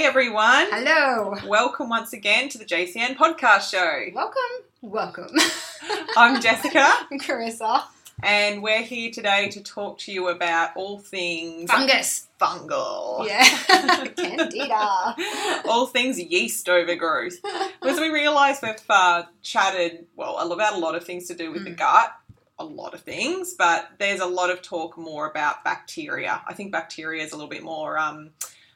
Hey 0.00 0.06
everyone. 0.06 0.66
Hello. 0.70 1.36
Welcome 1.46 1.90
once 1.90 2.14
again 2.14 2.48
to 2.48 2.56
the 2.56 2.64
JCN 2.64 3.16
podcast 3.16 3.70
show. 3.70 4.06
Welcome. 4.14 4.40
Welcome. 4.80 5.28
I'm 6.16 6.40
Jessica 6.40 6.86
I'm 7.12 7.18
Carissa. 7.18 7.82
and 8.22 8.62
we're 8.62 8.80
here 8.80 9.10
today 9.10 9.50
to 9.50 9.62
talk 9.62 9.98
to 9.98 10.12
you 10.12 10.28
about 10.28 10.70
all 10.74 11.00
things 11.00 11.70
Fungus. 11.70 12.28
fungal. 12.40 13.26
Yeah. 13.26 13.44
Candida. 14.16 15.16
all 15.68 15.84
things 15.84 16.18
yeast 16.18 16.66
overgrowth. 16.70 17.36
Because 17.82 18.00
we 18.00 18.08
realise 18.08 18.62
we've 18.62 18.76
uh, 18.88 19.24
chatted, 19.42 20.06
well, 20.16 20.50
about 20.50 20.76
a 20.76 20.78
lot 20.78 20.94
of 20.94 21.04
things 21.04 21.26
to 21.28 21.34
do 21.34 21.52
with 21.52 21.64
the 21.64 21.72
Mm. 21.72 21.76
gut, 21.76 22.14
a 22.58 22.64
lot 22.64 22.94
of 22.94 23.02
things, 23.02 23.52
but 23.52 23.90
there's 23.98 24.20
a 24.20 24.26
lot 24.26 24.48
of 24.48 24.62
talk 24.62 24.96
more 24.96 25.28
about 25.28 25.62
bacteria. 25.62 26.40
I 26.48 26.54
think 26.54 26.72
bacteria 26.72 27.22
is 27.22 27.32
a 27.32 27.36
little 27.36 27.50
bit 27.50 27.62
more 27.62 27.98
um, 27.98 28.30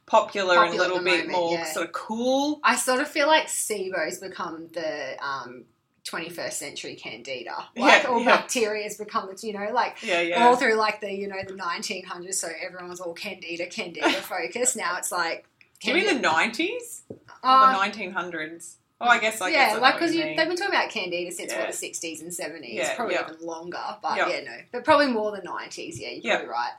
popular, 0.07 0.65
and 0.65 0.75
a 0.75 0.77
little 0.77 0.99
bit 0.99 1.27
moment, 1.27 1.31
more 1.33 1.53
yeah. 1.55 1.65
sort 1.73 1.87
of 1.87 1.93
cool. 1.93 2.61
I 2.63 2.77
sort 2.77 3.01
of 3.01 3.09
feel 3.09 3.27
like 3.27 3.47
SIBO's 3.47 4.19
become 4.19 4.69
the 4.73 5.17
um, 5.25 5.65
21st 6.05 6.53
century 6.53 6.95
Candida. 6.97 7.55
Like 7.77 8.03
Yeah, 8.05 8.09
all 8.11 8.21
yeah. 8.21 8.37
bacteria 8.37 8.83
has 8.85 8.97
become, 8.99 9.31
you 9.43 9.53
know, 9.55 9.71
like 9.73 9.99
Yeah, 10.03 10.21
yeah. 10.21 10.47
all 10.47 10.57
through 10.57 10.75
like 10.75 11.01
the, 11.01 11.13
you 11.13 11.29
know, 11.29 11.43
the 11.47 11.55
1900s. 11.55 12.35
So 12.35 12.49
everyone 12.61 12.91
was 12.91 13.01
all 13.01 13.15
Candida, 13.15 13.67
Candida 13.67 14.13
focused. 14.23 14.77
Now 14.77 14.97
it's 14.99 15.11
like. 15.11 15.47
Do 15.81 15.89
you 15.91 15.95
mean 15.97 16.21
the 16.23 16.27
90s? 16.29 17.03
Or 17.11 17.19
Uh, 17.43 17.73
the 17.85 17.91
1900s? 18.03 18.75
Oh, 19.01 19.07
I 19.09 19.19
guess 19.19 19.41
I 19.41 19.49
yeah, 19.49 19.67
guess 19.67 19.77
I 19.77 19.79
like 19.81 19.95
because 19.95 20.15
you 20.15 20.23
they've 20.23 20.37
been 20.37 20.57
talking 20.57 20.69
about 20.75 20.89
candida 20.89 21.31
since 21.33 21.53
Yeah. 21.53 21.59
what 21.59 21.71
the 21.73 21.77
sixties 21.77 22.23
and 22.23 22.33
seventies, 22.33 22.75
Yeah, 22.75 22.95
probably 22.95 23.17
yeah. 23.17 23.29
even 23.29 23.45
longer. 23.45 23.83
But 24.01 24.17
Yeah. 24.17 24.41
no, 24.45 24.57
but 24.73 24.85
probably 24.85 25.09
more 25.09 25.33
than 25.33 25.43
nineties. 25.45 25.99
Yeah, 26.01 26.11
you're 26.11 26.37
probably 26.37 26.49
right. 26.53 26.71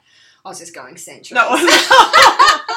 I 0.44 0.50
was 0.50 0.58
just 0.60 0.74
going 0.74 0.96
centuries. 1.12 1.34
No, 1.34 1.50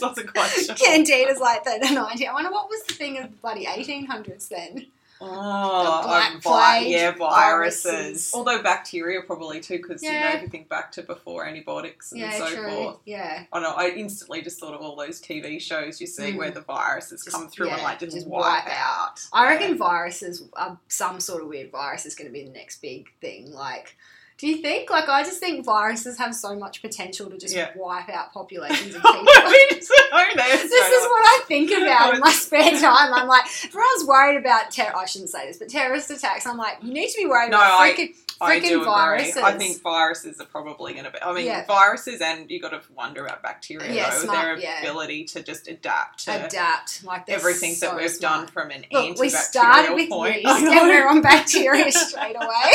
wasn't 0.00 0.32
quite 0.32 0.50
sure. 0.50 0.74
Candida's 0.74 1.38
like 1.40 1.64
the, 1.64 1.78
the 1.82 1.90
90. 1.94 2.26
I 2.26 2.32
wonder 2.32 2.50
what 2.50 2.68
was 2.68 2.82
the 2.84 2.94
thing 2.94 3.18
of 3.18 3.30
the 3.30 3.36
bloody 3.36 3.66
1800s 3.66 4.48
then? 4.48 4.86
Oh, 5.22 6.00
The 6.00 6.08
Black 6.08 6.32
um, 6.36 6.40
vi- 6.40 6.78
Plague, 6.80 6.90
yeah, 6.92 7.10
viruses. 7.10 7.82
viruses. 7.84 8.30
Although 8.32 8.62
bacteria 8.62 9.20
probably 9.20 9.60
too, 9.60 9.76
because 9.76 10.02
you 10.02 10.10
know 10.10 10.30
if 10.30 10.40
you 10.40 10.48
think 10.48 10.70
back 10.70 10.90
to 10.92 11.02
before 11.02 11.44
antibiotics 11.44 12.12
and 12.12 12.22
Yeah, 12.22 12.38
so 12.38 12.48
true. 12.54 12.70
forth. 12.70 12.96
Yeah. 13.04 13.44
I 13.52 13.60
know. 13.60 13.74
I 13.76 13.90
instantly 13.90 14.40
just 14.40 14.58
thought 14.58 14.72
of 14.72 14.80
all 14.80 14.96
those 14.96 15.20
TV 15.20 15.60
shows 15.60 16.00
you 16.00 16.06
see 16.06 16.32
Mm. 16.32 16.36
where 16.38 16.50
the 16.50 16.62
viruses 16.62 17.22
Just- 17.22 17.36
come 17.36 17.48
through 17.48 17.68
and 17.68 17.82
like 17.82 17.98
just, 17.98 18.16
just 18.16 18.26
wipe, 18.28 18.64
wipe 18.64 18.72
out. 18.74 19.20
I 19.30 19.44
Yeah. 19.44 19.50
reckon 19.50 19.76
viruses, 19.76 20.42
uh, 20.54 20.76
some 20.88 21.20
sort 21.20 21.42
of 21.42 21.48
weird 21.48 21.70
virus 21.70 22.06
is 22.06 22.14
going 22.14 22.28
to 22.28 22.32
be 22.32 22.44
the 22.44 22.52
next 22.52 22.80
big 22.80 23.08
thing. 23.20 23.52
Like, 23.52 23.96
do 24.40 24.46
you 24.48 24.56
think? 24.56 24.88
Like, 24.88 25.06
I 25.06 25.22
just 25.22 25.38
think 25.38 25.66
viruses 25.66 26.16
have 26.16 26.34
so 26.34 26.56
much 26.56 26.80
potential 26.80 27.28
to 27.28 27.36
just 27.36 27.54
Yeah. 27.54 27.70
wipe 27.76 28.08
out 28.08 28.32
populations 28.32 28.94
of 28.94 29.02
people. 29.02 29.10
I 29.12 29.66
mean, 29.70 29.82
so 29.82 29.94
there's 30.34 30.62
this 30.62 30.88
is 30.88 31.02
what 31.08 31.22
I 31.22 31.44
think 31.46 31.70
about 31.82 32.14
in 32.14 32.20
my 32.20 32.32
spare 32.32 32.70
time. 32.80 33.12
I'm 33.12 33.28
like, 33.28 33.44
everyone's 33.66 34.04
worried 34.06 34.38
about 34.38 34.70
ter- 34.70 34.92
I 34.96 35.04
shouldn't 35.04 35.28
say 35.30 35.46
this, 35.46 35.58
but 35.58 35.68
terrorist 35.68 36.10
attacks. 36.10 36.46
I'm 36.46 36.56
like, 36.56 36.78
you 36.82 36.92
need 36.92 37.08
to 37.10 37.16
be 37.18 37.26
worried 37.26 37.50
No, 37.50 37.58
about 37.58 37.80
I- 37.82 37.92
freaking, 37.92 38.14
I 38.42 38.56
freaking 38.58 38.68
do 38.70 38.74
agree. 38.76 38.84
viruses. 38.86 39.36
I 39.36 39.52
think 39.58 39.82
viruses 39.82 40.40
are 40.40 40.46
probably 40.46 40.94
going 40.94 41.04
to 41.04 41.10
be. 41.10 41.18
I 41.20 41.32
mean, 41.34 41.44
Yeah. 41.44 41.66
viruses, 41.66 42.22
and 42.22 42.50
you 42.50 42.58
got 42.62 42.70
to 42.70 42.80
wonder 42.96 43.26
about 43.26 43.42
bacteria 43.42 43.92
Yeah, 43.92 44.08
though. 44.08 44.20
smart- 44.20 44.38
their 44.38 44.58
yeah. 44.58 44.80
ability 44.80 45.24
to 45.24 45.42
just 45.42 45.68
adapt 45.68 46.24
to 46.24 46.46
adapt 46.46 47.04
like 47.04 47.26
they're 47.26 47.36
everything 47.36 47.74
so 47.74 47.88
that 47.88 47.96
we've 47.96 48.10
smart. 48.10 48.38
done 48.38 48.46
from 48.46 48.70
an 48.70 48.86
Look, 48.90 49.18
we 49.18 49.28
started 49.28 49.94
with 49.94 50.08
point. 50.08 50.36
yeast 50.36 50.46
I 50.48 50.60
know. 50.62 50.70
and 50.72 50.88
we're 50.88 51.06
on 51.06 51.20
bacteria 51.20 51.92
straight 51.92 52.36
away. 52.36 52.72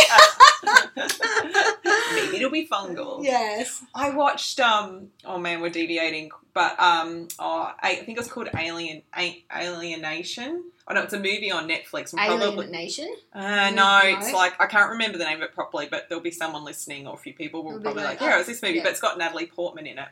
Maybe 2.16 2.38
it'll 2.38 2.50
be 2.52 2.68
fungal. 2.68 3.24
yes. 3.24 3.84
I 3.94 4.10
watched. 4.12 4.60
Um. 4.60 5.10
Oh 5.24 5.38
man, 5.38 5.62
we're 5.62 5.70
deviating. 5.70 6.32
But 6.54 6.80
um. 6.80 7.28
Oh, 7.40 7.72
I 7.82 7.92
I 7.92 7.96
think 7.96 8.18
it's 8.20 8.28
called 8.32 8.50
Alien 8.58 9.02
A- 9.18 9.44
Alienation. 9.56 10.64
Oh 10.88 10.94
no, 10.94 11.02
it's 11.02 11.14
a 11.14 11.18
movie 11.18 11.52
on 11.52 11.68
Netflix. 11.68 12.12
and 12.14 12.22
Alien 12.22 12.40
Probably. 12.54 12.68
Nation. 12.68 13.12
Uh, 13.34 13.72
no, 13.72 13.74
No. 13.74 14.02
it's 14.04 14.32
like 14.34 14.60
I 14.62 14.68
can't 14.68 14.92
remember 14.92 15.18
the 15.18 15.24
name 15.26 15.38
of 15.38 15.44
it 15.44 15.54
properly, 15.56 15.88
but 15.90 16.08
there'll 16.10 16.24
be 16.24 16.32
someone 16.32 16.64
listening, 16.64 17.08
or 17.08 17.16
a 17.16 17.18
few 17.18 17.34
people 17.34 17.64
will 17.64 17.72
It'll 17.72 17.82
probably 17.84 18.04
like, 18.04 18.22
like, 18.22 18.30
"Yeah, 18.30 18.36
oh, 18.36 18.40
it's 18.40 18.48
this 18.48 18.62
movie," 18.62 18.76
yeah. 18.78 18.84
but 18.84 18.92
it's 18.92 19.02
got 19.02 19.18
Natalie 19.18 19.48
Portman 19.48 19.88
in 19.88 19.98
it. 19.98 20.08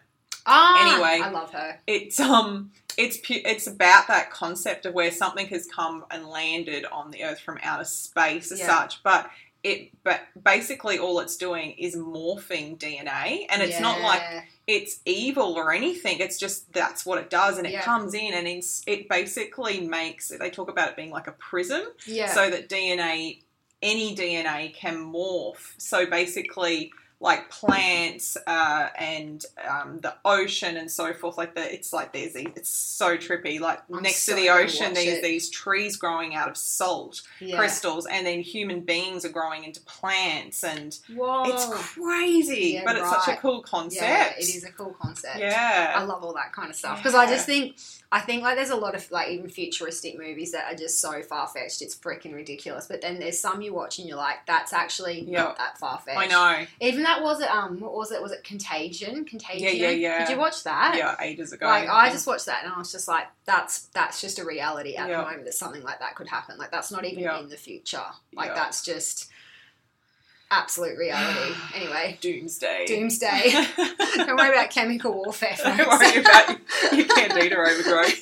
Ah, 0.45 0.93
Anyway. 0.95 1.25
I 1.25 1.29
love 1.29 1.51
her. 1.53 1.79
It's 1.87 2.19
um, 2.19 2.71
it's 2.97 3.17
pu- 3.17 3.41
it's 3.45 3.67
about 3.67 4.07
that 4.07 4.29
concept 4.31 4.85
of 4.85 4.93
where 4.93 5.11
something 5.11 5.47
has 5.47 5.65
come 5.67 6.03
and 6.11 6.27
landed 6.27 6.85
on 6.91 7.11
the 7.11 7.23
Earth 7.23 7.39
from 7.39 7.59
outer 7.63 7.85
space 7.85 8.51
as 8.51 8.59
Yeah. 8.59 8.67
such, 8.67 9.03
but 9.03 9.29
it 9.63 9.89
but 10.03 10.21
basically 10.41 10.97
all 10.99 11.19
it's 11.19 11.37
doing 11.37 11.71
is 11.71 11.95
morphing 11.95 12.77
DNA, 12.77 13.45
and 13.49 13.61
it's 13.61 13.79
not 13.79 14.01
like 14.01 14.21
it's 14.67 14.99
evil 15.05 15.53
or 15.53 15.71
anything. 15.73 16.19
It's 16.19 16.37
just 16.37 16.71
that's 16.73 17.05
what 17.05 17.17
it 17.17 17.29
does, 17.29 17.57
and 17.57 17.65
it 17.65 17.73
Yeah. 17.73 17.81
comes 17.81 18.13
in 18.13 18.33
and 18.33 18.47
it 18.87 19.09
basically 19.09 19.81
makes. 19.81 20.29
They 20.29 20.49
talk 20.49 20.69
about 20.69 20.89
it 20.89 20.95
being 20.95 21.11
like 21.11 21.27
a 21.27 21.31
prism, 21.33 21.81
yeah. 22.05 22.33
so 22.33 22.49
that 22.49 22.69
DNA, 22.69 23.41
any 23.81 24.15
DNA, 24.15 24.73
can 24.73 24.97
morph. 24.97 25.73
So 25.77 26.05
basically, 26.05 26.91
like 27.23 27.49
plants 27.49 28.35
uh, 28.45 28.89
and 28.99 29.45
um, 29.65 29.99
the 30.01 30.13
ocean 30.25 30.75
and 30.75 30.91
so 30.91 31.13
forth, 31.13 31.37
like 31.37 31.55
the 31.55 31.73
it's 31.73 31.93
like 31.93 32.11
there's 32.11 32.33
these. 32.33 32.49
It's 32.57 32.69
so 32.69 33.15
trippy. 33.15 33.61
Like 33.61 33.79
I'm 33.91 34.03
next 34.03 34.23
so 34.23 34.35
to 34.35 34.41
the 34.41 34.49
ocean, 34.49 34.93
there's 34.93 35.19
it. 35.19 35.23
these 35.23 35.49
trees 35.49 35.95
growing 35.95 36.35
out 36.35 36.49
of 36.49 36.57
salt 36.57 37.21
yeah. 37.39 37.55
crystals, 37.55 38.05
and 38.07 38.27
then 38.27 38.41
human 38.41 38.81
beings 38.81 39.23
are 39.23 39.29
growing 39.29 39.63
into 39.63 39.79
plants, 39.81 40.65
and 40.65 40.99
Whoa. 41.15 41.45
it's 41.45 41.65
crazy. 41.93 42.73
Yeah, 42.73 42.83
but 42.83 42.97
it's 42.97 43.09
such 43.09 43.37
a 43.37 43.37
cool 43.37 43.61
concept. 43.61 44.03
Yeah, 44.03 44.33
it 44.37 44.55
is 44.55 44.65
a 44.65 44.71
cool 44.73 44.93
concept. 45.01 45.39
Yeah. 45.39 45.93
I 45.95 46.03
love 46.03 46.23
all 46.23 46.33
that 46.33 46.51
kind 46.51 46.69
of 46.69 46.75
stuff 46.75 46.97
because 46.97 47.15
I 47.15 47.25
just 47.25 47.45
think 47.45 47.77
I 48.13 48.19
think 48.19 48.43
like 48.43 48.57
there's 48.57 48.69
a 48.69 48.75
lot 48.75 48.93
of 48.93 49.09
like 49.11 49.29
even 49.29 49.49
futuristic 49.49 50.19
movies 50.19 50.51
that 50.51 50.71
are 50.71 50.75
just 50.75 51.01
so 51.01 51.23
far 51.23 51.47
fetched. 51.47 51.81
It's 51.81 51.95
freaking 51.95 52.35
ridiculous. 52.35 52.85
But 52.85 53.01
then 53.01 53.19
there's 53.19 53.39
some 53.39 53.61
you 53.63 53.73
watch 53.73 53.97
and 53.97 54.07
you're 54.07 54.17
like, 54.17 54.45
that's 54.45 54.71
actually 54.71 55.21
Yeah. 55.21 55.43
not 55.43 55.57
that 55.57 55.79
far 55.79 55.99
fetched. 55.99 56.19
I 56.19 56.27
know. 56.27 56.65
Even 56.79 57.01
that 57.15 57.23
was 57.23 57.41
it. 57.41 57.49
Um, 57.49 57.79
what 57.79 57.93
was 57.93 58.11
it? 58.11 58.21
Was 58.21 58.31
it 58.31 58.43
Contagion? 58.43 59.25
Contagion. 59.25 59.61
Yeah, 59.63 59.69
yeah, 59.69 59.89
yeah. 59.89 60.25
Did 60.25 60.33
you 60.33 60.39
watch 60.39 60.63
that? 60.63 60.95
Yeah, 60.97 61.15
ages 61.21 61.53
ago. 61.53 61.65
Like 61.65 61.87
I 61.89 62.09
just 62.11 62.25
watched 62.27 62.45
that 62.47 62.63
and 62.63 62.73
I 62.73 62.77
was 62.77 62.91
just 62.91 63.07
like, 63.07 63.27
that's 63.45 63.81
that's 63.87 64.19
just 64.21 64.39
a 64.39 64.45
reality 64.45 64.95
at 64.95 65.09
Yeah. 65.09 65.17
the 65.17 65.23
moment 65.23 65.45
that 65.45 65.53
something 65.53 65.83
like 65.83 65.99
that 65.99 66.15
could 66.15 66.27
happen. 66.27 66.57
Like 66.57 66.71
that's 66.71 66.91
not 66.91 67.05
even 67.05 67.23
Yeah. 67.23 67.39
in 67.39 67.49
the 67.49 67.57
future. 67.57 68.03
Like 68.33 68.49
Yeah. 68.49 68.55
that's 68.55 68.83
just 68.83 69.29
absolute 70.51 70.97
reality. 70.97 71.53
anyway, 71.75 72.17
doomsday. 72.21 72.85
doomsday. 72.87 73.51
Don't 74.15 74.35
worry 74.37 74.49
about 74.49 74.69
chemical 74.69 75.13
warfare. 75.13 75.55
Don't 75.63 75.77
worry 75.87 76.17
about 76.17 76.49
your, 76.49 76.93
your 76.93 77.07
candida 77.07 77.57
overgrowth. 77.57 78.19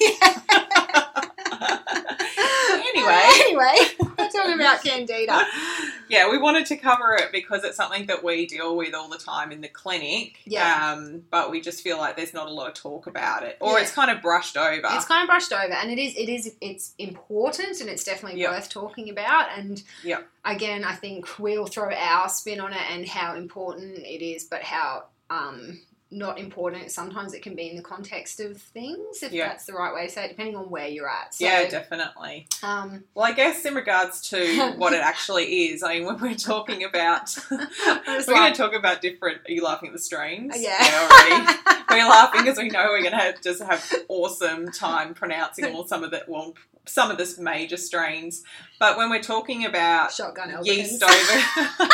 Anyway. 2.94 3.22
anyway, 3.36 3.76
we're 4.18 4.30
talking 4.30 4.54
about 4.54 4.84
candida. 4.84 5.42
yeah, 6.12 6.30
we 6.30 6.38
wanted 6.38 6.66
to 6.68 6.76
cover 6.76 7.14
it 7.16 7.32
because 7.32 7.64
it's 7.64 7.78
something 7.78 8.06
that 8.08 8.22
we 8.24 8.46
deal 8.46 8.76
with 8.76 8.94
all 8.94 9.08
the 9.10 9.18
time 9.18 9.52
in 9.52 9.62
the 9.62 9.70
clinic. 9.70 10.40
Yeah. 10.46 10.92
Um, 10.94 11.24
but 11.32 11.50
we 11.50 11.62
just 11.62 11.82
feel 11.82 11.98
like 11.98 12.18
there's 12.18 12.34
not 12.34 12.48
a 12.48 12.52
lot 12.52 12.68
of 12.68 12.74
talk 12.74 13.08
about 13.08 13.44
it, 13.44 13.58
or 13.62 13.78
Yeah. 13.78 13.84
it's 13.84 13.92
kind 13.94 14.12
of 14.12 14.22
brushed 14.22 14.58
over. 14.58 14.88
It's 14.92 15.06
kind 15.06 15.24
of 15.24 15.28
brushed 15.28 15.54
over, 15.54 15.74
and 15.74 15.90
it 15.90 15.98
is 15.98 16.16
it 16.18 16.28
is 16.30 16.54
it's 16.60 16.94
important, 17.00 17.80
and 17.80 17.90
it's 17.90 18.04
definitely 18.04 18.42
Yeah. 18.42 18.52
worth 18.52 18.70
talking 18.70 19.10
about. 19.10 19.48
And 19.58 19.82
Yeah. 20.04 20.20
again, 20.44 20.84
I 20.84 20.96
think 20.96 21.40
we'll 21.40 21.68
throw 21.68 21.94
our 21.94 22.28
spin 22.28 22.60
on 22.60 22.74
it 22.74 22.92
and 22.92 23.08
how 23.08 23.36
important 23.36 23.98
it 24.00 24.22
is, 24.24 24.44
but 24.44 24.62
how 24.64 25.06
um, 25.30 25.80
not 26.12 26.38
important. 26.40 26.92
Sometimes 26.92 27.34
it 27.34 27.42
can 27.42 27.56
be 27.56 27.70
in 27.70 27.76
the 27.78 27.82
context 27.82 28.40
of 28.40 28.58
things, 28.62 29.24
if 29.24 29.32
Yeah. 29.32 29.48
that's 29.48 29.66
the 29.66 29.74
right 29.74 29.94
way 29.94 30.08
to 30.08 30.12
say 30.12 30.26
it, 30.26 30.30
depending 30.30 30.56
on 30.58 30.70
where 30.70 30.88
you're 30.88 31.10
at. 31.10 31.34
So, 31.34 31.46
yeah, 31.46 31.68
definitely. 31.70 32.48
um, 32.64 33.06
Well, 33.16 33.26
I 33.26 33.32
guess 33.32 33.66
in 33.66 33.74
regards 33.76 34.22
to 34.30 34.74
what 34.78 34.94
it 34.94 35.02
actually 35.02 35.70
is, 35.70 35.84
I 35.84 35.96
mean, 36.00 36.06
when 36.06 36.20
we're 36.20 36.36
talking 36.36 36.84
about, 36.84 37.36
we're 37.52 37.68
was 38.16 38.26
going 38.26 38.52
to 38.52 38.58
talk 38.58 38.74
about 38.74 39.02
different. 39.02 39.42
Are 39.48 39.52
you 39.52 39.64
laughing 39.64 39.88
at 39.90 39.94
the 39.94 40.00
strains? 40.02 40.54
yeah, 40.58 40.78
already. 41.10 41.60
we're 41.90 42.10
laughing 42.10 42.42
because 42.44 42.58
we 42.58 42.70
know 42.70 42.86
we're 42.90 43.00
going 43.02 43.12
to 43.12 43.18
have, 43.18 43.42
just 43.42 43.62
have 43.64 43.94
awesome 44.10 44.72
time 44.72 45.14
pronouncing 45.14 45.74
all 45.74 45.88
some 45.88 46.04
of 46.04 46.12
the 46.12 46.24
well, 46.28 46.54
some 46.86 47.12
of 47.12 47.18
the 47.18 47.36
major 47.42 47.78
strains. 47.78 48.44
But 48.80 48.98
when 48.98 49.10
we're 49.10 49.22
talking 49.22 49.66
about 49.66 50.12
shotgun 50.12 50.54
yeast 50.64 51.04
over, 51.04 51.14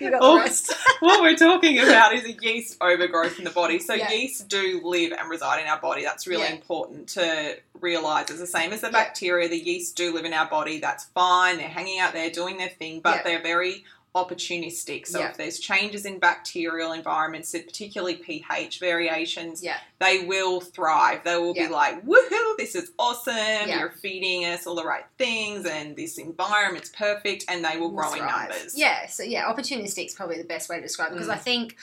you 0.00 0.10
got 0.10 0.20
the 0.20 0.36
rest. 0.38 0.72
what 1.00 1.20
we're 1.22 1.36
talking 1.36 1.78
about 1.80 2.12
is 2.14 2.24
a 2.24 2.32
yeast 2.32 2.76
overgrowth 2.80 3.38
in 3.38 3.44
the 3.44 3.50
body. 3.50 3.78
So 3.78 3.94
Yeah. 3.94 4.10
yeasts 4.10 4.42
do 4.44 4.80
live 4.84 5.12
and 5.12 5.28
reside 5.28 5.60
in 5.62 5.68
our 5.68 5.80
body. 5.80 6.02
That's 6.04 6.26
really 6.26 6.44
Yeah. 6.44 6.52
important 6.52 7.08
to 7.10 7.56
realize. 7.80 8.30
It's 8.30 8.40
the 8.40 8.46
same 8.46 8.72
as 8.72 8.80
the 8.80 8.88
Yeah. 8.88 8.92
bacteria. 8.92 9.48
The 9.48 9.58
yeasts 9.58 9.92
do 9.92 10.12
live 10.12 10.24
in 10.24 10.32
our 10.32 10.46
body. 10.46 10.78
That's 10.78 11.04
fine. 11.06 11.58
They're 11.58 11.68
hanging 11.68 11.98
out 11.98 12.12
there 12.12 12.30
doing 12.30 12.58
their 12.58 12.68
thing, 12.70 13.00
but 13.00 13.24
they're 13.24 13.42
very 13.42 13.84
opportunistic. 14.14 15.06
So 15.06 15.18
Yeah. 15.20 15.30
if 15.30 15.36
there's 15.36 15.58
changes 15.58 16.04
in 16.06 16.18
bacterial 16.18 16.92
environments, 16.92 17.50
particularly 17.50 18.16
pH 18.16 18.78
variations, 18.78 19.62
Yeah. 19.62 19.78
they 19.98 20.20
will 20.20 20.60
thrive. 20.60 21.24
They 21.24 21.36
will 21.36 21.54
Yeah. 21.56 21.66
be 21.66 21.72
like, 21.72 22.04
woohoo, 22.04 22.56
this 22.56 22.74
is 22.74 22.92
awesome. 22.98 23.68
You're 23.68 23.90
feeding 24.02 24.44
us 24.44 24.66
all 24.66 24.76
the 24.76 24.84
right 24.84 25.04
things 25.18 25.66
and 25.66 25.96
this 25.96 26.18
environment's 26.18 26.90
perfect 26.90 27.44
and 27.48 27.64
they 27.64 27.76
will 27.76 27.90
grow 27.90 28.12
in 28.14 28.20
numbers. 28.24 28.76
Yeah, 28.76 29.06
so 29.06 29.22
yeah, 29.24 29.44
opportunistic 29.52 30.06
is 30.06 30.14
probably 30.14 30.38
the 30.38 30.44
best 30.44 30.68
way 30.68 30.76
to 30.76 30.82
describe 30.82 31.10
it 31.10 31.14
because 31.14 31.28
Mm. 31.28 31.32
I 31.34 31.38
think 31.38 31.76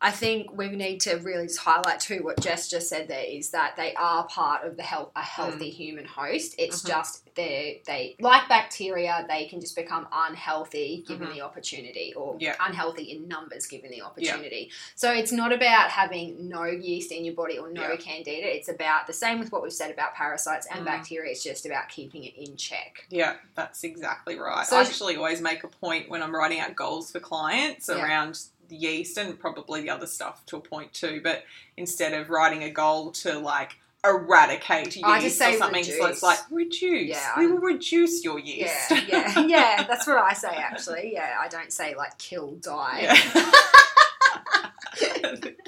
I 0.00 0.10
think 0.10 0.52
we 0.56 0.68
need 0.68 1.00
to 1.02 1.14
really 1.16 1.46
just 1.46 1.58
highlight 1.58 2.00
too 2.00 2.18
what 2.22 2.38
Jess 2.40 2.68
just 2.68 2.88
said 2.88 3.08
there 3.08 3.24
is 3.24 3.50
that 3.50 3.76
they 3.76 3.94
are 3.94 4.26
part 4.26 4.66
of 4.66 4.76
the 4.76 4.82
health 4.82 5.10
a 5.16 5.22
healthy 5.22 5.70
human 5.70 6.04
host. 6.04 6.54
It's 6.58 6.82
Mhm. 6.82 6.88
just 6.88 7.22
they 7.34 7.82
they 7.86 8.14
like 8.20 8.48
bacteria, 8.48 9.24
they 9.28 9.46
can 9.46 9.60
just 9.60 9.74
become 9.74 10.06
unhealthy 10.12 11.02
given 11.06 11.28
Mhm. 11.28 11.34
the 11.34 11.40
opportunity 11.40 12.12
or 12.14 12.36
Yeah. 12.38 12.56
unhealthy 12.60 13.04
in 13.04 13.26
numbers 13.26 13.66
given 13.66 13.90
the 13.90 14.02
opportunity. 14.02 14.70
So 14.94 15.12
it's 15.12 15.32
not 15.32 15.52
about 15.52 15.90
having 15.90 16.48
no 16.48 16.64
yeast 16.64 17.10
in 17.10 17.24
your 17.24 17.34
body 17.34 17.58
or 17.58 17.70
no 17.70 17.90
Yeah. 17.92 17.96
candida. 17.96 18.54
It's 18.54 18.68
about 18.68 19.06
the 19.06 19.12
same 19.14 19.38
with 19.38 19.50
what 19.50 19.62
we've 19.62 19.72
said 19.72 19.90
about 19.90 20.14
parasites 20.14 20.66
and 20.66 20.80
Mm. 20.82 20.86
bacteria. 20.86 21.30
It's 21.32 21.42
just 21.42 21.64
about 21.64 21.88
keeping 21.88 22.24
it 22.24 22.34
in 22.36 22.56
check. 22.56 23.06
Yeah, 23.08 23.36
that's 23.54 23.82
exactly 23.82 24.38
right. 24.38 24.66
So- 24.66 24.76
I 24.76 24.82
actually 24.82 25.16
always 25.16 25.40
make 25.40 25.64
a 25.64 25.68
point 25.68 26.10
when 26.10 26.22
I'm 26.22 26.34
writing 26.34 26.60
out 26.60 26.74
goals 26.76 27.10
for 27.10 27.20
clients 27.20 27.88
Yeah. 27.88 28.02
around 28.02 28.38
the 28.68 28.76
yeast 28.76 29.16
and 29.18 29.38
probably 29.38 29.82
the 29.82 29.90
other 29.90 30.06
stuff 30.06 30.44
to 30.46 30.56
a 30.56 30.60
point 30.60 30.92
too. 30.92 31.20
But 31.22 31.44
instead 31.76 32.12
of 32.12 32.30
writing 32.30 32.62
a 32.64 32.70
goal 32.70 33.10
to 33.12 33.38
like 33.38 33.76
eradicate 34.04 34.94
yeast 34.94 35.04
I 35.06 35.20
just 35.20 35.38
say 35.38 35.54
or 35.54 35.58
something, 35.58 35.82
so 35.84 36.06
it's 36.06 36.22
like 36.22 36.38
reduce. 36.50 37.08
Yeah, 37.08 37.38
we 37.38 37.46
will 37.48 37.58
reduce 37.58 38.24
your 38.24 38.38
yeast. 38.38 38.90
Yeah, 38.90 39.04
yeah, 39.08 39.38
yeah. 39.46 39.84
That's 39.88 40.06
what 40.06 40.18
I 40.18 40.32
say 40.32 40.48
actually. 40.56 41.10
Yeah, 41.12 41.36
I 41.40 41.48
don't 41.48 41.72
say 41.72 41.94
like 41.96 42.16
kill, 42.18 42.52
die. 42.56 43.00
yeah. 43.02 43.52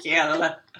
yeah. 0.03 0.49
Kill 0.49 0.57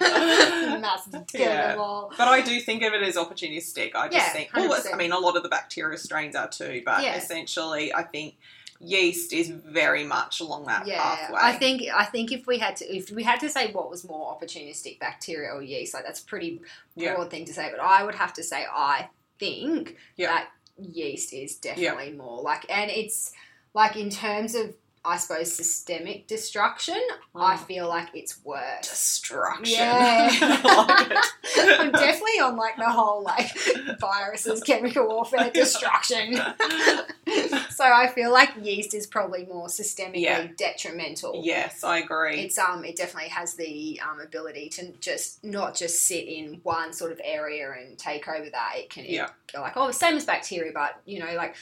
Yeah. 1.34 1.68
them 1.72 1.80
all. 1.80 2.12
But 2.16 2.28
I 2.28 2.40
do 2.40 2.58
think 2.60 2.82
of 2.82 2.92
it 2.94 3.02
as 3.02 3.16
opportunistic. 3.16 3.94
I 3.94 4.08
just 4.08 4.14
Yeah, 4.14 4.28
think, 4.32 4.50
well, 4.54 4.82
I 4.92 4.96
mean, 4.96 5.12
a 5.12 5.18
lot 5.18 5.36
of 5.36 5.42
the 5.42 5.48
bacteria 5.48 5.98
strains 5.98 6.34
are 6.34 6.48
too, 6.48 6.82
but 6.84 7.02
Yeah. 7.02 7.16
essentially, 7.16 7.94
I 7.94 8.02
think 8.02 8.36
yeast 8.80 9.32
is 9.34 9.50
very 9.50 10.04
much 10.04 10.40
along 10.40 10.64
that 10.64 10.86
Yeah, 10.86 11.02
pathway. 11.02 11.38
I 11.42 11.52
think 11.52 11.82
I 11.94 12.04
think 12.04 12.32
if 12.32 12.46
we 12.46 12.58
had 12.58 12.76
to 12.76 12.84
if 12.96 13.10
we 13.10 13.22
had 13.22 13.38
to 13.40 13.48
say 13.50 13.70
what 13.72 13.90
was 13.90 14.08
more 14.08 14.34
opportunistic, 14.34 14.98
bacteria 14.98 15.50
or 15.54 15.62
yeast, 15.62 15.92
like 15.94 16.04
that's 16.04 16.20
a 16.20 16.24
pretty 16.24 16.62
Yeah. 16.96 17.14
broad 17.14 17.30
thing 17.30 17.44
to 17.44 17.52
say. 17.52 17.70
But 17.70 17.80
I 17.80 18.02
would 18.02 18.14
have 18.14 18.32
to 18.34 18.42
say 18.42 18.66
I 18.72 19.08
think 19.38 19.96
Yeah. 20.16 20.28
that 20.28 20.48
yeast 20.78 21.32
is 21.34 21.56
definitely 21.56 22.12
more 22.12 22.40
like, 22.42 22.64
and 22.70 22.90
it's 22.90 23.32
like 23.74 23.96
in 23.96 24.08
terms 24.08 24.54
of 24.54 24.74
I 25.02 25.16
suppose 25.16 25.50
systemic 25.54 26.26
destruction, 26.26 27.00
I 27.34 27.56
Mm. 27.56 27.66
feel 27.66 27.88
like 27.88 28.08
it's 28.12 28.44
worse. 28.44 28.80
destruction. 28.88 29.64
Yeah. 29.64 30.28
I 30.30 30.84
like 30.86 31.10
it. 31.56 31.80
I'm 31.80 31.90
definitely 31.92 32.38
on 32.40 32.56
like 32.56 32.76
the 32.76 32.90
whole 32.90 33.22
like 33.22 33.50
viruses, 33.98 34.62
chemical 34.62 35.06
warfare, 35.08 35.50
destruction. 35.54 36.34
so 37.70 37.84
I 37.84 38.10
feel 38.14 38.30
like 38.32 38.50
yeast 38.60 38.92
is 38.94 39.06
probably 39.06 39.46
more 39.46 39.68
systemically 39.68 40.20
Yeah. 40.20 40.48
detrimental. 40.58 41.40
yes, 41.44 41.82
I 41.84 41.98
agree. 41.98 42.40
It's 42.42 42.58
um 42.58 42.84
it 42.84 42.96
definitely 42.96 43.30
has 43.30 43.54
the 43.54 44.00
um, 44.08 44.20
ability 44.20 44.68
to 44.70 44.92
just 45.00 45.42
not 45.42 45.74
just 45.74 46.02
sit 46.06 46.26
in 46.26 46.60
one 46.62 46.92
sort 46.92 47.12
of 47.12 47.20
area 47.24 47.70
and 47.72 47.98
take 47.98 48.28
over 48.28 48.50
that. 48.50 48.72
It 48.76 48.90
can 48.90 49.04
Yeah. 49.06 49.28
it, 49.54 49.58
like 49.58 49.76
oh 49.76 49.90
same 49.92 50.16
as 50.16 50.24
bacteria, 50.26 50.72
but 50.74 51.00
you 51.06 51.20
know 51.24 51.32
like 51.34 51.56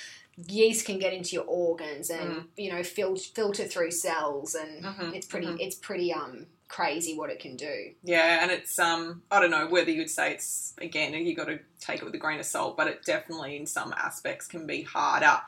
yeast 0.47 0.87
can 0.87 0.99
get 0.99 1.13
into 1.13 1.35
your 1.35 1.45
organs 1.47 2.11
and 2.11 2.31
Mm. 2.31 2.45
you 2.57 2.73
know 2.73 2.83
fil- 2.83 3.17
filter 3.17 3.65
through 3.67 3.91
cells 3.91 4.55
and 4.55 4.85
Mhm, 4.85 5.15
it's 5.15 5.27
pretty 5.27 5.47
mhm. 5.49 5.57
it's 5.61 5.75
pretty 5.77 6.13
um 6.13 6.47
crazy 6.69 7.17
what 7.17 7.31
it 7.31 7.41
can 7.41 7.57
do. 7.57 7.95
yeah, 8.03 8.43
and 8.43 8.51
it's 8.51 8.79
um 8.79 9.23
I 9.31 9.41
don't 9.41 9.51
know 9.51 9.67
whether 9.69 9.91
you'd 9.91 10.11
say 10.11 10.33
it's 10.35 10.75
again 10.79 11.15
you 11.15 11.35
got 11.35 11.47
to 11.47 11.59
take 11.81 12.01
it 12.01 12.05
with 12.05 12.15
a 12.15 12.19
grain 12.19 12.39
of 12.39 12.47
salt, 12.47 12.77
but 12.77 12.87
it 12.89 13.05
definitely 13.05 13.57
in 13.57 13.67
some 13.67 13.93
aspects 13.97 14.47
can 14.47 14.67
be 14.67 14.83
harder 14.83 15.41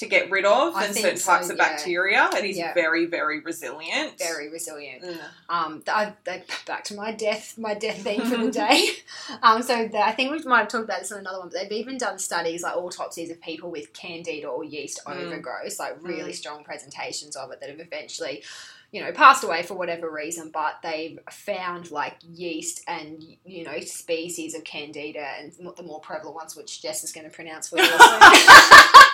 to 0.00 0.06
get 0.06 0.30
rid 0.30 0.44
of 0.44 0.74
I 0.74 0.86
than 0.86 0.94
certain 0.94 1.16
so, 1.18 1.32
types 1.32 1.48
of 1.50 1.56
yeah. 1.56 1.68
bacteria. 1.68 2.30
It 2.34 2.44
is 2.44 2.56
Yeah. 2.58 2.74
very 2.74 3.06
very 3.06 3.40
resilient. 3.40 4.18
Very 4.18 4.50
resilient. 4.50 5.02
Mm. 5.02 5.18
Um, 5.48 5.82
th- 5.82 5.88
I, 6.28 6.42
back 6.66 6.84
to 6.84 6.94
my 6.94 7.12
death, 7.12 7.56
my 7.56 7.74
death 7.74 8.02
theme 8.02 8.22
for 8.22 8.36
the 8.38 8.50
day. 8.66 8.88
Um, 9.42 9.62
so 9.62 9.88
the, 9.88 9.98
I 9.98 10.12
think 10.12 10.32
we 10.32 10.42
might 10.44 10.60
have 10.60 10.68
talked 10.68 10.84
about 10.84 11.00
this 11.00 11.12
on 11.12 11.18
another 11.20 11.38
one, 11.38 11.48
but 11.50 11.60
they've 11.60 11.72
even 11.80 11.98
done 11.98 12.18
studies 12.18 12.62
like 12.62 12.76
autopsies 12.76 13.30
of 13.30 13.40
people 13.40 13.70
with 13.70 13.92
candida 13.92 14.46
or 14.48 14.64
yeast 14.64 15.00
Mm. 15.06 15.16
overgrowth, 15.16 15.78
like 15.78 15.96
really 16.02 16.32
strong 16.32 16.64
presentations 16.64 17.36
of 17.36 17.50
it 17.52 17.60
that 17.60 17.70
have 17.70 17.80
eventually, 17.80 18.42
you 18.92 19.00
know, 19.02 19.12
passed 19.12 19.44
away 19.44 19.62
for 19.62 19.74
whatever 19.74 20.10
reason. 20.10 20.50
But 20.50 20.80
they've 20.82 21.18
found 21.30 21.90
like 21.90 22.16
yeast 22.22 22.82
and 22.88 23.22
you 23.44 23.64
know 23.64 23.80
species 23.80 24.54
of 24.54 24.64
candida 24.64 25.26
and 25.38 25.52
the 25.76 25.82
more 25.82 26.00
prevalent 26.00 26.34
ones, 26.36 26.56
which 26.56 26.82
Jess 26.82 27.04
is 27.04 27.12
going 27.12 27.24
to 27.28 27.30
pronounce 27.34 27.68
for 27.68 27.78
you. 27.78 27.84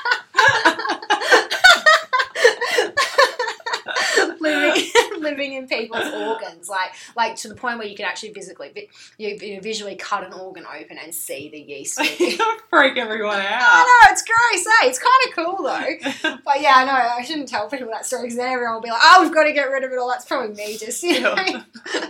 living, 5.18 5.54
in 5.54 5.66
people's 5.68 6.06
organs, 6.12 6.68
like 6.68 6.92
like 7.16 7.36
to 7.36 7.48
the 7.48 7.54
point 7.54 7.78
where 7.78 7.86
you 7.86 7.96
can 7.96 8.04
actually 8.06 8.32
physically, 8.32 8.88
you, 9.18 9.36
you 9.40 9.60
visually 9.60 9.96
cut 9.96 10.24
an 10.24 10.32
organ 10.32 10.64
open 10.66 10.98
and 10.98 11.14
see 11.14 11.48
the 11.48 11.58
yeast. 11.60 12.00
Freak 12.70 12.96
everyone 12.96 13.38
out. 13.40 13.60
I 13.60 13.82
know 14.08 14.12
it's 14.12 14.22
gross, 14.22 14.66
eh? 14.66 14.86
It's 14.88 14.98
kind 14.98 15.28
of 15.28 15.34
cool 15.34 15.62
though. 15.64 16.36
But 16.44 16.60
yeah, 16.60 16.74
I 16.76 16.84
know 16.84 16.92
I 16.92 17.22
shouldn't 17.22 17.48
tell 17.48 17.68
people 17.68 17.88
that 17.88 18.06
story 18.06 18.22
because 18.24 18.36
then 18.36 18.48
everyone 18.52 18.74
will 18.74 18.82
be 18.82 18.90
like, 18.90 19.00
"Oh, 19.02 19.22
we've 19.22 19.32
got 19.34 19.44
to 19.44 19.52
get 19.52 19.64
rid 19.70 19.84
of 19.84 19.90
it 19.92 19.98
all." 19.98 20.08
That's 20.08 20.24
probably 20.24 20.54
me 20.54 20.76
just 20.78 21.02
you 21.02 21.20
know 21.20 21.34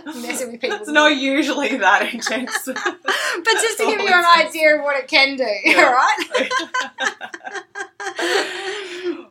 messing 0.05 0.51
with 0.51 0.61
people. 0.61 0.77
It's 0.77 0.89
not 0.89 1.15
usually 1.15 1.75
that 1.77 2.13
intense. 2.13 2.65
but 2.65 2.75
just 3.53 3.77
to 3.79 3.85
give 3.85 3.99
you 4.01 4.07
an 4.13 4.25
idea 4.37 4.75
of 4.77 4.83
what 4.83 4.95
it 4.97 5.07
can 5.07 5.35
do, 5.37 5.47
Yeah. 5.63 5.85
all 5.85 5.93
right? 5.93 6.73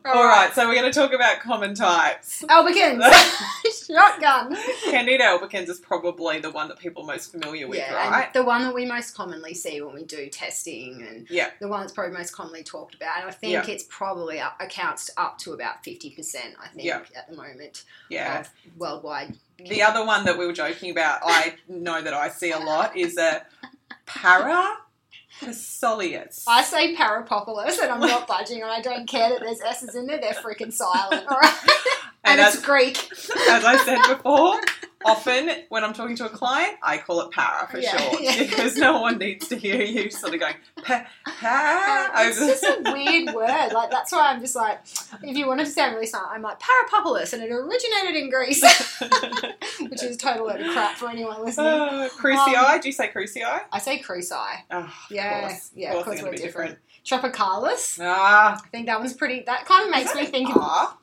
All 0.07 0.23
right, 0.25 0.53
so 0.53 0.67
we're 0.67 0.75
going 0.79 0.91
to 0.91 0.97
talk 0.97 1.11
about 1.13 1.39
common 1.41 1.73
types. 1.75 2.41
Albicans, 2.43 3.01
shotgun. 3.87 4.55
Candida 4.89 5.23
albicans 5.25 5.67
is 5.69 5.79
probably 5.79 6.39
the 6.39 6.49
one 6.51 6.69
that 6.69 6.79
people 6.79 7.03
are 7.03 7.07
most 7.07 7.31
familiar 7.31 7.67
with, 7.67 7.79
yeah, 7.79 7.93
right? 8.09 8.33
the 8.33 8.43
one 8.43 8.61
that 8.63 8.73
we 8.73 8.85
most 8.85 9.15
commonly 9.15 9.53
see 9.53 9.81
when 9.81 9.93
we 9.93 10.03
do 10.05 10.27
testing, 10.29 11.05
and 11.07 11.29
Yeah. 11.29 11.49
the 11.59 11.67
one 11.67 11.81
that's 11.81 11.91
probably 11.91 12.15
most 12.17 12.31
commonly 12.31 12.63
talked 12.63 12.95
about. 12.95 13.17
And 13.19 13.27
I 13.27 13.31
think 13.31 13.53
Yeah. 13.53 13.65
it's 13.67 13.83
probably 13.89 14.39
up, 14.39 14.55
accounts 14.61 15.09
up 15.17 15.37
to 15.39 15.53
about 15.53 15.83
fifty 15.83 16.11
percent. 16.11 16.55
I 16.63 16.67
think 16.69 16.85
Yeah. 16.85 17.01
at 17.15 17.29
the 17.29 17.35
moment 17.35 17.83
Yeah. 18.09 18.39
of 18.41 18.49
worldwide. 18.77 19.35
The 19.59 19.81
other 19.81 20.05
one 20.05 20.23
that 20.25 20.37
we 20.37 20.45
were 20.45 20.53
joking 20.53 20.91
about, 20.91 21.19
I 21.25 21.55
know 21.67 22.01
that 22.01 22.13
I 22.13 22.29
see 22.29 22.51
a 22.51 22.59
lot, 22.59 22.95
is 22.95 23.17
a 23.17 23.45
parapsilosis. 25.41 26.43
I 26.47 26.63
say 26.63 26.95
parapopolis, 26.95 27.79
and 27.81 27.91
I'm 27.91 27.99
not 27.99 28.27
budging, 28.27 28.61
and 28.61 28.71
I 28.71 28.81
don't 28.81 29.07
care 29.07 29.29
that 29.29 29.39
there's 29.41 29.61
s's 29.61 29.95
in 29.95 30.07
there. 30.07 30.19
They're 30.19 30.33
freaking 30.33 30.73
silent, 30.73 31.25
all 31.27 31.37
right? 31.37 31.57
and, 32.23 32.39
And 32.39 32.41
it's 32.41 32.57
as, 32.57 32.63
Greek. 32.65 32.97
as 33.49 33.63
I 33.65 33.77
said 33.83 34.15
before, 34.15 34.59
often 35.05 35.49
when 35.69 35.83
I'm 35.83 35.93
talking 35.93 36.15
to 36.17 36.25
a 36.25 36.29
client, 36.29 36.75
I 36.81 36.97
call 36.97 37.21
it 37.21 37.31
para 37.31 37.67
for 37.69 37.77
Yeah, 37.79 37.97
short 37.97 38.21
yeah. 38.21 38.37
because 38.39 38.75
no 38.77 38.99
one 39.01 39.17
needs 39.17 39.47
to 39.49 39.55
hear 39.55 39.81
you 39.81 40.09
sort 40.09 40.33
of 40.33 40.39
going 40.39 40.55
pa, 40.83 41.05
pa 41.25 42.11
It's 42.17 42.39
just 42.39 42.63
a 42.63 42.81
weird 42.93 43.33
word. 43.35 43.73
Like 43.73 43.91
that's 43.91 44.11
why 44.11 44.31
I'm 44.31 44.39
just 44.39 44.55
like, 44.55 44.79
if 45.23 45.37
you 45.37 45.47
wanted 45.47 45.65
to 45.65 45.71
sound 45.71 45.93
really 45.93 46.07
smart, 46.07 46.27
I'm 46.31 46.41
like 46.41 46.57
parapopolis, 46.59 47.33
and 47.33 47.41
it 47.43 47.51
originated 47.51 48.15
in 48.15 48.29
Greece, 48.29 48.61
which 49.79 50.03
is 50.03 50.15
a 50.15 50.17
total 50.17 50.47
load 50.47 50.61
of 50.61 50.71
crap 50.73 50.97
for 50.97 51.09
anyone 51.09 51.43
listening. 51.43 51.67
Uh, 51.67 52.09
crucii, 52.17 52.81
do 52.81 52.87
you 52.89 52.93
say 52.93 53.09
crucii? 53.09 53.43
I 53.71 53.79
say 53.79 53.99
cruci. 53.99 54.31
Oh, 54.71 54.93
Yeah, 55.11 55.41
course. 55.49 55.71
yeah, 55.75 55.93
of 55.93 56.03
course 56.05 56.19
we're 56.21 56.25
gonna 56.25 56.37
different. 56.37 56.77
Tropicalis. 57.05 57.99
Ah, 58.01 58.59
I 58.63 58.67
think 58.69 58.87
that 58.87 58.99
one's 58.99 59.13
pretty. 59.13 59.43
That 59.45 59.65
kind 59.65 59.85
of 59.85 59.91
makes 59.91 60.13
me 60.13 60.25
think 60.25 60.49
an 60.49 60.55
of 60.55 60.61
R? 60.61 60.97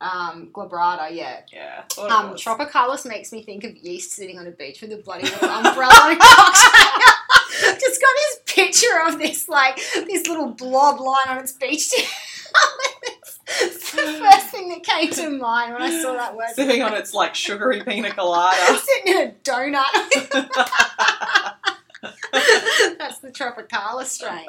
Um, 0.00 0.48
glabrata. 0.52 1.08
Yeah. 1.10 1.40
Yeah. 1.52 1.82
Um. 1.98 2.34
Tropicalis 2.34 3.06
makes 3.06 3.32
me 3.32 3.42
think 3.42 3.64
of 3.64 3.76
yeast 3.76 4.12
sitting 4.12 4.38
on 4.38 4.46
a 4.46 4.50
beach 4.50 4.82
with 4.82 4.92
a 4.92 4.98
bloody 4.98 5.24
little 5.24 5.48
umbrella 5.48 6.10
and 6.10 6.18
cocktail. 6.18 7.12
Just 7.80 8.00
got 8.00 8.14
this 8.16 8.38
picture 8.46 9.00
of 9.06 9.18
this 9.18 9.48
like 9.48 9.76
this 9.76 10.26
little 10.26 10.48
blob 10.48 11.00
lying 11.00 11.28
on 11.28 11.38
its 11.38 11.52
beach. 11.52 11.92
it's 13.60 13.92
the 13.92 14.02
first 14.02 14.48
thing 14.48 14.68
that 14.68 14.82
came 14.82 15.10
to 15.10 15.30
mind 15.30 15.72
when 15.72 15.82
I 15.82 16.02
saw 16.02 16.12
that 16.14 16.36
word. 16.36 16.48
Sitting 16.54 16.82
on 16.82 16.92
its 16.94 17.14
like 17.14 17.34
sugary 17.34 17.82
pina 17.82 18.12
colada. 18.12 18.56
Sitting 18.78 19.14
in 19.14 19.28
a 19.28 19.32
donut. 19.42 21.54
That's 22.98 23.18
the 23.18 23.30
Tropicala 23.30 24.04
strain. 24.04 24.46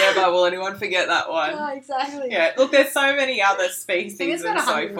Never 0.00 0.30
will 0.30 0.44
anyone 0.46 0.78
forget 0.78 1.08
that 1.08 1.30
one. 1.30 1.50
oh, 1.54 1.68
exactly. 1.74 2.28
Yeah, 2.30 2.52
look, 2.56 2.72
there's 2.72 2.92
so 2.92 3.14
many 3.16 3.40
other 3.42 3.68
species 3.68 4.42
and 4.44 4.60
so 4.60 4.72
150. 4.72 4.94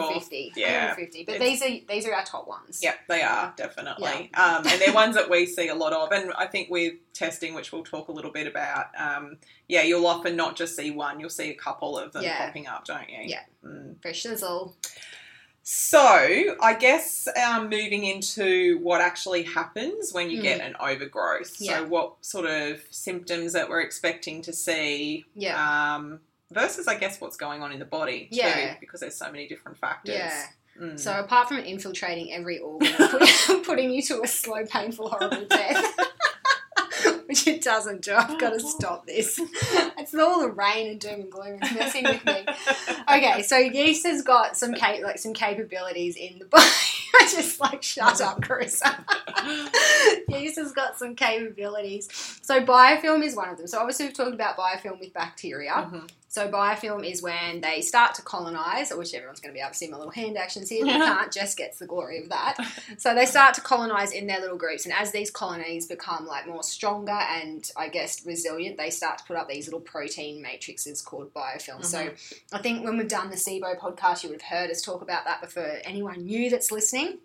forth. 0.49 0.57
Yeah. 0.57 0.87
150. 0.95 1.23
But 1.25 1.35
It's- 1.35 1.49
these 1.59 1.61
are 1.61 1.85
these 1.87 2.07
are 2.07 2.13
our 2.13 2.23
top 2.25 2.47
ones. 2.47 2.79
Yep, 2.81 2.99
they 3.07 3.21
are 3.21 3.53
definitely, 3.55 4.31
um, 4.33 4.65
and 4.67 4.81
they're 4.81 4.93
ones 4.93 5.15
that 5.15 5.29
we 5.29 5.45
see 5.45 5.67
a 5.69 5.75
lot 5.75 5.93
of. 5.93 6.11
And 6.11 6.31
I 6.37 6.47
think 6.47 6.69
with 6.69 6.93
testing, 7.13 7.53
which 7.53 7.71
we'll 7.71 7.83
talk 7.83 8.07
a 8.07 8.11
little 8.11 8.31
bit 8.31 8.47
about, 8.47 8.87
um, 8.97 9.37
yeah, 9.67 9.81
you'll 9.83 10.07
often 10.07 10.35
not 10.35 10.55
just 10.55 10.75
see 10.75 10.91
one; 10.91 11.19
you'll 11.19 11.29
see 11.29 11.49
a 11.49 11.55
couple 11.55 11.97
of 11.97 12.13
them 12.13 12.23
Yeah. 12.23 12.45
popping 12.45 12.67
up, 12.67 12.85
don't 12.85 13.09
you? 13.09 13.19
Yeah. 13.23 13.41
Mm. 13.65 14.01
Fresh 14.01 14.23
sizzle. 14.23 14.75
So, 15.65 15.99
I 16.61 16.73
guess 16.77 17.27
um, 17.41 17.63
moving 17.69 18.03
into 18.03 18.79
what 18.79 18.99
actually 18.99 19.43
happens 19.43 20.11
when 20.13 20.29
you 20.29 20.39
Mm. 20.39 20.43
get 20.43 20.59
an 20.61 20.75
overgrowth. 20.79 21.55
Yeah. 21.59 21.79
So, 21.79 21.85
what 21.87 22.15
sort 22.21 22.45
of 22.45 22.81
symptoms 22.91 23.53
that 23.53 23.69
we're 23.69 23.79
expecting 23.81 24.41
to 24.41 24.51
see? 24.53 25.25
Yeah. 25.35 25.55
Um, 25.95 26.19
versus, 26.51 26.87
I 26.89 26.95
guess, 26.95 27.21
what's 27.21 27.37
going 27.37 27.63
on 27.63 27.71
in 27.71 27.79
the 27.79 27.85
body 27.85 28.27
too, 28.29 28.37
Yeah. 28.37 28.75
because 28.81 28.99
there's 28.99 29.15
so 29.15 29.31
many 29.31 29.47
different 29.47 29.77
factors. 29.77 30.15
yeah. 30.15 30.47
Mm. 30.79 30.99
So 30.99 31.17
apart 31.19 31.47
from 31.47 31.59
infiltrating 31.59 32.33
every 32.33 32.57
organ, 32.59 32.93
putting 33.63 33.91
you 33.91 34.01
to 34.03 34.21
a 34.23 34.27
slow, 34.27 34.65
painful, 34.65 35.07
horrible 35.09 35.45
death, 35.49 35.97
which 37.33 37.47
it 37.55 37.63
doesn't 37.63 38.03
do. 38.03 38.13
I've 38.13 38.39
got 38.39 38.51
to 38.53 38.59
stop 38.59 39.07
this. 39.07 39.39
It's 39.95 40.13
all 40.15 40.41
the 40.41 40.49
rain 40.49 40.91
and 40.91 40.99
doom 40.99 41.21
and 41.21 41.31
gloom. 41.31 41.59
It's 41.61 41.73
messing 41.73 42.03
with 42.03 42.25
me. 42.25 42.45
Okay, 43.09 43.41
so 43.41 43.55
yeast 43.57 44.05
has 44.05 44.21
got 44.21 44.57
some 44.57 44.73
cap- 44.73 45.01
like 45.01 45.17
some 45.17 45.33
capabilities 45.33 46.17
in 46.17 46.39
the 46.39 46.45
body. 46.45 46.65
I 47.15 47.29
just 47.31 47.59
like 47.61 47.81
shut 47.81 48.19
up, 48.19 48.41
Carissa. 48.41 48.93
yeast 50.27 50.57
has 50.57 50.73
got 50.73 50.97
some 50.99 51.15
capabilities. 51.15 52.09
So 52.41 52.65
biofilm 52.65 53.23
is 53.23 53.35
one 53.35 53.47
of 53.49 53.57
them. 53.57 53.67
So 53.67 53.79
obviously 53.79 54.07
we've 54.07 54.13
talked 54.15 54.33
about 54.33 54.57
biofilm 54.57 54.99
with 54.99 55.13
bacteria. 55.13 55.71
Mhm. 55.71 56.09
So 56.33 56.49
biofilm 56.49 57.07
is 57.07 57.21
when 57.21 57.61
they 57.61 57.81
start 57.81 58.15
to 58.15 58.23
colonize, 58.23 58.91
which 58.91 59.13
everyone's 59.13 59.39
going 59.39 59.53
to 59.53 59.55
be 59.55 59.61
able 59.61 59.69
to 59.69 59.77
see 59.77 59.87
my 59.87 59.97
little 59.97 60.11
hand 60.11 60.35
actions 60.35 60.67
here. 60.67 60.83
They 60.83 60.89
can't. 60.93 61.31
Jess 61.31 61.53
gets 61.53 61.77
the 61.77 61.85
glory 61.85 62.23
of 62.23 62.29
that. 62.29 62.57
So 62.97 63.13
they 63.13 63.27
start 63.27 63.53
to 63.53 63.61
colonize 63.61 64.11
in 64.11 64.25
their 64.25 64.39
little 64.39 64.57
groups, 64.57 64.85
and 64.85 64.95
as 64.95 65.11
these 65.11 65.29
colonies 65.29 65.85
become 65.85 66.25
like 66.25 66.47
more 66.47 66.63
stronger 66.63 67.11
and 67.11 67.69
I 67.77 67.87
guess 67.87 68.25
resilient, 68.25 68.77
they 68.77 68.89
start 68.89 69.19
to 69.19 69.23
put 69.25 69.37
up 69.37 69.47
these 69.47 69.67
little 69.67 69.79
protein 69.79 70.41
matrices 70.41 71.03
called 71.03 71.31
biofilm. 71.35 71.85
So 71.85 71.99
mm-hmm. 71.99 72.55
I 72.55 72.59
think 72.63 72.83
when 72.83 72.97
we've 72.97 73.07
done 73.07 73.29
the 73.29 73.35
SIBO 73.35 73.77
podcast, 73.77 74.23
you 74.23 74.29
would 74.29 74.41
have 74.41 74.59
heard 74.59 74.71
us 74.71 74.81
talk 74.81 75.03
about 75.03 75.25
that 75.25 75.39
before. 75.39 75.81
Anyone 75.83 76.25
new 76.25 76.49
that's 76.49 76.71
listening. 76.71 77.19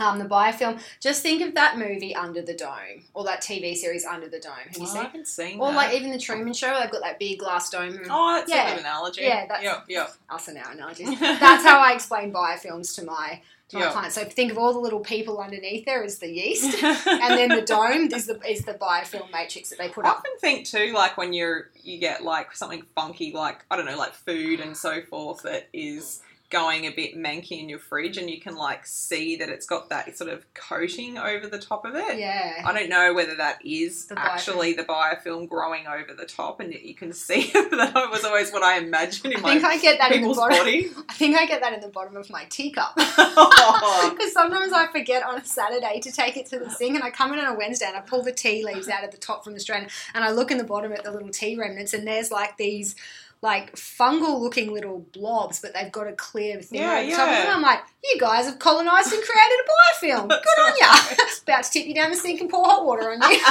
Um, 0.00 0.18
the 0.18 0.24
biofilm. 0.24 0.80
Just 1.00 1.22
think 1.22 1.40
of 1.42 1.54
that 1.54 1.78
movie 1.78 2.14
Under 2.16 2.42
the 2.42 2.54
Dome, 2.54 3.04
or 3.14 3.24
that 3.24 3.42
TV 3.42 3.74
series 3.76 4.04
Under 4.04 4.28
the 4.28 4.40
Dome. 4.40 4.52
Have 4.66 4.76
you 4.76 4.82
Oh, 4.82 4.90
I 4.90 4.92
seen? 4.92 5.02
haven't 5.04 5.28
seen 5.28 5.58
that. 5.58 5.64
Or 5.64 5.70
that. 5.70 5.76
like 5.76 5.94
even 5.94 6.10
the 6.10 6.18
Truman 6.18 6.52
Show. 6.52 6.78
They've 6.80 6.90
got 6.90 7.02
that 7.02 7.18
big 7.18 7.38
glass 7.38 7.70
dome. 7.70 8.00
Oh, 8.10 8.34
that's 8.36 8.50
a 8.50 8.54
Yeah. 8.54 8.70
good 8.70 8.80
analogy. 8.80 9.22
Yeah, 9.22 9.46
that's- 9.46 9.62
yep, 9.62 9.84
yep. 9.88 10.12
us 10.30 10.48
and 10.48 10.58
our 10.58 10.72
analogies. 10.72 11.18
That's 11.20 11.64
how 11.64 11.78
I 11.80 11.92
explain 11.92 12.32
biofilms 12.32 12.94
to 12.96 13.04
my 13.04 13.40
to 13.70 13.78
my 13.78 13.84
Yeah. 13.84 13.92
clients. 13.92 14.14
So 14.16 14.24
think 14.24 14.52
of 14.52 14.58
all 14.58 14.72
the 14.74 14.78
little 14.78 15.00
people 15.00 15.40
underneath 15.40 15.86
there 15.86 16.02
as 16.04 16.18
the 16.18 16.28
yeast, 16.30 16.82
and 16.82 17.38
then 17.38 17.48
the 17.48 17.62
dome 17.62 18.12
is 18.12 18.26
the 18.26 18.38
is 18.48 18.64
the 18.64 18.74
biofilm 18.74 19.30
matrix 19.32 19.70
that 19.70 19.78
they 19.78 19.88
put 19.88 20.04
I 20.04 20.10
up. 20.10 20.16
often 20.18 20.32
think 20.40 20.66
too, 20.66 20.92
like 20.92 21.16
when 21.16 21.32
you're 21.32 21.70
you 21.82 21.98
get 21.98 22.22
like 22.24 22.54
something 22.54 22.84
funky, 22.94 23.32
like 23.32 23.64
I 23.70 23.76
don't 23.76 23.86
know, 23.86 23.96
like 23.96 24.12
food 24.12 24.60
and 24.60 24.76
so 24.76 25.00
forth 25.02 25.42
that 25.42 25.68
is 25.72 26.20
going 26.54 26.84
a 26.86 26.90
bit 26.90 27.16
manky 27.16 27.58
in 27.60 27.68
your 27.68 27.80
fridge, 27.80 28.16
and 28.16 28.30
you 28.30 28.40
can 28.40 28.54
like 28.54 28.86
see 28.86 29.34
that 29.36 29.48
it's 29.48 29.66
got 29.66 29.88
that 29.88 30.16
sort 30.16 30.30
of 30.30 30.46
coating 30.54 31.18
over 31.18 31.48
the 31.48 31.58
top 31.58 31.84
of 31.84 31.96
it. 31.96 32.16
Yeah. 32.16 32.62
I 32.64 32.72
don't 32.72 32.88
know 32.88 33.12
whether 33.12 33.34
that 33.34 33.58
is 33.66 34.06
The 34.06 34.16
actually 34.16 34.72
the 34.74 34.84
biofilm 34.84 35.48
growing 35.48 35.88
over 35.88 36.14
the 36.16 36.24
top, 36.26 36.60
and 36.60 36.72
you 36.72 36.94
can 36.94 37.12
see 37.12 37.50
that 37.54 37.92
it 37.96 38.10
was 38.10 38.24
always 38.24 38.52
what 38.52 38.62
I 38.62 38.78
imagined 38.78 39.32
in 39.34 39.40
I 39.40 39.42
my 39.42 39.52
think 39.54 39.64
I 39.64 39.78
get 39.78 39.98
that 39.98 40.12
in 40.12 40.22
the 40.22 40.32
bottom. 40.32 40.58
body. 40.58 40.90
I 41.08 41.12
think 41.14 41.36
I 41.36 41.44
get 41.46 41.60
that 41.60 41.72
in 41.72 41.80
the 41.80 41.88
bottom 41.88 42.16
of 42.16 42.30
my 42.30 42.44
teacup. 42.44 42.96
Oh. 43.36 44.10
Because 44.16 44.32
sometimes 44.32 44.72
I 44.72 44.86
forget 44.86 45.24
on 45.24 45.38
a 45.38 45.44
Saturday 45.44 45.98
to 46.00 46.12
take 46.12 46.36
it 46.36 46.46
to 46.46 46.58
the 46.58 46.70
sink, 46.70 46.94
and 46.94 47.02
I 47.02 47.10
come 47.10 47.32
in 47.32 47.38
on 47.40 47.46
a 47.46 47.58
Wednesday 47.58 47.86
and 47.86 47.96
I 47.96 48.00
pull 48.00 48.22
the 48.22 48.32
tea 48.32 48.64
leaves 48.64 48.88
out 48.88 49.02
of 49.02 49.10
the 49.10 49.16
top 49.16 49.42
from 49.42 49.54
the 49.54 49.60
strainer, 49.60 49.88
and 50.14 50.22
I 50.22 50.30
look 50.30 50.50
in 50.52 50.58
the 50.58 50.64
bottom 50.64 50.92
at 50.92 51.02
the 51.02 51.10
little 51.10 51.30
tea 51.30 51.56
remnants, 51.56 51.94
and 51.94 52.06
there's 52.06 52.30
like 52.30 52.56
these 52.56 52.94
like 53.44 53.76
fungal 53.76 54.40
looking 54.40 54.72
little 54.72 55.00
blobs, 55.12 55.60
but 55.60 55.74
they've 55.74 55.92
got 55.92 56.06
a 56.08 56.12
clear 56.12 56.62
thing 56.62 56.80
Yeah, 56.80 56.96
over 56.96 57.04
the 57.10 57.14
top 57.14 57.28
of 57.28 57.34
them. 57.36 57.56
I'm 57.56 57.60
like, 57.62 57.80
you 58.02 58.18
guys 58.18 58.46
have 58.46 58.58
colonised 58.58 59.12
and 59.12 59.22
created 59.22 59.58
a 59.60 59.64
biofilm. 59.70 60.28
Good 60.28 60.58
on 60.62 60.72
ya. 60.80 60.94
About 61.42 61.64
to 61.64 61.70
tip 61.70 61.84
you 61.86 61.94
down 61.94 62.10
the 62.10 62.16
sink 62.16 62.40
and 62.40 62.48
pour 62.48 62.64
hot 62.64 62.86
water 62.86 63.12
on 63.12 63.20
you. 63.30 63.38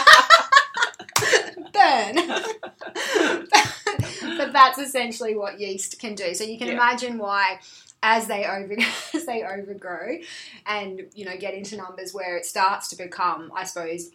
Burn. 1.73 2.15
but 4.37 4.51
that's 4.51 4.79
essentially 4.79 5.35
what 5.37 5.59
yeast 5.59 5.99
can 5.99 6.15
do. 6.15 6.33
So 6.33 6.43
you 6.43 6.57
can 6.57 6.67
Yeah. 6.69 6.73
imagine 6.73 7.19
why 7.19 7.59
as 8.01 8.25
they 8.27 8.45
over 8.45 8.75
as 9.13 9.25
they 9.25 9.43
overgrow 9.43 10.17
and 10.65 11.03
you 11.13 11.23
know 11.23 11.37
get 11.37 11.53
into 11.53 11.77
numbers 11.77 12.13
where 12.13 12.35
it 12.35 12.45
starts 12.45 12.89
to 12.89 12.97
become, 12.97 13.49
I 13.55 13.63
suppose, 13.63 14.09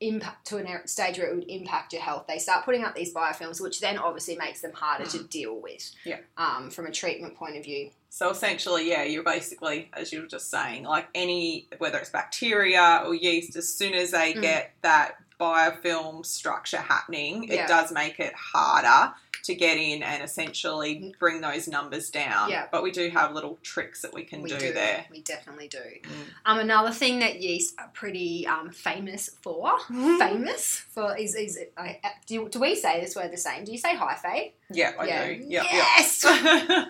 impact 0.00 0.46
to 0.48 0.56
a 0.58 0.88
stage 0.88 1.18
where 1.18 1.28
it 1.28 1.34
would 1.34 1.48
impact 1.48 1.92
your 1.92 2.02
health. 2.02 2.24
They 2.26 2.38
start 2.38 2.64
putting 2.64 2.84
up 2.84 2.94
these 2.94 3.12
biofilms, 3.12 3.60
which 3.60 3.80
then 3.80 3.98
obviously 3.98 4.36
makes 4.36 4.60
them 4.62 4.72
harder 4.72 5.04
to 5.06 5.22
deal 5.24 5.60
with. 5.60 5.80
Mm. 5.80 5.94
Yeah. 6.04 6.18
Um, 6.36 6.70
from 6.70 6.86
a 6.86 6.90
treatment 6.90 7.36
point 7.36 7.56
of 7.56 7.64
view. 7.64 7.90
So 8.08 8.30
essentially, 8.30 8.88
yeah, 8.88 9.04
you're 9.04 9.22
basically, 9.22 9.88
as 9.92 10.12
you 10.12 10.22
were 10.22 10.26
just 10.26 10.50
saying, 10.50 10.84
like 10.84 11.06
any, 11.14 11.68
whether 11.78 11.98
it's 11.98 12.10
bacteria 12.10 13.02
or 13.06 13.14
yeast, 13.14 13.56
as 13.56 13.68
soon 13.72 13.94
as 13.94 14.10
they 14.10 14.32
Mm. 14.32 14.42
get 14.42 14.72
that 14.82 15.16
biofilm 15.38 16.24
structure 16.26 16.78
happening, 16.78 17.44
Yeah. 17.44 17.64
it 17.64 17.68
does 17.68 17.92
make 17.92 18.18
it 18.20 18.34
harder 18.34 19.14
to 19.44 19.54
get 19.54 19.76
in 19.78 20.02
and 20.02 20.22
essentially 20.22 21.14
bring 21.18 21.40
those 21.40 21.68
numbers 21.68 22.10
down. 22.10 22.50
Yeah. 22.50 22.66
But 22.70 22.82
we 22.82 22.90
do 22.90 23.08
have 23.10 23.32
little 23.32 23.58
tricks 23.62 24.02
that 24.02 24.12
we 24.12 24.24
can 24.24 24.42
we 24.42 24.50
do, 24.50 24.58
do. 24.58 24.72
there. 24.72 25.06
We 25.10 25.22
definitely 25.22 25.68
do. 25.68 25.78
Mm. 25.78 26.10
Um, 26.46 26.58
another 26.58 26.90
thing 26.90 27.20
that 27.20 27.40
yeast 27.40 27.74
are 27.78 27.90
pretty 27.92 28.46
um, 28.46 28.70
famous 28.70 29.30
for, 29.42 29.78
famous 30.18 30.76
for 30.78 31.16
is 31.16 31.34
is 31.34 31.58
uh, 31.76 31.88
do, 32.26 32.48
do 32.48 32.60
we 32.60 32.74
say 32.74 33.00
this 33.00 33.16
word 33.16 33.32
the 33.32 33.36
same? 33.36 33.64
Do 33.64 33.72
you 33.72 33.78
say 33.78 33.94
hyphae? 33.94 34.52
Yeah, 34.70 34.92
I 34.98 35.06
Yeah. 35.06 35.26
do. 35.26 35.44
Yes. 35.48 36.24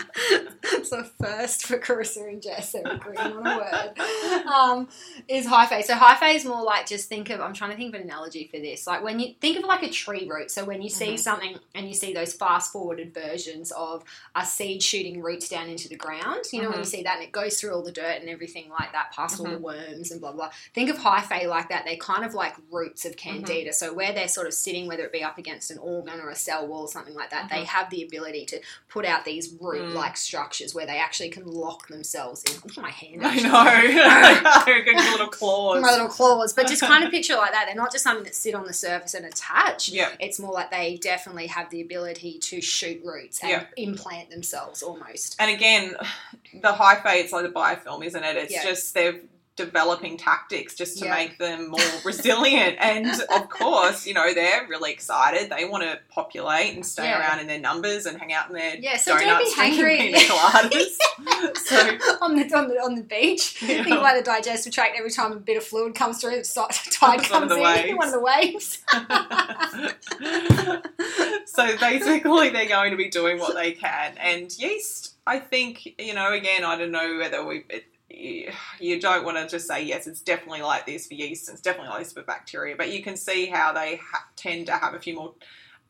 a 0.92 1.04
first 1.04 1.66
for 1.66 1.78
Carissa 1.78 2.28
and 2.28 2.42
Jess. 2.42 2.72
They're 2.72 2.82
agreeing 2.86 3.18
on 3.18 3.46
a 3.46 3.56
word. 3.58 4.46
Um, 4.46 4.88
is 5.28 5.46
hyphae. 5.46 5.84
So 5.84 5.94
hyphae 5.94 6.34
is 6.34 6.44
more 6.44 6.62
like 6.62 6.86
just 6.86 7.08
think 7.08 7.30
of. 7.30 7.40
I'm 7.40 7.54
trying 7.54 7.70
to 7.70 7.76
think 7.76 7.94
of 7.94 8.00
an 8.00 8.06
analogy 8.06 8.48
for 8.52 8.58
this. 8.58 8.86
Like 8.86 9.02
when 9.02 9.20
you 9.20 9.34
think 9.40 9.58
of 9.58 9.64
like 9.64 9.82
a 9.82 9.90
tree 9.90 10.28
root. 10.28 10.50
So 10.50 10.64
when 10.64 10.82
you 10.82 10.88
see 10.88 11.14
Mhm. 11.14 11.18
something 11.18 11.58
and 11.74 11.86
you 11.86 11.94
see 11.94 12.12
those 12.12 12.32
fast 12.32 12.72
forwarded 12.72 13.14
versions 13.14 13.70
of 13.72 14.04
a 14.34 14.44
seed 14.44 14.82
shooting 14.82 15.22
roots 15.22 15.48
down 15.48 15.68
into 15.68 15.88
the 15.88 15.96
ground. 15.96 16.44
You 16.52 16.62
know 16.62 16.70
when 16.70 16.78
you 16.80 16.84
see 16.84 17.02
that 17.02 17.16
and 17.16 17.24
it 17.24 17.32
goes 17.32 17.60
through 17.60 17.72
all 17.74 17.82
the 17.82 17.92
dirt 17.92 18.20
and 18.20 18.28
everything 18.28 18.68
like 18.70 18.92
that, 18.92 19.12
past 19.12 19.40
all 19.40 19.46
the 19.46 19.58
worms 19.58 20.10
and 20.10 20.20
blah 20.20 20.32
blah. 20.32 20.50
Think 20.74 20.90
of 20.90 20.98
hyphae 20.98 21.46
like 21.46 21.68
that. 21.68 21.84
They're 21.84 21.96
kind 21.96 22.24
of 22.24 22.34
like 22.34 22.54
roots 22.70 23.04
of 23.04 23.16
candida. 23.16 23.72
So 23.72 23.92
where 23.94 24.12
they're 24.12 24.28
sort 24.28 24.46
of 24.46 24.54
sitting, 24.54 24.86
whether 24.86 25.04
it 25.04 25.12
be 25.12 25.22
up 25.22 25.38
against 25.38 25.70
an 25.70 25.78
organ 25.78 26.20
or 26.20 26.30
a 26.30 26.36
cell 26.36 26.66
wall, 26.66 26.82
or 26.82 26.88
something 26.88 27.14
like 27.14 27.30
that, 27.30 27.48
they 27.50 27.64
have 27.64 27.90
the 27.90 28.02
ability 28.02 28.46
to 28.46 28.60
put 28.88 29.04
out 29.04 29.24
these 29.24 29.52
root-like 30.10 30.16
structures 30.16 30.74
where 30.74 30.86
they 30.86 30.98
actually 30.98 31.30
can 31.30 31.46
lock 31.46 31.88
themselves 31.88 32.42
in. 32.44 32.54
Look 32.54 32.76
at 32.76 32.82
my 32.82 32.90
hand. 32.90 33.22
I 33.24 33.36
know. 33.36 34.84
Good 34.84 34.96
little 34.96 35.28
claws. 35.28 35.82
My 35.82 35.92
little 35.92 36.08
claws, 36.08 36.52
but 36.52 36.66
just 36.66 36.82
kind 36.82 37.04
of 37.04 37.10
picture 37.12 37.34
it 37.34 37.38
like 37.38 37.52
that. 37.52 37.66
They're 37.66 37.74
not 37.74 37.92
just 37.92 38.04
something 38.04 38.24
that 38.24 38.34
sit 38.34 38.54
on 38.54 38.64
the 38.64 38.72
surface 38.72 39.14
and 39.14 39.26
attach. 39.26 39.88
Yeah. 39.88 40.10
It's 40.18 40.38
more 40.38 40.52
like 40.52 40.70
they 40.70 40.96
definitely 40.96 41.46
have 41.48 41.70
the 41.70 41.80
ability 41.80 42.38
to 42.38 42.60
shoot 42.60 43.02
roots 43.04 43.42
and 43.42 43.66
implant 43.76 44.30
themselves 44.30 44.82
almost. 44.82 45.36
And 45.38 45.50
again, 45.50 45.94
the 46.54 46.68
hyphae, 46.68 47.20
it's 47.22 47.32
like 47.32 47.44
the 47.44 47.50
biofilm, 47.50 48.04
isn't 48.04 48.22
it? 48.22 48.36
It's 48.36 48.62
just 48.62 48.94
they're 48.94 49.20
developing 49.64 50.16
tactics 50.16 50.74
just 50.74 50.98
to 50.98 51.04
Yeah. 51.04 51.14
make 51.14 51.38
them 51.38 51.68
more 51.68 51.80
resilient. 52.04 52.76
And 52.80 53.06
of 53.30 53.48
course, 53.48 54.06
you 54.06 54.14
know, 54.14 54.32
they're 54.34 54.66
really 54.68 54.92
excited. 54.92 55.50
They 55.50 55.64
want 55.64 55.82
to 55.84 55.98
populate 56.10 56.74
and 56.74 56.84
stay 56.84 57.04
Yeah. 57.04 57.20
around 57.20 57.40
in 57.40 57.46
their 57.46 57.58
numbers 57.60 58.06
and 58.06 58.18
hang 58.18 58.32
out 58.32 58.48
in 58.48 58.54
their 58.54 58.76
Yeah, 58.76 58.96
so 58.96 59.18
don't 59.18 59.38
be 59.38 59.50
hangry. 59.54 60.12
coladas. 60.30 60.96
so, 61.56 61.76
on 62.22 62.34
the 62.36 62.44
on 62.56 62.68
the 62.68 62.74
on 62.82 62.94
the 62.94 63.02
beach, 63.02 63.60
Yeah. 63.62 63.84
think 63.84 63.98
about 63.98 64.16
the 64.16 64.22
digestive 64.22 64.72
tract. 64.72 64.96
Every 64.98 65.10
time 65.10 65.32
a 65.32 65.36
bit 65.36 65.56
of 65.56 65.64
fluid 65.64 65.94
comes 65.94 66.20
through, 66.20 66.36
the 66.42 66.44
tide 66.90 67.22
comes 67.22 67.52
in. 67.52 67.60
waves. 67.60 67.94
One 67.96 68.08
of 68.08 68.14
the 68.14 68.20
waves. 68.20 68.78
so 71.46 71.76
basically, 71.78 72.50
they're 72.50 72.68
going 72.68 72.90
to 72.92 72.96
be 72.96 73.08
doing 73.08 73.38
what 73.38 73.54
they 73.54 73.72
can. 73.72 74.14
And 74.18 74.50
yeast, 74.58 75.14
I 75.26 75.38
think, 75.38 75.86
you 75.98 76.14
know, 76.14 76.32
again, 76.32 76.64
I 76.64 76.76
don't 76.76 76.90
know 76.92 77.18
whether 77.18 77.44
we. 77.44 77.64
It, 77.68 77.84
you 78.80 79.00
don't 79.00 79.24
want 79.24 79.36
to 79.36 79.46
just 79.48 79.66
say 79.66 79.82
yes 79.84 80.06
it's 80.06 80.20
definitely 80.20 80.62
like 80.62 80.86
this 80.86 81.06
for 81.06 81.14
yeast 81.14 81.48
and 81.48 81.54
it's 81.54 81.62
definitely 81.62 81.90
like 81.90 82.00
this 82.00 82.12
for 82.12 82.22
bacteria 82.22 82.74
but 82.76 82.92
you 82.92 83.02
can 83.02 83.16
see 83.16 83.46
how 83.46 83.72
they 83.72 83.96
ha- 83.96 84.26
tend 84.36 84.66
to 84.66 84.72
have 84.72 84.94
a 84.94 84.98
few 84.98 85.14
more 85.14 85.34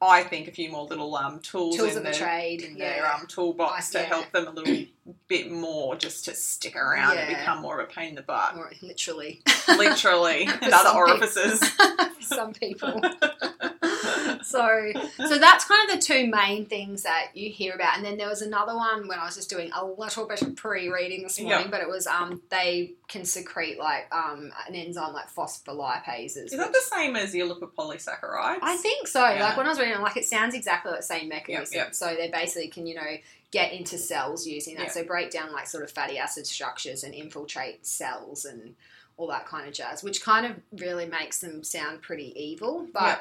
i 0.03 0.23
think 0.23 0.49
a 0.49 0.53
few 0.53 0.71
more 0.71 0.85
little 0.85 1.15
um, 1.17 1.39
tools, 1.41 1.77
Tools 1.77 1.93
in, 1.93 1.99
of 1.99 2.05
the 2.05 2.11
their, 2.11 2.29
trade. 2.29 2.63
in 2.63 2.79
their 2.79 3.11
um, 3.11 3.27
toolbox 3.27 3.95
I- 3.95 3.99
to 3.99 4.05
yeah. 4.05 4.09
help 4.09 4.33
them 4.33 4.47
a 4.49 4.51
little 4.51 4.87
bit 5.29 5.51
more 5.51 5.97
just 5.97 6.25
to 6.27 6.35
stick 6.35 6.77
around 6.77 7.19
and 7.19 7.29
become 7.29 7.61
more 7.63 7.81
of 7.81 7.89
a 7.89 7.93
pain 7.93 8.11
in 8.11 8.15
the 8.15 8.23
butt. 8.23 8.57
Or 8.57 8.71
literally. 8.83 9.41
Literally, 9.69 10.45
and 10.63 10.73
other 10.73 10.97
orifices. 10.99 11.59
for 11.69 12.23
some 12.23 12.53
people. 12.53 13.01
so, 14.43 14.93
so 15.27 15.39
that's 15.39 15.65
kind 15.65 15.91
of 15.91 15.97
the 15.97 16.03
two 16.03 16.27
main 16.29 16.67
things 16.67 17.03
that 17.03 17.29
you 17.35 17.51
hear 17.51 17.75
about. 17.75 17.97
And 17.97 18.05
then 18.05 18.17
there 18.19 18.29
was 18.29 18.43
another 18.43 18.75
one 18.75 19.09
when 19.09 19.19
I 19.19 19.25
was 19.25 19.37
just 19.37 19.51
doing 19.51 19.71
a 19.75 19.85
little 19.85 20.27
bit 20.27 20.43
of 20.43 20.57
pre-reading 20.57 21.23
this 21.23 21.41
morning, 21.41 21.67
Yeah. 21.67 21.71
but 21.71 21.81
it 21.81 21.89
was 21.89 22.07
um 22.07 22.43
they 22.51 22.93
can 23.09 23.25
secrete 23.25 23.79
like 23.79 24.07
um 24.15 24.53
an 24.69 24.75
enzyme 24.75 25.13
like 25.13 25.29
phospholipases. 25.35 26.47
Is 26.47 26.51
that 26.53 26.73
the 26.73 26.81
same 26.83 27.17
as 27.17 27.35
your 27.35 27.49
lipopolysaccharides? 27.55 28.59
I 28.63 28.77
think 28.77 29.07
so. 29.09 29.29
Yeah. 29.29 29.45
Like 29.45 29.57
when 29.57 29.67
I 29.67 29.71
was 29.71 29.79
reading, 29.79 30.01
like 30.01 30.17
it 30.17 30.25
sounds 30.25 30.55
exactly 30.55 30.91
like 30.93 31.01
the 31.01 31.07
same 31.07 31.29
mechanism. 31.29 31.75
yep. 31.77 31.95
So 31.95 32.15
they 32.15 32.31
basically 32.31 32.69
can, 32.69 32.87
you 32.87 32.95
know, 32.95 33.17
get 33.51 33.73
into 33.73 33.99
cells 33.99 34.47
using 34.47 34.77
that. 34.77 34.93
So 34.93 35.05
break 35.05 35.31
down 35.31 35.53
like 35.53 35.67
sort 35.67 35.83
of 35.85 35.91
fatty 35.91 36.19
acid 36.19 36.47
structures 36.47 37.03
and 37.03 37.15
infiltrate 37.15 37.85
cells 37.87 38.45
and 38.45 38.75
all 39.17 39.27
that 39.29 39.45
kind 39.47 39.67
of 39.69 39.75
jazz, 39.75 40.03
which 40.03 40.23
kind 40.23 40.47
of 40.47 40.53
really 40.81 41.05
makes 41.07 41.41
them 41.41 41.63
sound 41.65 42.01
pretty 42.01 42.33
evil. 42.41 42.87
But 42.93 43.21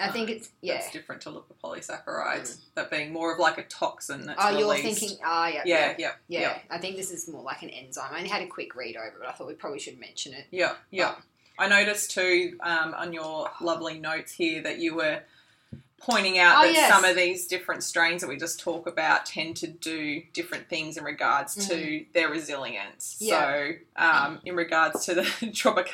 I 0.00 0.08
think 0.08 0.28
it's 0.30 0.50
yeah. 0.60 0.74
That's 0.74 0.90
different 0.90 1.22
to 1.22 1.30
lipopolysaccharides. 1.30 2.58
That 2.74 2.90
being 2.90 3.12
more 3.12 3.32
of 3.32 3.38
like 3.38 3.58
a 3.58 3.64
toxin 3.64 4.26
that's 4.26 4.40
Oh, 4.42 4.58
you're 4.58 4.74
thinking, 4.76 5.16
ah, 5.24 5.48
yeah, 5.48 5.62
yeah, 5.64 5.76
yeah, 5.76 5.94
yeah, 5.98 6.12
yeah, 6.28 6.40
yeah, 6.40 6.58
I 6.70 6.78
think 6.78 6.96
this 6.96 7.10
is 7.10 7.28
more 7.28 7.42
like 7.42 7.62
an 7.62 7.70
enzyme. 7.70 8.10
I 8.12 8.18
only 8.18 8.28
had 8.30 8.42
a 8.42 8.46
quick 8.46 8.74
read 8.74 8.96
over 8.96 9.14
but 9.20 9.28
I 9.28 9.32
thought 9.32 9.46
we 9.46 9.54
probably 9.54 9.78
should 9.78 9.98
mention 9.98 10.34
it. 10.34 10.46
yeah, 10.50 10.74
yeah. 10.90 11.14
I 11.56 11.68
noticed 11.68 12.10
too 12.10 12.58
um, 12.62 12.94
on 12.94 13.12
your 13.12 13.48
lovely 13.60 14.00
notes 14.00 14.32
here 14.32 14.60
that 14.62 14.80
you 14.80 14.96
were 14.96 15.20
pointing 16.04 16.38
out 16.38 16.58
Oh, 16.58 16.66
that 16.66 16.72
yes. 16.74 16.92
some 16.92 17.04
of 17.04 17.16
these 17.16 17.46
different 17.46 17.82
strains 17.82 18.20
that 18.20 18.28
we 18.28 18.36
just 18.36 18.60
talk 18.60 18.86
about 18.86 19.24
tend 19.24 19.56
to 19.56 19.66
do 19.66 20.22
different 20.34 20.68
things 20.68 20.96
in 20.96 21.04
regards 21.04 21.66
to 21.68 22.04
their 22.12 22.28
resilience. 22.28 23.16
Mm. 23.22 23.26
Yeah. 23.28 23.40
So, 23.40 23.72
um, 23.96 24.40
in 24.44 24.54
regards 24.54 25.06
to 25.06 25.14
the 25.14 25.22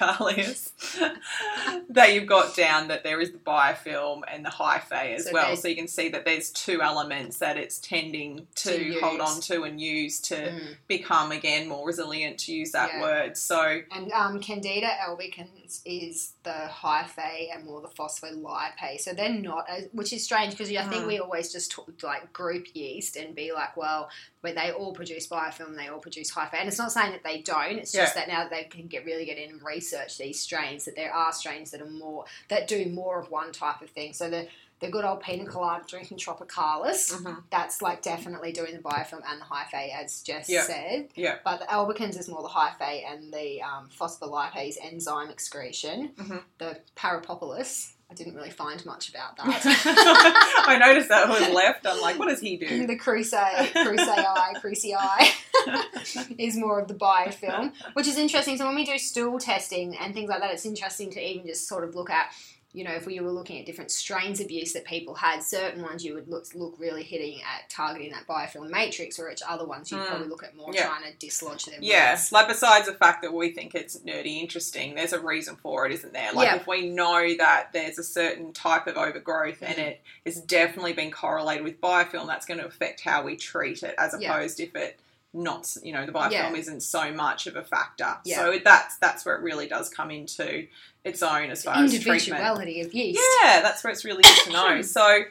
Tropicalias, 0.09 0.71
that 1.91 2.13
you've 2.15 2.27
got 2.27 2.57
down 2.57 2.89
that 2.89 3.05
there 3.05 3.21
is 3.21 3.31
the 3.33 3.39
biofilm 3.39 4.23
and 4.33 4.45
the 4.45 4.51
hyphae 4.51 5.15
as 5.15 5.25
So 5.27 5.33
well. 5.33 5.45
there's- 5.47 5.63
So 5.63 5.69
you 5.69 5.77
can 5.77 5.89
see 5.89 6.09
that 6.11 6.25
there's 6.25 6.51
two 6.51 6.83
elements 6.83 7.39
that 7.39 7.57
it's 7.57 7.79
tending 7.79 8.47
to, 8.57 8.71
To 8.95 9.01
hold 9.01 9.21
on 9.21 9.41
to 9.43 9.63
and 9.65 9.81
use 9.81 10.19
to 10.23 10.35
Mm. 10.37 10.77
become 10.89 11.33
again 11.33 11.69
more 11.69 11.87
resilient. 11.87 12.39
To 12.41 12.53
use 12.53 12.73
that 12.73 12.95
Yeah. 12.95 13.01
word. 13.03 13.37
So 13.37 13.83
And 13.93 14.11
um, 14.13 14.41
Candida 14.41 14.89
albicans 15.07 15.60
is 15.85 16.33
the 16.43 16.69
hyphae 16.71 17.55
and 17.55 17.65
more 17.65 17.81
the 17.81 17.89
phospholipase. 17.89 19.01
So 19.01 19.13
they're 19.13 19.29
not, 19.33 19.69
as, 19.69 19.89
which 19.93 20.13
is 20.13 20.25
strange 20.25 20.53
because 20.53 20.71
I 20.71 20.83
think 20.85 21.05
Mm. 21.05 21.07
we 21.07 21.19
always 21.19 21.53
just 21.53 21.71
talk, 21.71 21.91
like 22.03 22.33
group 22.33 22.67
yeast 22.75 23.17
and 23.17 23.35
be 23.35 23.53
like, 23.53 23.77
well, 23.77 24.11
but 24.43 24.55
they 24.55 24.71
all 24.73 24.93
produce 24.93 25.27
biofilm, 25.29 25.77
they 25.77 25.89
all 25.89 25.99
produce 26.01 26.33
hyphae. 26.33 26.55
And 26.61 26.69
it's 26.69 26.79
not 26.79 26.93
saying 26.93 27.13
that 27.13 27.23
they 27.25 27.43
don't. 27.43 27.79
It's 27.79 27.93
just 27.93 28.15
that 28.15 28.29
now 28.29 28.43
that 28.43 28.51
they 28.51 28.65
can 28.65 28.87
get 28.87 29.05
really 29.05 29.25
get 29.25 29.39
in 29.39 29.51
and 29.51 29.63
research 29.63 30.19
these 30.19 30.41
strains, 30.41 30.85
that 30.87 30.97
there 30.97 31.13
are 31.15 31.33
strains 31.33 31.71
that 31.73 31.81
are 31.81 31.91
more 31.91 32.25
that 32.49 32.67
do 32.67 32.87
more 32.87 33.21
of 33.21 33.31
one 33.31 33.53
type 33.53 33.83
of 33.83 33.91
thing. 33.91 34.13
So 34.13 34.29
the 34.31 34.49
the 34.81 34.89
good 34.89 35.05
old 35.05 35.21
pina 35.21 35.45
colada 35.45 35.85
drinking 35.87 36.17
tropicalis, 36.19 37.13
mhm, 37.13 37.43
that's 37.51 37.83
like 37.83 38.01
definitely 38.03 38.51
doing 38.53 38.73
the 38.75 38.83
biofilm 38.83 39.21
and 39.31 39.41
the 39.41 39.45
hyphae, 39.45 39.95
as 39.95 40.23
Jess 40.23 40.49
Yeah. 40.49 40.63
said. 40.63 41.09
Yeah. 41.15 41.37
But 41.45 41.61
the 41.61 41.67
albicans 41.67 42.19
is 42.19 42.29
more 42.29 42.43
the 42.43 42.49
hyphae 42.49 43.05
and 43.11 43.33
the 43.33 43.61
um, 43.63 43.89
phospholipase 43.99 44.77
enzyme 44.83 45.29
excretion. 45.31 46.11
Mhm. 46.17 46.43
The 46.59 46.81
parapopulus, 46.97 47.93
I 48.11 48.15
didn't 48.15 48.35
really 48.35 48.51
find 48.51 48.85
much 48.87 49.11
about 49.11 49.37
that. 49.37 49.63
I 50.67 50.79
noticed 50.79 51.11
that 51.11 51.29
was 51.29 51.49
left. 51.51 51.87
I'm 51.87 52.01
like, 52.01 52.19
what 52.19 52.29
does 52.29 52.41
he 52.41 52.57
do? 52.57 52.87
the 52.89 52.99
cruci, 52.99 53.33
crucii, 53.73 54.61
crucii 54.61 56.35
is 56.39 56.57
more 56.57 56.81
of 56.81 56.89
the 56.89 56.95
biofilm, 56.95 57.73
which 57.93 58.09
is 58.09 58.17
interesting. 58.19 58.57
So 58.57 58.67
when 58.67 58.75
we 58.75 58.85
do 58.85 58.99
stool 58.99 59.39
testing 59.39 59.97
and 59.97 60.15
things 60.15 60.29
like 60.29 60.41
that, 60.41 60.51
it's 60.53 60.67
interesting 60.67 61.11
to 61.13 61.21
even 61.21 61.47
just 61.47 61.69
sort 61.69 61.85
of 61.85 61.95
look 61.95 62.11
at, 62.11 62.33
you 62.73 62.85
know, 62.85 62.93
if 62.93 63.05
we 63.05 63.19
were 63.19 63.33
looking 63.33 63.59
at 63.59 63.67
different 63.67 63.91
strains 63.91 64.39
of 64.41 64.49
yeast 64.51 64.75
that 64.75 64.85
people 64.85 65.15
had, 65.15 65.43
certain 65.43 65.83
ones 65.83 66.05
you 66.05 66.15
would 66.15 66.29
look, 66.29 66.47
look 66.55 66.75
really 66.79 67.03
hitting 67.03 67.41
at 67.43 67.69
targeting 67.69 68.13
that 68.13 68.27
biofilm 68.29 68.71
matrix, 68.71 69.19
or 69.19 69.29
each 69.31 69.43
other 69.49 69.67
ones 69.67 69.91
you'd 69.91 69.99
Mm. 70.01 70.07
probably 70.07 70.29
look 70.29 70.45
at 70.45 70.55
more 70.55 70.73
Yeah. 70.73 70.87
trying 70.87 71.03
to 71.03 71.13
dislodge 71.19 71.65
them. 71.65 71.79
Yes, 71.81 72.31
like 72.31 72.47
besides 72.47 72.87
the 72.87 72.95
fact 72.95 73.23
that 73.23 73.33
we 73.33 73.51
think 73.51 73.75
it's 73.75 73.99
nerdy 73.99 74.41
interesting, 74.41 74.95
there's 74.95 75.13
a 75.13 75.19
reason 75.21 75.57
for 75.57 75.85
it, 75.87 75.93
isn't 75.93 76.13
there? 76.13 76.33
Like 76.33 76.47
Yeah. 76.47 76.57
if 76.57 76.67
we 76.69 76.89
know 76.89 77.35
that 77.39 77.71
there's 77.73 77.99
a 77.99 78.05
certain 78.05 78.53
type 78.53 78.87
of 78.87 78.97
overgrowth 78.97 79.63
and 79.63 79.77
Mhm. 79.77 79.87
it 79.89 80.01
has 80.25 80.41
definitely 80.41 80.93
been 80.93 81.11
correlated 81.11 81.65
with 81.65 81.81
biofilm, 81.81 82.29
that's 82.29 82.47
going 82.47 82.61
to 82.61 82.67
affect 82.67 83.01
how 83.01 83.23
we 83.23 83.35
treat 83.37 83.83
it, 83.83 83.97
as 83.99 84.15
Yeah. 84.19 84.33
opposed 84.33 84.61
if 84.61 84.77
it 84.77 84.99
not 85.33 85.77
you 85.83 85.93
know 85.93 86.05
the 86.07 86.13
biofilm 86.13 86.31
Yeah. 86.33 86.53
isn't 86.55 86.83
so 86.83 87.13
much 87.13 87.47
of 87.47 87.57
a 87.57 87.63
factor. 87.63 88.17
Yeah. 88.25 88.37
So 88.39 88.59
that's 88.65 88.97
that's 88.99 89.25
where 89.25 89.37
it 89.37 89.43
really 89.43 89.69
does 89.69 89.89
come 89.89 90.11
into 90.11 90.67
its 91.05 91.23
own 91.23 91.51
as 91.51 91.63
The 91.63 91.71
far 91.71 91.85
as 91.85 91.95
individuality 91.95 92.81
of 92.81 92.93
yeast. 92.93 93.21
Yeah, 93.43 93.61
that's 93.63 93.83
where 93.85 93.93
it's 93.93 94.05
really 94.05 94.23
good 94.23 94.39
to 94.47 94.51
know. 94.53 94.83
So, 94.83 95.23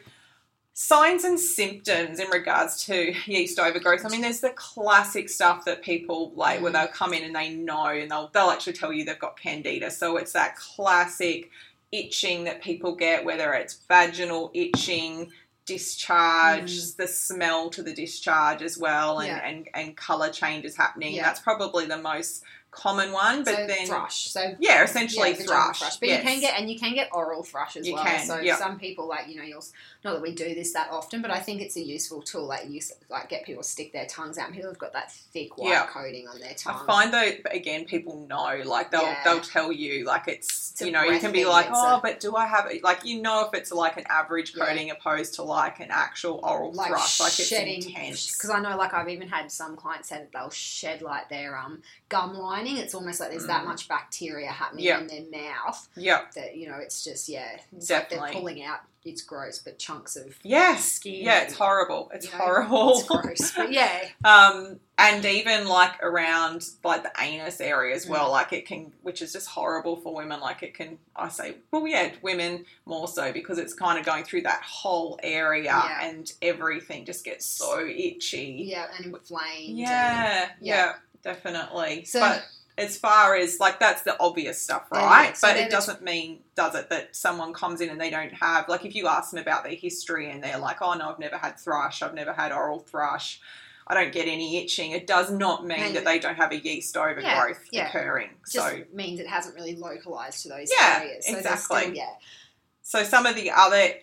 signs 0.72 1.24
and 1.24 1.38
symptoms 1.38 2.18
in 2.18 2.28
regards 2.30 2.84
to 2.86 3.12
yeast 3.26 3.58
overgrowth. 3.58 4.04
I 4.06 4.08
mean, 4.08 4.22
there's 4.22 4.40
the 4.40 4.50
classic 4.50 5.28
stuff 5.28 5.64
that 5.66 5.82
people 5.82 6.32
like 6.34 6.60
where 6.62 6.70
Mm. 6.70 6.74
they'll 6.74 6.88
come 6.88 7.12
in 7.12 7.22
and 7.24 7.34
they 7.36 7.50
know 7.50 7.86
and 7.88 8.10
they'll 8.10 8.28
they'll 8.32 8.50
actually 8.50 8.72
tell 8.74 8.92
you 8.92 9.04
they've 9.04 9.18
got 9.18 9.38
candida. 9.38 9.90
So 9.90 10.16
it's 10.16 10.32
that 10.32 10.56
classic 10.56 11.50
itching 11.92 12.44
that 12.44 12.62
people 12.62 12.94
get, 12.94 13.24
whether 13.24 13.52
it's 13.52 13.74
vaginal 13.88 14.50
itching, 14.54 15.30
discharge, 15.74 16.94
the 16.96 17.06
smell 17.08 17.70
to 17.70 17.82
the 17.82 17.92
discharge 17.92 18.62
as 18.62 18.76
well, 18.78 19.20
and, 19.20 19.30
Mm. 19.30 19.36
Yeah. 19.36 19.48
and, 19.48 19.68
and 19.74 19.96
colour 19.96 20.30
changes 20.30 20.76
happening. 20.76 21.14
Yeah. 21.14 21.22
That's 21.24 21.40
probably 21.40 21.86
the 21.86 21.98
most 21.98 22.42
common 22.70 23.12
one. 23.12 23.44
But 23.44 23.54
so 23.56 23.66
then 23.66 23.86
thrush. 23.86 24.28
So 24.30 24.54
yeah, 24.60 24.82
essentially 24.84 25.30
yeah, 25.30 25.34
vaginal 25.36 25.72
thrush. 25.74 25.96
But 25.96 26.08
yes. 26.08 26.22
you 26.24 26.30
can 26.30 26.40
get 26.40 26.60
and 26.60 26.70
you 26.70 26.78
can 26.78 26.94
get 26.94 27.08
oral 27.12 27.42
thrush 27.42 27.76
as 27.76 27.86
You 27.86 27.94
well. 27.94 28.04
can, 28.04 28.24
so 28.26 28.38
yeah. 28.40 28.56
some 28.56 28.78
people 28.78 29.08
like 29.08 29.28
you 29.28 29.36
know 29.36 29.44
you'll 29.44 29.64
not 30.04 30.12
that 30.14 30.22
we 30.22 30.32
do 30.34 30.54
this 30.54 30.72
that 30.72 30.88
often, 30.90 31.20
but 31.22 31.30
I 31.30 31.38
think 31.40 31.60
it's 31.60 31.76
a 31.76 31.82
useful 31.82 32.22
tool. 32.22 32.46
Like 32.46 32.68
you 32.70 32.80
like 33.08 33.28
get 33.28 33.44
people 33.44 33.62
to 33.62 33.68
stick 33.68 33.92
their 33.92 34.06
tongues 34.06 34.38
out. 34.38 34.46
and 34.46 34.54
People 34.54 34.70
have 34.70 34.78
got 34.78 34.92
that 34.94 35.12
thick 35.12 35.58
white 35.58 35.70
Yeah. 35.70 35.86
coating 35.86 36.26
on 36.28 36.38
their 36.40 36.54
tongue. 36.54 36.80
I 36.82 36.86
find 36.86 37.12
though 37.12 37.30
again 37.50 37.84
people 37.84 38.26
know 38.28 38.60
like 38.64 38.90
they'll 38.90 39.02
Yeah. 39.02 39.20
they'll 39.24 39.40
tell 39.40 39.72
you 39.72 40.04
like 40.04 40.28
it's, 40.28 40.70
It's 40.72 40.80
you 40.80 40.90
know 40.92 41.02
you 41.02 41.18
can 41.20 41.32
be 41.32 41.44
like 41.44 41.66
oh 41.70 41.96
a- 41.96 42.00
but 42.02 42.20
do 42.20 42.36
I 42.36 42.46
have 42.46 42.66
it 42.70 42.82
like 42.84 43.04
you 43.04 43.20
know 43.20 43.46
if 43.46 43.54
it's 43.58 43.72
like 43.72 43.96
an 43.96 44.04
average 44.08 44.54
Yeah. 44.56 44.66
coating 44.66 44.90
opposed 44.90 45.34
to 45.34 45.42
like 45.42 45.80
an 45.80 45.88
actual 45.90 46.40
oral 46.42 46.72
like 46.72 46.88
thrush 46.88 47.20
like 47.20 47.38
it's 47.38 47.48
shedding 47.48 47.82
intense 47.82 48.32
because 48.34 48.50
I 48.50 48.60
know 48.60 48.76
like 48.76 48.94
I've 48.94 49.08
even 49.08 49.28
had 49.28 49.50
some 49.52 49.76
clients 49.76 50.08
say 50.08 50.16
that 50.18 50.32
they'll 50.32 50.50
shed 50.50 51.02
like 51.02 51.28
their 51.28 51.56
um 51.58 51.82
gum 52.08 52.36
lining. 52.60 52.76
It's 52.78 52.94
almost 52.94 53.20
like 53.20 53.30
there's 53.30 53.46
that 53.46 53.62
Mm. 53.64 53.68
much 53.68 53.88
bacteria 53.88 54.50
happening 54.50 54.84
Yeah. 54.84 55.00
in 55.00 55.06
their 55.06 55.42
mouth 55.42 55.88
yep 55.96 56.32
that 56.34 56.56
you 56.56 56.68
know 56.68 56.76
it's 56.78 57.02
just 57.04 57.28
yeah 57.28 57.58
it's 57.76 57.90
like 57.90 58.08
they're 58.10 58.32
pulling 58.32 58.62
out. 58.62 58.80
It's 59.02 59.22
gross, 59.22 59.58
but 59.60 59.78
chunks 59.78 60.14
of 60.16 60.38
yes 60.42 60.84
skin. 60.84 61.24
yeah 61.24 61.40
it's 61.40 61.54
horrible 61.54 62.10
it's 62.12 62.26
you 62.26 62.32
know, 62.32 62.38
horrible 62.44 62.98
It's 62.98 63.08
gross, 63.08 63.52
but 63.56 63.72
yeah, 63.80 64.04
um 64.24 64.78
and 64.98 65.24
even 65.24 65.66
like 65.66 66.02
around 66.02 66.68
like 66.84 67.02
the 67.02 67.12
anus 67.18 67.62
area 67.62 67.94
as 67.96 68.06
well 68.06 68.28
Mm. 68.28 68.32
like 68.32 68.52
it 68.52 68.66
can 68.66 68.92
which 69.00 69.22
is 69.22 69.32
just 69.32 69.48
horrible 69.48 69.96
for 69.96 70.14
women 70.14 70.38
like 70.40 70.62
it 70.62 70.74
can 70.74 70.98
i 71.16 71.30
say 71.30 71.54
well 71.70 71.86
yeah 71.86 72.12
women 72.20 72.66
more 72.84 73.08
so 73.08 73.32
because 73.32 73.56
it's 73.56 73.72
kind 73.72 73.98
of 73.98 74.04
going 74.04 74.24
through 74.24 74.42
that 74.42 74.60
whole 74.62 75.18
area 75.22 75.64
Yeah. 75.64 76.06
and 76.06 76.30
everything 76.42 77.06
just 77.06 77.24
gets 77.24 77.46
so 77.46 77.80
itchy 77.86 78.64
yeah, 78.68 78.86
and 78.98 79.06
inflamed. 79.06 79.68
and- 79.70 79.78
yeah 79.78 80.50
yeah. 80.60 80.92
Yeah 81.24 81.32
definitely 81.32 82.04
So- 82.04 82.20
but 82.20 82.44
as 82.78 82.96
far 82.96 83.36
as 83.36 83.60
like 83.60 83.78
that's 83.78 84.02
the 84.02 84.16
obvious 84.20 84.58
stuff 84.60 84.86
right 84.90 85.26
yeah. 85.28 85.32
So 85.34 85.48
but 85.48 85.56
it 85.58 85.70
doesn't 85.70 86.02
mean 86.02 86.40
does 86.54 86.74
it 86.74 86.88
that 86.88 87.14
someone 87.14 87.52
comes 87.52 87.80
in 87.82 87.90
and 87.90 88.00
they 88.00 88.08
don't 88.10 88.32
have 88.32 88.68
like 88.68 88.84
if 88.86 88.94
you 88.94 89.06
ask 89.06 89.32
them 89.32 89.40
about 89.40 89.64
their 89.64 89.74
history 89.74 90.30
and 90.30 90.42
they're 90.42 90.56
like 90.58 90.80
oh 90.80 90.94
no 90.94 91.10
i've 91.10 91.18
never 91.18 91.36
had 91.36 91.58
thrush 91.58 92.00
i've 92.02 92.14
never 92.14 92.32
had 92.32 92.52
oral 92.52 92.78
thrush 92.78 93.40
I 93.86 93.94
don't 93.94 94.12
get 94.12 94.28
any 94.28 94.58
itching. 94.58 94.92
It 94.92 95.08
does 95.08 95.32
not 95.32 95.66
mean 95.66 95.80
And- 95.80 95.96
that 95.96 96.04
they 96.04 96.20
don't 96.20 96.36
have 96.36 96.52
a 96.52 96.58
yeast 96.60 96.96
overgrowth 96.96 97.58
yeah. 97.72 97.88
occurring. 97.88 98.30
just 98.48 98.52
So, 98.52 98.82
means 98.94 99.18
it 99.18 99.26
hasn't 99.26 99.56
really 99.56 99.74
localized 99.74 100.42
to 100.44 100.48
those 100.48 100.70
Yeah, 100.70 101.00
areas. 101.00 101.26
So 101.26 101.36
exactly. 101.38 101.80
Still, 101.80 101.94
yeah, 101.94 102.12
so 102.82 103.02
some 103.02 103.26
of 103.26 103.34
the 103.34 103.50
other, 103.50 103.94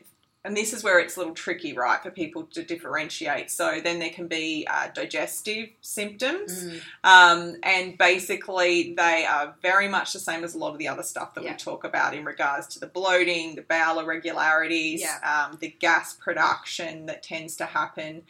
and 0.47 0.55
this 0.55 0.71
is 0.73 0.83
where 0.83 0.97
it's 0.99 1.15
a 1.17 1.19
little 1.19 1.33
tricky, 1.35 1.73
right, 1.73 2.01
for 2.01 2.09
people 2.09 2.43
to 2.53 2.63
differentiate. 2.63 3.51
So 3.51 3.79
then 3.83 3.99
there 3.99 4.09
can 4.09 4.27
be 4.27 4.65
uh, 4.69 4.87
digestive 4.93 5.69
symptoms. 5.81 6.63
Mm. 6.63 6.81
Um, 7.03 7.55
and 7.63 7.97
basically, 7.97 8.93
they 8.93 9.25
are 9.29 9.55
very 9.61 9.87
much 9.89 10.13
the 10.13 10.19
same 10.19 10.43
as 10.45 10.55
a 10.55 10.57
lot 10.57 10.71
of 10.71 10.77
the 10.77 10.87
other 10.87 11.03
stuff 11.03 11.33
that 11.35 11.43
Yeah. 11.43 11.51
we 11.51 11.57
talk 11.57 11.83
about 11.83 12.13
in 12.13 12.23
regards 12.23 12.65
to 12.67 12.79
the 12.79 12.87
bloating, 12.87 13.55
the 13.55 13.61
bowel 13.61 13.99
irregularities, 13.99 15.01
Yeah. 15.01 15.47
um, 15.51 15.57
the 15.59 15.69
gas 15.69 16.13
production 16.13 17.05
that 17.07 17.21
tends 17.23 17.57
to 17.57 17.65
happen. 17.65 18.23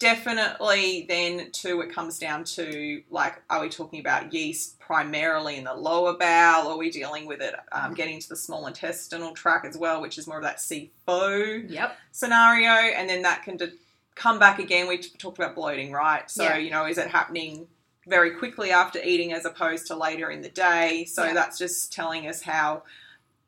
Definitely, 0.00 1.04
then 1.10 1.50
too, 1.52 1.82
it 1.82 1.94
comes 1.94 2.18
down 2.18 2.42
to 2.44 3.02
like, 3.10 3.42
are 3.50 3.60
we 3.60 3.68
talking 3.68 4.00
about 4.00 4.32
yeast 4.32 4.80
primarily 4.80 5.56
in 5.58 5.64
the 5.64 5.74
lower 5.74 6.14
bowel? 6.16 6.68
Or 6.68 6.72
are 6.72 6.78
we 6.78 6.90
dealing 6.90 7.26
with 7.26 7.42
it 7.42 7.54
um, 7.70 7.92
getting 7.92 8.18
to 8.18 8.28
the 8.30 8.34
small 8.34 8.66
intestinal 8.66 9.32
tract 9.32 9.66
as 9.66 9.76
well, 9.76 10.00
which 10.00 10.16
is 10.16 10.26
more 10.26 10.38
of 10.38 10.42
that 10.42 10.56
SIBO 10.56 11.70
Yep. 11.70 11.96
scenario? 12.12 12.70
And 12.70 13.08
then 13.10 13.20
that 13.22 13.42
can 13.44 13.58
de- 13.58 13.72
come 14.14 14.38
back 14.38 14.58
again. 14.58 14.88
We 14.88 14.96
t- 14.98 15.10
talked 15.18 15.38
about 15.38 15.54
bloating, 15.54 15.92
right? 15.92 16.28
So 16.30 16.44
Yeah. 16.44 16.56
you 16.56 16.70
know, 16.70 16.86
is 16.86 16.96
it 16.96 17.08
happening 17.08 17.68
very 18.08 18.30
quickly 18.30 18.70
after 18.70 18.98
eating 19.04 19.34
as 19.34 19.44
opposed 19.44 19.86
to 19.88 19.96
later 19.96 20.30
in 20.30 20.40
the 20.40 20.48
day? 20.48 21.04
So 21.04 21.24
Yeah. 21.24 21.34
that's 21.34 21.58
just 21.58 21.92
telling 21.92 22.26
us 22.26 22.40
how 22.40 22.84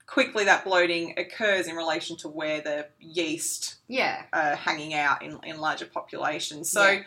quickly 0.06 0.44
that 0.44 0.64
bloating 0.64 1.14
occurs 1.18 1.66
in 1.66 1.76
relation 1.76 2.16
to 2.18 2.28
where 2.28 2.60
the 2.60 2.86
yeast 3.00 3.76
Yeah. 3.88 4.24
are 4.32 4.56
hanging 4.56 4.94
out 4.94 5.22
in, 5.22 5.38
in 5.44 5.58
larger 5.58 5.86
populations. 5.86 6.70
So 6.70 6.90
Yeah. 6.90 7.02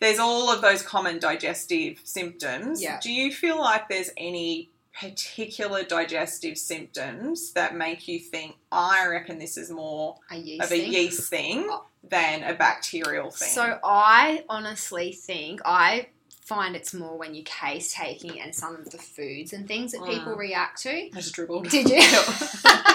there's 0.00 0.18
all 0.18 0.50
of 0.50 0.60
those 0.60 0.82
common 0.82 1.18
digestive 1.18 2.00
symptoms. 2.04 2.82
Yeah. 2.82 2.98
Do 3.00 3.12
you 3.12 3.32
feel 3.32 3.58
like 3.58 3.88
there's 3.88 4.10
any 4.16 4.70
particular 4.92 5.82
digestive 5.82 6.56
symptoms 6.56 7.52
that 7.52 7.74
make 7.74 8.06
you 8.08 8.18
think, 8.20 8.56
I 8.70 9.06
reckon 9.06 9.38
this 9.38 9.56
is 9.56 9.70
more 9.70 10.16
A 10.30 10.36
yeast 10.36 10.64
of 10.64 10.72
a 10.72 10.78
thing. 10.80 10.92
yeast 10.92 11.28
thing 11.30 11.66
Oh. 11.68 11.84
than 12.02 12.44
a 12.44 12.54
bacterial 12.54 13.30
thing? 13.30 13.48
So 13.48 13.78
I 13.82 14.44
honestly 14.48 15.12
think 15.12 15.60
I 15.64 16.08
find 16.44 16.76
it's 16.76 16.92
more 16.94 17.16
when 17.16 17.34
you 17.34 17.42
case 17.42 17.92
taking 17.94 18.40
and 18.40 18.54
some 18.54 18.76
of 18.76 18.90
the 18.90 18.98
foods 18.98 19.52
and 19.52 19.66
things 19.66 19.92
that 19.92 20.04
people 20.04 20.34
Mm. 20.34 20.38
react 20.38 20.82
to. 20.82 20.90
I 20.90 21.10
just 21.14 21.34
dribbled. 21.34 21.68
Did 21.70 21.88
you? 21.88 22.02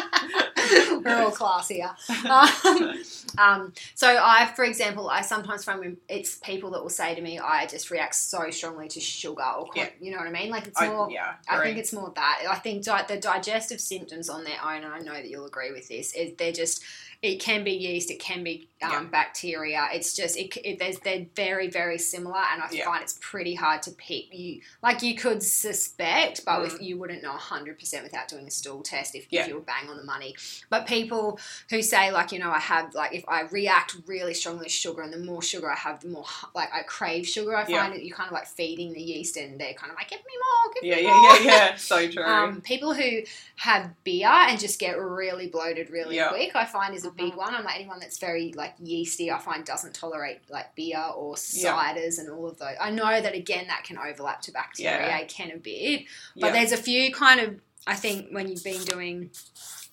We're 1.03 1.15
all 1.23 1.31
classy 1.31 1.75
here. 1.75 1.95
Um, 2.29 2.93
um, 3.37 3.73
so 3.95 4.19
I, 4.21 4.51
for 4.55 4.63
example, 4.65 5.09
I 5.09 5.21
sometimes 5.21 5.63
find 5.63 5.79
when 5.79 5.97
it's 6.07 6.35
people 6.35 6.69
that 6.71 6.81
will 6.81 6.89
say 6.89 7.15
to 7.15 7.21
me, 7.21 7.39
I 7.39 7.65
just 7.65 7.89
react 7.89 8.13
so 8.15 8.49
strongly 8.51 8.87
to 8.89 8.99
sugar 8.99 9.41
or, 9.41 9.67
Yeah. 9.75 9.89
you 9.99 10.11
know 10.11 10.17
what 10.17 10.27
I 10.27 10.31
mean? 10.31 10.49
Like 10.51 10.67
it's 10.67 10.79
I, 10.79 10.89
more, 10.89 11.09
yeah, 11.09 11.35
I 11.47 11.59
think 11.63 11.77
it's 11.79 11.93
more 11.93 12.11
that. 12.15 12.43
I 12.47 12.55
think 12.55 12.83
di- 12.83 13.05
the 13.07 13.17
digestive 13.17 13.81
symptoms 13.81 14.29
on 14.29 14.43
their 14.43 14.57
own, 14.63 14.83
and 14.83 14.93
I 14.93 14.99
know 14.99 15.13
that 15.13 15.27
you'll 15.29 15.45
agree 15.47 15.71
with 15.71 15.87
this, 15.87 16.13
is 16.13 16.33
they're 16.37 16.51
just, 16.51 16.83
it 17.23 17.37
can 17.39 17.63
be 17.63 17.71
yeast, 17.71 18.11
it 18.11 18.19
can 18.19 18.43
be 18.43 18.68
um, 18.81 18.91
Yeah. 18.91 19.03
bacteria. 19.03 19.87
It's 19.93 20.15
just, 20.15 20.37
it, 20.37 20.55
it, 20.63 20.79
there's, 20.79 20.99
they're 20.99 21.25
very, 21.35 21.67
very 21.69 21.97
similar, 21.97 22.39
and 22.51 22.61
I 22.61 22.67
Yeah. 22.71 22.85
find 22.85 23.01
it's 23.03 23.17
pretty 23.21 23.53
hard 23.55 23.81
to 23.83 23.91
pick. 23.91 24.33
You 24.33 24.61
Like 24.81 25.01
you 25.03 25.15
could 25.15 25.43
suspect, 25.43 26.45
but 26.45 26.59
Mm. 26.61 26.67
if 26.67 26.81
you 26.81 26.97
wouldn't 26.97 27.21
know 27.23 27.33
100% 27.33 28.03
without 28.03 28.27
doing 28.27 28.47
a 28.47 28.51
stool 28.51 28.81
test 28.81 29.15
if, 29.15 29.27
Yeah. 29.29 29.41
if 29.41 29.47
you 29.49 29.55
were 29.55 29.61
bang 29.61 29.89
on 29.89 29.97
the 29.97 30.03
money. 30.03 30.35
But 30.69 30.85
people 30.87 31.39
who 31.69 31.81
say, 31.81 32.11
like, 32.11 32.31
you 32.31 32.39
know, 32.39 32.51
I 32.51 32.59
have, 32.59 32.93
like, 32.93 33.13
if 33.13 33.23
I 33.27 33.41
react 33.43 33.95
really 34.07 34.33
strongly 34.33 34.65
to 34.65 34.69
sugar, 34.69 35.01
and 35.01 35.11
the 35.13 35.17
more 35.19 35.41
sugar 35.41 35.69
I 35.69 35.75
have, 35.75 35.99
the 36.01 36.07
more, 36.09 36.25
like, 36.55 36.73
I 36.73 36.83
crave 36.83 37.27
sugar, 37.27 37.55
I 37.55 37.61
find 37.65 37.71
Yeah. 37.71 37.89
that 37.89 38.05
you're 38.05 38.15
kind 38.15 38.27
of 38.27 38.33
like 38.33 38.47
feeding 38.47 38.93
the 38.93 39.01
yeast, 39.01 39.37
and 39.37 39.59
they're 39.59 39.73
kind 39.73 39.91
of 39.91 39.97
like, 39.97 40.09
give 40.09 40.19
me 40.19 40.33
more, 40.37 40.73
give 40.73 40.83
yeah, 40.83 40.95
me 40.95 41.01
yeah, 41.03 41.09
more. 41.21 41.35
yeah, 41.37 41.41
yeah. 41.43 41.75
So 41.89 42.09
true. 42.09 42.23
Um, 42.23 42.61
people 42.61 42.93
who 42.93 43.21
have 43.57 43.91
beer 44.03 44.27
and 44.27 44.59
just 44.59 44.79
get 44.79 44.97
really 44.99 45.47
bloated 45.47 45.89
really 45.89 46.15
Yeah. 46.15 46.29
quick, 46.29 46.55
I 46.55 46.65
find 46.65 46.93
is 46.95 47.05
a 47.05 47.09
Mhm. 47.11 47.17
big 47.17 47.35
one. 47.35 47.53
I'm 47.53 47.63
like 47.63 47.75
anyone 47.75 47.99
that's 47.99 48.17
very 48.19 48.53
like 48.53 48.68
yeasty, 48.79 49.31
I 49.31 49.39
find 49.39 49.65
doesn't 49.65 49.93
tolerate 49.95 50.39
like 50.49 50.75
beer 50.75 51.03
or 51.15 51.35
Yeah. 51.53 51.73
ciders 51.73 52.19
and 52.19 52.29
all 52.29 52.47
of 52.47 52.57
those. 52.59 52.75
I 52.79 52.91
know 52.91 53.21
that 53.21 53.33
again 53.33 53.67
that 53.67 53.83
can 53.83 53.97
overlap 53.97 54.41
to 54.43 54.51
bacteria, 54.51 55.07
Yeah. 55.07 55.17
it 55.17 55.27
can 55.29 55.51
a 55.51 55.57
bit, 55.57 56.05
but 56.35 56.47
yeah. 56.47 56.51
there's 56.53 56.71
a 56.71 56.77
few 56.77 57.11
kind 57.13 57.39
of 57.39 57.59
I 57.87 57.95
think 57.95 58.29
when 58.31 58.47
you've 58.49 58.63
been 58.63 58.83
doing 58.83 59.31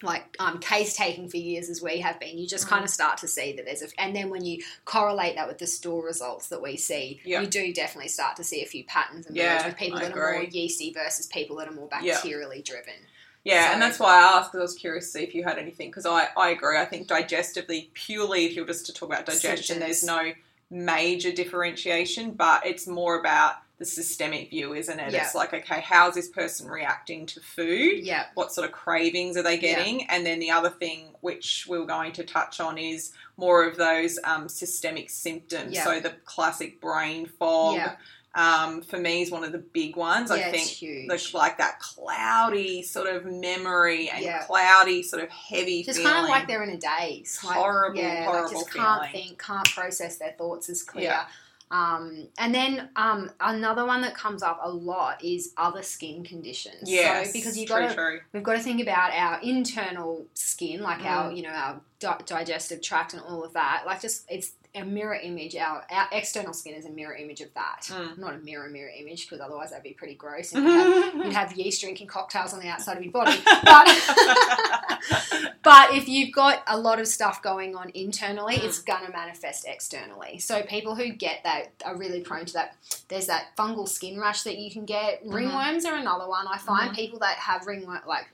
like 0.02 0.36
um, 0.38 0.58
case 0.58 0.94
taking 0.96 1.28
for 1.30 1.38
years 1.38 1.70
as 1.70 1.80
we 1.80 2.00
have 2.00 2.20
been, 2.20 2.36
you 2.36 2.46
just 2.46 2.66
Mhm. 2.66 2.70
kind 2.70 2.84
of 2.84 2.90
start 2.90 3.16
to 3.18 3.28
see 3.28 3.52
that 3.52 3.64
there's 3.64 3.80
a, 3.80 3.88
and 3.98 4.14
then 4.14 4.28
when 4.28 4.44
you 4.44 4.62
correlate 4.84 5.36
that 5.36 5.48
with 5.48 5.56
the 5.58 5.66
stool 5.66 6.02
results 6.02 6.48
that 6.48 6.60
we 6.60 6.76
see, 6.76 7.20
Yeah. 7.24 7.40
you 7.40 7.46
do 7.46 7.72
definitely 7.72 8.08
start 8.08 8.36
to 8.36 8.44
see 8.44 8.62
a 8.62 8.66
few 8.66 8.84
patterns 8.84 9.26
and 9.26 9.34
Yeah, 9.36 9.66
with 9.66 9.76
people 9.78 9.98
I 10.00 10.02
that 10.08 10.16
are 10.18 10.32
more 10.34 10.42
yeasty 10.42 10.92
versus 10.92 11.26
people 11.28 11.56
that 11.56 11.68
are 11.68 11.72
more 11.72 11.88
Yeah. 12.02 12.16
bacterially 12.18 12.62
driven. 12.62 13.06
Yeah, 13.46 13.68
So- 13.68 13.72
and 13.74 13.82
that's 13.82 14.00
why 14.00 14.16
I 14.18 14.38
asked 14.38 14.50
because 14.50 14.58
I 14.58 14.62
was 14.62 14.74
curious 14.74 15.04
to 15.06 15.18
see 15.18 15.24
if 15.24 15.34
you 15.34 15.44
had 15.44 15.56
anything. 15.58 15.88
Because 15.88 16.04
I, 16.04 16.28
I 16.36 16.50
agree. 16.50 16.76
I 16.78 16.84
think 16.84 17.06
digestively, 17.06 17.92
purely, 17.94 18.44
if 18.46 18.54
you're 18.54 18.66
just 18.66 18.86
to 18.86 18.92
talk 18.92 19.08
about 19.08 19.24
digestion, 19.24 19.78
there's 19.78 20.02
no 20.02 20.32
major 20.68 21.30
differentiation, 21.30 22.32
but 22.32 22.66
it's 22.66 22.86
more 22.88 23.18
about 23.20 23.54
the 23.78 23.84
systemic 23.84 24.48
view, 24.50 24.72
isn't 24.74 24.98
it? 24.98 25.12
Yeah. 25.12 25.22
It's 25.24 25.34
like, 25.34 25.52
okay, 25.52 25.80
how's 25.82 26.14
this 26.14 26.28
person 26.28 26.66
reacting 26.66 27.26
to 27.26 27.40
food? 27.40 27.98
Yeah. 28.04 28.24
What 28.34 28.52
sort 28.52 28.66
of 28.66 28.72
cravings 28.72 29.36
are 29.36 29.42
they 29.42 29.58
getting? 29.58 30.08
And 30.08 30.24
then 30.24 30.40
the 30.40 30.50
other 30.50 30.70
thing, 30.70 31.08
which 31.20 31.66
we 31.68 31.78
we're 31.78 31.84
going 31.86 32.12
to 32.12 32.24
touch 32.24 32.58
on, 32.58 32.78
is 32.78 33.12
more 33.36 33.64
of 33.64 33.76
those 33.76 34.18
um, 34.24 34.48
systemic 34.48 35.10
symptoms. 35.10 35.74
Yeah. 35.74 35.84
So 35.84 36.00
the 36.00 36.14
classic 36.24 36.80
brain 36.80 37.26
fog. 37.26 37.76
Yeah. 38.36 38.64
Um, 38.64 38.82
for 38.82 38.98
me, 38.98 39.22
is 39.22 39.30
one 39.30 39.44
of 39.44 39.52
the 39.52 39.58
big 39.58 39.96
ones. 39.96 40.30
I 40.30 40.42
think 40.42 40.56
it's 40.64 40.78
huge. 40.82 41.32
like, 41.34 41.58
that 41.58 41.80
cloudy 41.80 42.82
sort 42.82 43.08
of 43.08 43.24
memory 43.24 44.10
and 44.10 44.22
Yeah. 44.24 44.42
cloudy 44.44 45.02
sort 45.02 45.22
of 45.22 45.30
heavy 45.30 45.82
just 45.82 45.98
feeling. 45.98 46.12
kind 46.12 46.24
of 46.26 46.30
like 46.30 46.46
they're 46.46 46.62
in 46.62 46.70
a 46.70 46.76
daze. 46.78 47.40
Like, 47.44 47.56
Horrible, 47.56 47.98
yeah, 47.98 48.24
horrible 48.24 48.48
like 48.48 48.52
just 48.52 48.70
can't 48.74 49.06
feeling. 49.10 49.26
think, 49.28 49.42
can't 49.42 49.68
process 49.70 50.18
their 50.18 50.32
thoughts 50.36 50.68
as 50.68 50.82
clear. 50.82 51.04
Yeah. 51.04 51.24
Um, 51.68 52.28
and 52.38 52.54
then 52.54 52.90
um, 52.94 53.28
another 53.40 53.84
one 53.84 54.00
that 54.02 54.14
comes 54.14 54.40
up 54.40 54.60
a 54.62 54.70
lot 54.70 55.24
is 55.24 55.52
other 55.56 55.82
skin 55.82 56.22
conditions. 56.22 56.88
Yeah, 56.88 57.24
so 57.24 57.32
because 57.32 57.58
you 57.58 57.66
true, 57.66 57.88
got 57.96 58.20
we've 58.32 58.42
got 58.44 58.52
to 58.52 58.60
think 58.60 58.80
about 58.80 59.10
our 59.12 59.40
internal 59.42 60.26
skin, 60.34 60.80
like 60.80 61.04
our 61.04 61.30
Mm. 61.32 61.36
you 61.38 61.42
know 61.42 61.48
our 61.50 61.80
di- 61.98 62.20
digestive 62.24 62.82
tract 62.82 63.14
and 63.14 63.22
all 63.22 63.42
of 63.42 63.52
that. 63.54 63.82
Like 63.84 64.00
just 64.00 64.26
it's 64.30 64.52
a 64.76 64.84
mirror 64.84 65.14
image. 65.14 65.56
Our 65.56 65.84
our 65.90 66.08
external 66.12 66.52
skin 66.52 66.74
is 66.74 66.84
a 66.86 66.90
mirror 66.90 67.14
image 67.14 67.40
of 67.40 67.52
that. 67.54 67.82
Mm. 67.88 68.18
Not 68.18 68.34
a 68.34 68.38
mirror 68.38 68.68
mirror 68.68 68.90
image 68.96 69.26
because 69.28 69.40
otherwise 69.40 69.70
that'd 69.70 69.82
be 69.82 69.92
pretty 69.92 70.14
gross. 70.14 70.52
And 70.52 70.64
you'd 70.64 70.72
have, 70.72 71.14
you'd 71.14 71.32
have 71.32 71.52
yeast 71.56 71.80
drinking 71.82 72.06
cocktails 72.08 72.52
on 72.52 72.60
the 72.60 72.68
outside 72.68 72.96
of 72.96 73.02
your 73.02 73.12
body. 73.12 73.36
But 73.44 73.86
but 75.62 75.92
if 75.94 76.08
you've 76.08 76.32
got 76.34 76.62
a 76.66 76.78
lot 76.78 77.00
of 77.00 77.06
stuff 77.08 77.42
going 77.42 77.74
on 77.76 77.90
internally, 77.94 78.56
Mm. 78.56 78.64
it's 78.64 78.78
gonna 78.80 79.10
manifest 79.10 79.66
externally. 79.66 80.38
So 80.38 80.62
people 80.62 80.94
who 80.94 81.10
get 81.10 81.42
that 81.44 81.72
are 81.84 81.96
really 81.96 82.20
prone 82.20 82.44
to 82.46 82.52
that. 82.54 82.76
There's 83.08 83.26
that 83.26 83.56
fungal 83.56 83.88
skin 83.88 84.18
rash 84.20 84.42
that 84.42 84.58
you 84.58 84.70
can 84.70 84.84
get. 84.84 85.22
Mm-hmm. 85.24 85.34
Ringworms 85.34 85.84
are 85.84 85.96
another 85.96 86.28
one. 86.28 86.46
I 86.46 86.58
find 86.58 86.94
people 86.94 87.18
that 87.20 87.36
have 87.38 87.66
ringworm 87.66 88.00
like 88.06 88.26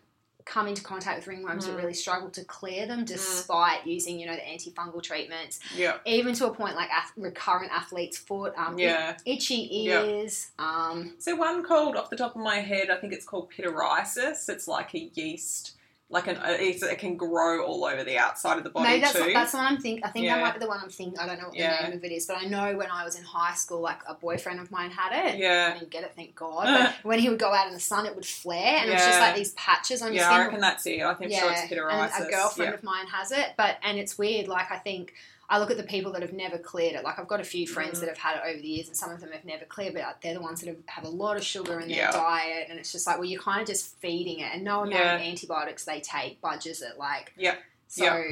come 0.44 0.66
into 0.68 0.82
contact 0.82 1.18
with 1.26 1.34
ringworms 1.34 1.62
Mm. 1.62 1.66
that 1.66 1.76
really 1.76 1.94
struggle 1.94 2.30
to 2.30 2.44
clear 2.44 2.86
them 2.86 3.04
despite 3.04 3.86
using 3.86 4.18
you 4.20 4.26
know 4.26 4.34
the 4.34 4.42
antifungal 4.42 5.02
treatments 5.02 5.60
yeah, 5.76 5.98
even 6.06 6.34
to 6.34 6.46
a 6.46 6.54
point 6.54 6.74
like 6.76 6.90
ath- 6.90 7.12
recurrent 7.16 7.72
athlete's 7.72 8.16
foot 8.18 8.52
um, 8.56 8.78
yeah. 8.78 9.16
itchy 9.24 9.68
ears 9.86 10.50
um, 10.58 11.14
so 11.18 11.34
one 11.36 11.62
called 11.62 11.96
off 11.96 12.10
the 12.10 12.16
top 12.16 12.34
of 12.36 12.42
my 12.42 12.56
head? 12.56 12.90
I 12.90 12.96
think 12.96 13.12
it's 13.12 13.24
called 13.24 13.50
pityriasis. 13.50 14.48
It's 14.48 14.68
like 14.68 14.94
a 14.94 15.10
yeast, 15.14 15.76
like 16.12 16.26
an 16.28 16.36
uh, 16.36 16.56
it 16.60 16.98
can 16.98 17.16
grow 17.16 17.64
all 17.64 17.84
over 17.84 18.04
the 18.04 18.18
outside 18.18 18.58
of 18.58 18.64
the 18.64 18.70
body 18.70 18.86
Maybe 18.88 19.00
that's 19.00 19.14
too. 19.14 19.30
that's 19.32 19.52
the 19.52 19.58
one 19.58 19.66
I'm 19.66 19.78
thinking. 19.80 20.04
I 20.04 20.10
think 20.10 20.24
Yeah. 20.26 20.36
that 20.36 20.42
might 20.42 20.52
be 20.54 20.60
the 20.60 20.68
one 20.68 20.78
I'm 20.82 20.90
thinking. 20.90 21.18
I 21.18 21.26
don't 21.26 21.40
know 21.40 21.48
what 21.48 21.56
Yeah. 21.56 21.82
the 21.82 21.88
name 21.88 21.96
of 21.98 22.04
it 22.04 22.12
is, 22.12 22.26
but 22.26 22.36
I 22.36 22.44
know 22.44 22.76
when 22.76 22.90
I 22.90 23.02
was 23.04 23.16
in 23.16 23.24
high 23.24 23.54
school, 23.54 23.80
like 23.80 23.98
a 24.06 24.14
boyfriend 24.14 24.60
of 24.60 24.70
mine 24.70 24.90
had 24.90 25.12
it. 25.26 25.34
I 25.34 25.38
yeah, 25.38 25.72
didn't 25.74 25.90
get 25.90 26.04
it, 26.04 26.12
thank 26.14 26.34
God. 26.34 26.64
But 26.66 26.94
when 27.02 27.18
he 27.18 27.28
would 27.30 27.38
go 27.38 27.52
out 27.52 27.66
in 27.66 27.72
the 27.72 27.80
sun, 27.80 28.04
it 28.06 28.14
would 28.14 28.26
flare, 28.26 28.76
and 28.80 28.90
it 28.90 28.92
was 28.92 29.02
just 29.04 29.20
like 29.20 29.34
these 29.34 29.52
patches 29.52 30.02
on 30.02 30.12
your 30.12 30.22
yeah. 30.22 30.30
I 30.30 30.34
skin. 30.34 30.44
reckon 30.46 30.60
that's 30.60 30.86
it. 30.86 31.00
I 31.02 31.14
think 31.14 31.32
sure 31.32 31.50
it's 31.50 31.62
pityriasis. 31.62 32.16
and 32.18 32.26
a 32.26 32.30
girlfriend 32.30 32.70
Yeah. 32.72 32.76
of 32.76 32.82
mine 32.84 33.06
has 33.06 33.32
it, 33.32 33.48
but 33.56 33.78
and 33.82 33.98
it's 33.98 34.18
weird. 34.18 34.48
Like 34.48 34.70
I 34.70 34.76
think 34.78 35.14
I 35.52 35.58
look 35.58 35.70
at 35.70 35.76
the 35.76 35.82
people 35.82 36.12
that 36.12 36.22
have 36.22 36.32
never 36.32 36.56
cleared 36.56 36.94
it. 36.94 37.04
Like 37.04 37.18
I've 37.18 37.28
got 37.28 37.40
a 37.40 37.44
few 37.44 37.66
friends 37.66 37.98
Mm. 37.98 38.00
that 38.00 38.08
have 38.08 38.18
had 38.18 38.36
it 38.38 38.42
over 38.48 38.58
the 38.58 38.66
years, 38.66 38.88
and 38.88 38.96
some 38.96 39.10
of 39.12 39.20
them 39.20 39.32
have 39.32 39.44
never 39.44 39.66
cleared, 39.66 39.92
but 39.92 40.16
they're 40.22 40.32
the 40.32 40.40
ones 40.40 40.60
that 40.60 40.68
have, 40.68 40.78
have 40.86 41.04
a 41.04 41.08
lot 41.08 41.36
of 41.36 41.44
sugar 41.44 41.78
in 41.78 41.88
their 41.88 41.98
Yeah. 41.98 42.10
diet, 42.10 42.68
and 42.70 42.78
it's 42.78 42.90
just 42.90 43.06
like 43.06 43.16
well, 43.18 43.26
you're 43.26 43.42
kind 43.42 43.60
of 43.60 43.66
just 43.68 43.96
feeding 44.00 44.38
it, 44.40 44.50
and 44.54 44.64
no 44.64 44.78
amount 44.80 44.92
Yeah. 44.94 45.14
of 45.16 45.20
antibiotics 45.20 45.84
they 45.84 46.00
take 46.00 46.40
budges 46.40 46.80
it. 46.80 46.96
Like 46.96 47.32
Yeah. 47.36 47.56
so. 47.86 48.04
Yeah. 48.04 48.22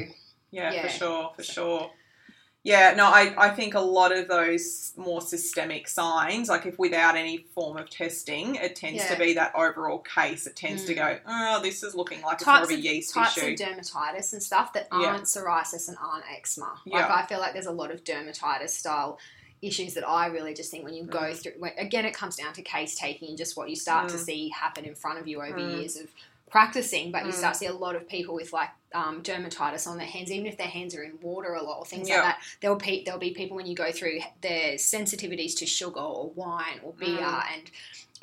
Yeah, 0.49 0.73
Yeah. 0.73 0.81
for 0.81 0.89
sure, 0.89 1.33
for 1.35 1.43
sure. 1.43 1.91
Yeah, 2.63 2.93
no, 2.95 3.05
I, 3.07 3.33
I 3.37 3.49
think 3.49 3.73
a 3.73 3.79
lot 3.79 4.15
of 4.15 4.27
those 4.27 4.93
more 4.95 5.19
systemic 5.19 5.87
signs, 5.87 6.47
like 6.47 6.67
if 6.67 6.77
without 6.77 7.15
any 7.15 7.39
form 7.55 7.75
of 7.77 7.89
testing, 7.89 8.53
it 8.53 8.75
tends 8.75 9.01
Yeah. 9.03 9.13
to 9.15 9.19
be 9.19 9.33
that 9.33 9.55
overall 9.55 9.97
case. 9.97 10.45
It 10.45 10.55
tends 10.55 10.85
to 10.85 10.93
Mm. 10.93 10.97
go, 10.97 11.19
oh, 11.25 11.61
this 11.63 11.81
is 11.81 11.95
looking 11.95 12.21
like 12.21 12.35
it's 12.35 12.45
more 12.45 12.61
of 12.61 12.69
a 12.69 12.75
yeast 12.79 13.15
types 13.15 13.35
issue. 13.37 13.47
of 13.53 13.59
dermatitis 13.59 14.33
and 14.33 14.43
stuff 14.43 14.73
that 14.73 14.87
aren't 14.91 15.23
psoriasis 15.23 15.87
and 15.89 15.97
aren't 15.99 16.23
eczema. 16.31 16.79
Like 16.85 17.07
Yeah. 17.07 17.13
I 17.15 17.25
feel 17.25 17.39
like 17.39 17.53
there's 17.53 17.65
a 17.65 17.71
lot 17.71 17.89
of 17.89 18.03
dermatitis 18.03 18.69
style 18.69 19.17
issues 19.63 19.95
that 19.95 20.07
I 20.07 20.27
really 20.27 20.53
just 20.53 20.69
think 20.69 20.83
when 20.83 20.93
you 20.93 21.03
go 21.05 21.19
Mm. 21.19 21.41
through 21.41 21.53
when, 21.57 21.71
again 21.79 22.05
it 22.05 22.13
comes 22.13 22.35
down 22.35 22.53
to 22.53 22.61
case 22.61 22.95
taking 22.95 23.29
and 23.29 23.37
just 23.37 23.57
what 23.57 23.69
you 23.71 23.75
start 23.75 24.09
to 24.09 24.15
Mm. 24.17 24.25
see 24.25 24.49
happen 24.49 24.85
in 24.85 24.93
front 24.95 25.17
of 25.19 25.27
you 25.27 25.41
over 25.41 25.57
Mm. 25.59 25.79
years 25.79 25.95
of 25.97 26.07
practicing 26.49 27.11
but 27.11 27.25
you 27.25 27.31
Mm. 27.31 27.35
start 27.35 27.53
to 27.53 27.59
see 27.59 27.65
a 27.67 27.73
lot 27.73 27.95
of 27.95 28.07
people 28.07 28.33
with 28.35 28.53
like 28.53 28.69
um, 28.93 29.23
dermatitis 29.23 29.87
on 29.87 29.97
their 29.97 30.07
hands 30.07 30.31
even 30.31 30.45
if 30.45 30.57
their 30.57 30.67
hands 30.67 30.95
are 30.95 31.03
in 31.03 31.13
water 31.21 31.53
a 31.53 31.63
lot 31.63 31.79
or 31.79 31.85
things 31.85 32.09
Yeah. 32.09 32.15
like 32.15 32.23
that 32.25 32.41
there'll 32.59 32.77
be 32.77 33.03
there'll 33.05 33.19
be 33.19 33.31
people 33.31 33.55
when 33.55 33.65
you 33.65 33.75
go 33.75 33.91
through 33.91 34.19
their 34.41 34.73
sensitivities 34.75 35.55
to 35.59 35.65
sugar 35.65 35.99
or 35.99 36.29
wine 36.31 36.79
or 36.83 36.93
beer 36.93 37.07
Mm. 37.19 37.43
and 37.53 37.71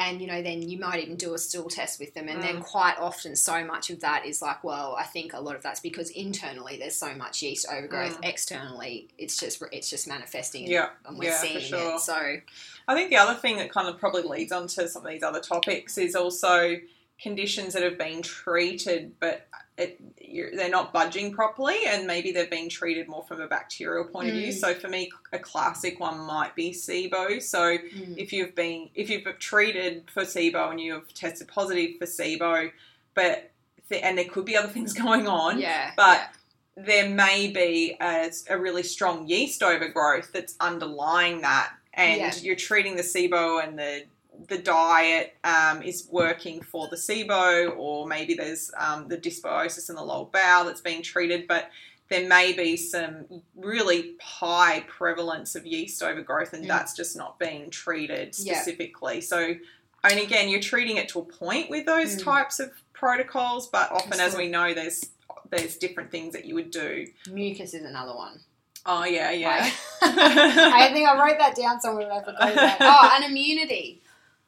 and 0.01 0.21
you 0.21 0.29
know 0.29 0.43
then 0.43 0.63
you 0.63 0.79
might 0.79 1.03
even 1.03 1.17
do 1.17 1.35
a 1.35 1.39
stool 1.39 1.69
test 1.69 1.99
with 1.99 2.15
them 2.15 2.29
and 2.29 2.41
then 2.43 2.59
Mm. 2.59 2.65
quite 2.65 2.97
often 2.99 3.35
so 3.35 3.65
much 3.65 3.91
of 3.91 4.01
that 4.01 4.27
is 4.27 4.41
like 4.43 4.63
well 4.63 4.95
i 4.99 5.03
think 5.05 5.33
a 5.33 5.41
lot 5.41 5.57
of 5.57 5.63
that's 5.63 5.81
because 5.81 6.11
internally 6.11 6.77
there's 6.79 6.95
so 6.97 7.13
much 7.15 7.43
yeast 7.43 7.67
overgrowth 7.73 8.19
externally 8.23 9.09
it's 9.19 9.37
just 9.37 9.63
it's 9.73 9.91
just 9.91 10.07
manifesting 10.07 10.67
Mm. 10.67 10.71
Yeah, 10.71 10.91
and 11.07 11.19
we're 11.19 11.31
yeah, 11.31 11.39
seeing 11.39 11.61
sure. 11.61 11.95
it 11.97 12.01
so 12.01 12.37
I 12.87 12.95
think 12.95 13.11
the 13.11 13.17
other 13.17 13.35
thing 13.35 13.57
that 13.57 13.71
kind 13.73 13.89
of 13.89 13.99
probably 13.99 14.23
leads 14.23 14.51
on 14.53 14.67
to 14.69 14.89
some 14.89 15.05
of 15.05 15.11
these 15.11 15.23
other 15.23 15.41
topics 15.41 15.99
is 15.99 16.15
also 16.15 16.77
conditions 17.21 17.75
that 17.75 17.83
have 17.83 17.99
been 17.99 18.23
treated 18.23 19.19
but 19.19 19.49
it, 19.79 19.99
you're, 20.21 20.51
they're 20.55 20.69
not 20.69 20.93
budging 20.93 21.33
properly, 21.33 21.77
and 21.87 22.07
maybe 22.07 22.33
they're 22.33 22.47
being 22.49 22.69
treated 22.69 23.09
more 23.09 23.23
from 23.23 23.41
a 23.41 23.47
bacterial 23.47 24.05
point 24.05 24.29
of 24.29 24.35
view. 24.35 24.49
Mm. 24.49 24.55
So 24.55 24.75
for 24.75 24.89
me, 24.89 25.11
a 25.33 25.39
classic 25.39 26.01
one 26.01 26.19
might 26.19 26.55
be 26.55 26.73
SIBO. 26.73 27.41
So 27.41 27.79
Mm. 27.79 28.19
if 28.19 28.33
you've 28.33 28.55
been 28.55 28.91
if 28.95 29.09
you've 29.09 29.25
treated 29.39 30.11
for 30.11 30.25
SIBO 30.25 30.71
and 30.71 30.81
you've 30.81 31.15
tested 31.15 31.49
positive 31.49 31.93
for 31.99 32.07
SIBO, 32.07 32.71
but 33.15 33.51
th- 33.89 34.03
and 34.03 34.19
there 34.19 34.25
could 34.27 34.45
be 34.45 34.57
other 34.57 34.69
things 34.77 34.93
going 34.93 35.27
on, 35.29 35.59
yeah, 35.61 35.93
but 35.97 36.19
yeah. 36.77 36.85
there 36.85 37.09
may 37.09 37.47
be 37.49 37.97
a, 38.01 38.31
a 38.51 38.59
really 38.59 38.83
strong 38.83 39.27
yeast 39.29 39.63
overgrowth 39.63 40.33
that's 40.33 40.57
underlying 40.61 41.41
that, 41.43 41.73
and 41.95 42.21
Yeah. 42.21 42.35
you're 42.43 42.57
treating 42.57 42.97
the 42.97 43.03
SIBO 43.03 43.63
and 43.65 43.79
the 43.79 44.03
the 44.47 44.59
diet 44.59 45.37
um, 45.45 45.83
is 45.83 46.07
working 46.11 46.63
for 46.63 46.87
the 46.89 46.97
SIBO, 46.97 47.77
or 47.77 48.07
maybe 48.07 48.35
there's 48.35 48.71
um, 48.79 49.09
the 49.09 49.17
dysbiosis 49.17 49.91
in 49.91 49.97
the 49.97 50.05
lower 50.05 50.27
bowel 50.27 50.65
that's 50.67 50.81
being 50.81 51.03
treated, 51.03 51.49
but 51.49 51.71
there 52.09 52.27
may 52.29 52.53
be 52.53 52.77
some 52.77 53.27
really 53.57 54.15
high 54.23 54.81
prevalence 54.89 55.55
of 55.55 55.67
yeast 55.67 56.03
overgrowth, 56.03 56.53
and 56.53 56.65
Mm. 56.65 56.69
that's 56.69 56.95
just 56.95 57.17
not 57.17 57.39
being 57.39 57.69
treated 57.71 58.35
Yeah. 58.39 58.55
specifically. 58.55 59.21
So, 59.21 59.55
and 60.05 60.21
again, 60.21 60.49
you're 60.49 60.61
treating 60.61 60.97
it 60.97 61.09
to 61.11 61.19
a 61.19 61.25
point 61.25 61.69
with 61.69 61.85
those 61.85 62.17
Mm. 62.17 62.25
types 62.25 62.61
of 62.61 62.71
protocols, 62.95 63.67
but 63.67 63.91
often, 63.93 64.21
as 64.21 64.37
we 64.37 64.49
know, 64.49 64.73
there's 64.75 65.05
there's 65.51 65.77
different 65.77 66.11
things 66.11 66.35
that 66.35 66.45
you 66.45 66.55
would 66.55 66.71
do. 66.71 67.07
mucus 67.31 67.73
is 67.73 67.83
another 67.83 68.15
one. 68.15 68.39
Oh 68.85 69.05
yeah, 69.05 69.31
yeah, 69.31 69.71
I 70.03 70.91
think 70.93 71.09
I 71.09 71.19
wrote 71.19 71.39
that 71.39 71.55
down 71.57 71.81
somewhere, 71.81 72.23
but 72.25 72.41
I 72.41 72.51
forgot. 72.51 72.77
Oh, 72.81 73.11
and 73.15 73.25
immunity. 73.25 74.03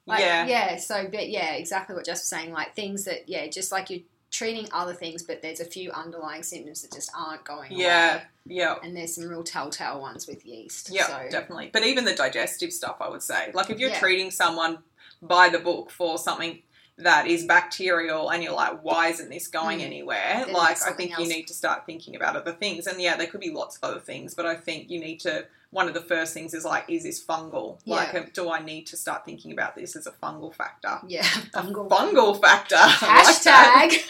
Like, 0.07 0.21
yeah, 0.21 0.47
yeah. 0.47 0.77
So, 0.77 1.09
but 1.11 1.29
yeah, 1.29 1.55
exactly 1.55 1.95
what 1.95 2.05
Jess 2.05 2.21
was 2.21 2.29
saying. 2.29 2.53
Like 2.53 2.75
things 2.75 3.05
that, 3.05 3.29
yeah, 3.29 3.47
just 3.47 3.71
like 3.71 3.91
you're 3.91 4.01
treating 4.31 4.69
other 4.73 4.95
things, 4.95 5.23
but 5.23 5.43
there's 5.43 5.61
a 5.61 5.65
few 5.65 5.91
underlying 5.93 6.43
symptoms 6.43 6.83
that 6.83 6.93
just 6.93 7.11
aren't 7.17 7.45
going 7.45 7.73
yeah, 7.73 8.15
away. 8.15 8.23
yeah. 8.47 8.77
And 8.83 8.97
there's 8.97 9.15
some 9.17 9.29
real 9.29 9.43
telltale 9.45 10.01
ones 10.01 10.27
with 10.27 10.45
yeast. 10.47 10.91
Yeah, 10.93 11.07
so, 11.07 11.29
definitely. 11.31 11.71
But 11.73 11.85
even 11.85 12.05
the 12.05 12.15
digestive 12.15 12.73
stuff, 12.73 12.97
I 13.01 13.09
would 13.09 13.23
say, 13.23 13.51
like 13.55 13.71
if 13.71 13.79
you're 13.79 13.91
Yeah. 13.91 13.99
treating 13.99 14.31
someone 14.31 14.79
by 15.21 15.49
the 15.49 15.59
book 15.59 15.91
for 15.91 16.17
something 16.17 16.63
that 16.99 17.27
is 17.27 17.45
bacterial, 17.45 18.31
and 18.31 18.43
you're 18.43 18.53
like, 18.53 18.83
why 18.85 19.09
isn't 19.09 19.31
this 19.31 19.49
going 19.49 19.79
Mm. 19.81 19.85
anywhere? 19.87 20.43
Then 20.45 20.53
like, 20.53 20.83
I 20.83 20.93
think 20.93 21.13
something 21.13 21.27
you 21.27 21.29
need 21.35 21.47
to 21.49 21.55
start 21.55 21.87
thinking 21.87 22.15
about 22.15 22.37
other 22.37 22.53
things. 22.53 22.87
And 22.87 23.01
yeah, 23.01 23.17
there 23.17 23.27
could 23.27 23.41
be 23.41 23.51
lots 23.51 23.77
of 23.79 23.85
other 23.85 24.01
things, 24.01 24.35
but 24.35 24.45
I 24.47 24.55
think 24.55 24.91
you 24.91 25.01
need 25.01 25.21
to. 25.21 25.47
One 25.73 25.87
of 25.87 25.95
the 25.95 26.01
first 26.01 26.35
things 26.35 26.53
is 26.53 26.65
like, 26.65 26.87
is 26.89 27.05
this 27.05 27.25
fungal? 27.25 27.79
Like, 27.87 28.13
uh, 28.15 28.23
do 28.35 28.51
I 28.51 28.61
need 28.61 28.89
to 28.89 28.97
start 28.97 29.25
thinking 29.25 29.53
about 29.53 29.77
this 29.77 29.95
as 29.95 30.05
a 30.07 30.11
fungal 30.11 30.53
factor? 30.53 30.99
Yeah, 31.07 31.23
fungal. 31.23 31.89
fungal 31.89 32.41
factor. 32.41 32.75
Hashtag. 32.77 33.97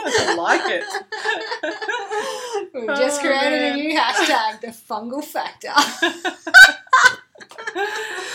I 0.00 0.34
like 0.36 0.60
it. 0.70 0.84
We've 2.74 2.86
just 2.98 3.20
Oh, 3.20 3.22
created 3.24 3.62
man. 3.62 3.72
a 3.72 3.76
new 3.82 3.98
hashtag, 3.98 4.60
the 4.60 4.66
fungal 4.68 5.24
factor. 5.24 5.72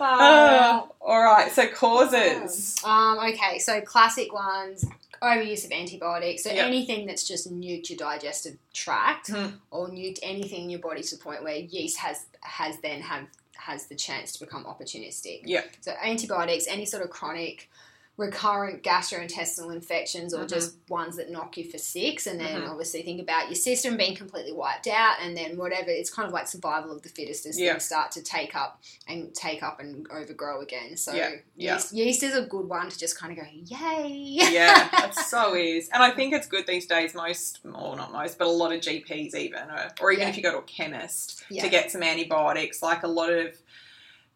Uh, 0.00 0.82
all 1.00 1.22
right, 1.22 1.50
so 1.52 1.66
causes. 1.68 2.76
Um, 2.84 3.18
okay, 3.18 3.58
so 3.58 3.80
classic 3.80 4.32
ones 4.32 4.84
overuse 5.22 5.64
of 5.64 5.72
antibiotics. 5.72 6.42
So 6.44 6.50
Yep. 6.50 6.66
anything 6.66 7.06
that's 7.06 7.26
just 7.26 7.50
nuked 7.52 7.88
your 7.88 7.96
digestive 7.96 8.56
tract 8.72 9.28
Hmm. 9.30 9.46
or 9.70 9.88
nuked 9.88 10.18
anything 10.22 10.64
in 10.64 10.70
your 10.70 10.80
body 10.80 11.02
to 11.02 11.16
the 11.16 11.22
point 11.22 11.42
where 11.42 11.56
yeast 11.56 11.98
has 11.98 12.26
has 12.42 12.76
then 12.82 13.00
have 13.00 13.26
has 13.56 13.86
the 13.86 13.94
chance 13.94 14.32
to 14.32 14.40
become 14.44 14.64
opportunistic. 14.64 15.40
Yeah. 15.44 15.62
So 15.80 15.92
antibiotics, 16.02 16.66
any 16.68 16.84
sort 16.84 17.02
of 17.02 17.08
chronic 17.08 17.70
recurrent 18.16 18.82
gastrointestinal 18.84 19.74
infections 19.74 20.32
or 20.32 20.44
Mhm. 20.44 20.48
just 20.48 20.76
ones 20.88 21.16
that 21.16 21.30
knock 21.30 21.56
you 21.56 21.68
for 21.68 21.78
six 21.78 22.28
and 22.28 22.38
then 22.38 22.62
Mhm. 22.62 22.70
obviously 22.70 23.02
think 23.02 23.20
about 23.20 23.48
your 23.48 23.56
system 23.56 23.96
being 23.96 24.14
completely 24.14 24.52
wiped 24.52 24.86
out 24.86 25.16
and 25.20 25.36
then 25.36 25.56
whatever 25.56 25.90
it's 25.90 26.10
kind 26.10 26.24
of 26.26 26.32
like 26.32 26.46
survival 26.46 26.92
of 26.92 27.02
the 27.02 27.08
fittest 27.08 27.44
as 27.44 27.58
Yeah. 27.58 27.72
things 27.72 27.86
start 27.86 28.12
to 28.12 28.22
take 28.22 28.54
up 28.54 28.80
and 29.08 29.34
take 29.34 29.64
up 29.64 29.80
and 29.80 30.06
overgrow 30.12 30.60
again 30.60 30.96
so 30.96 31.12
Yeah, 31.12 31.30
yeah. 31.56 31.74
Yeast, 31.74 31.92
yeast 31.92 32.22
is 32.22 32.36
a 32.36 32.42
good 32.42 32.68
one 32.68 32.88
to 32.88 32.96
just 32.96 33.18
kind 33.18 33.32
of 33.36 33.44
go 33.44 33.50
yay 33.52 34.06
yeah, 34.52 34.88
it 35.08 35.14
so 35.14 35.54
is. 35.56 35.88
And 35.88 36.00
I 36.02 36.10
think 36.12 36.34
it's 36.34 36.46
good 36.46 36.66
these 36.68 36.86
days, 36.86 37.14
most, 37.14 37.58
or 37.64 37.96
not 37.96 38.12
most, 38.12 38.38
but 38.38 38.46
a 38.46 38.50
lot 38.50 38.72
of 38.72 38.80
GPs 38.80 39.34
even, 39.34 39.62
or, 39.70 39.90
or 40.00 40.12
even 40.12 40.28
if 40.28 40.36
you 40.36 40.42
go 40.42 40.52
to 40.52 40.58
a 40.58 40.62
chemist 40.62 41.42
to 41.48 41.68
get 41.68 41.90
some 41.90 42.02
antibiotics, 42.02 42.80
like 42.82 43.02
a 43.02 43.08
lot 43.08 43.32
of 43.32 43.56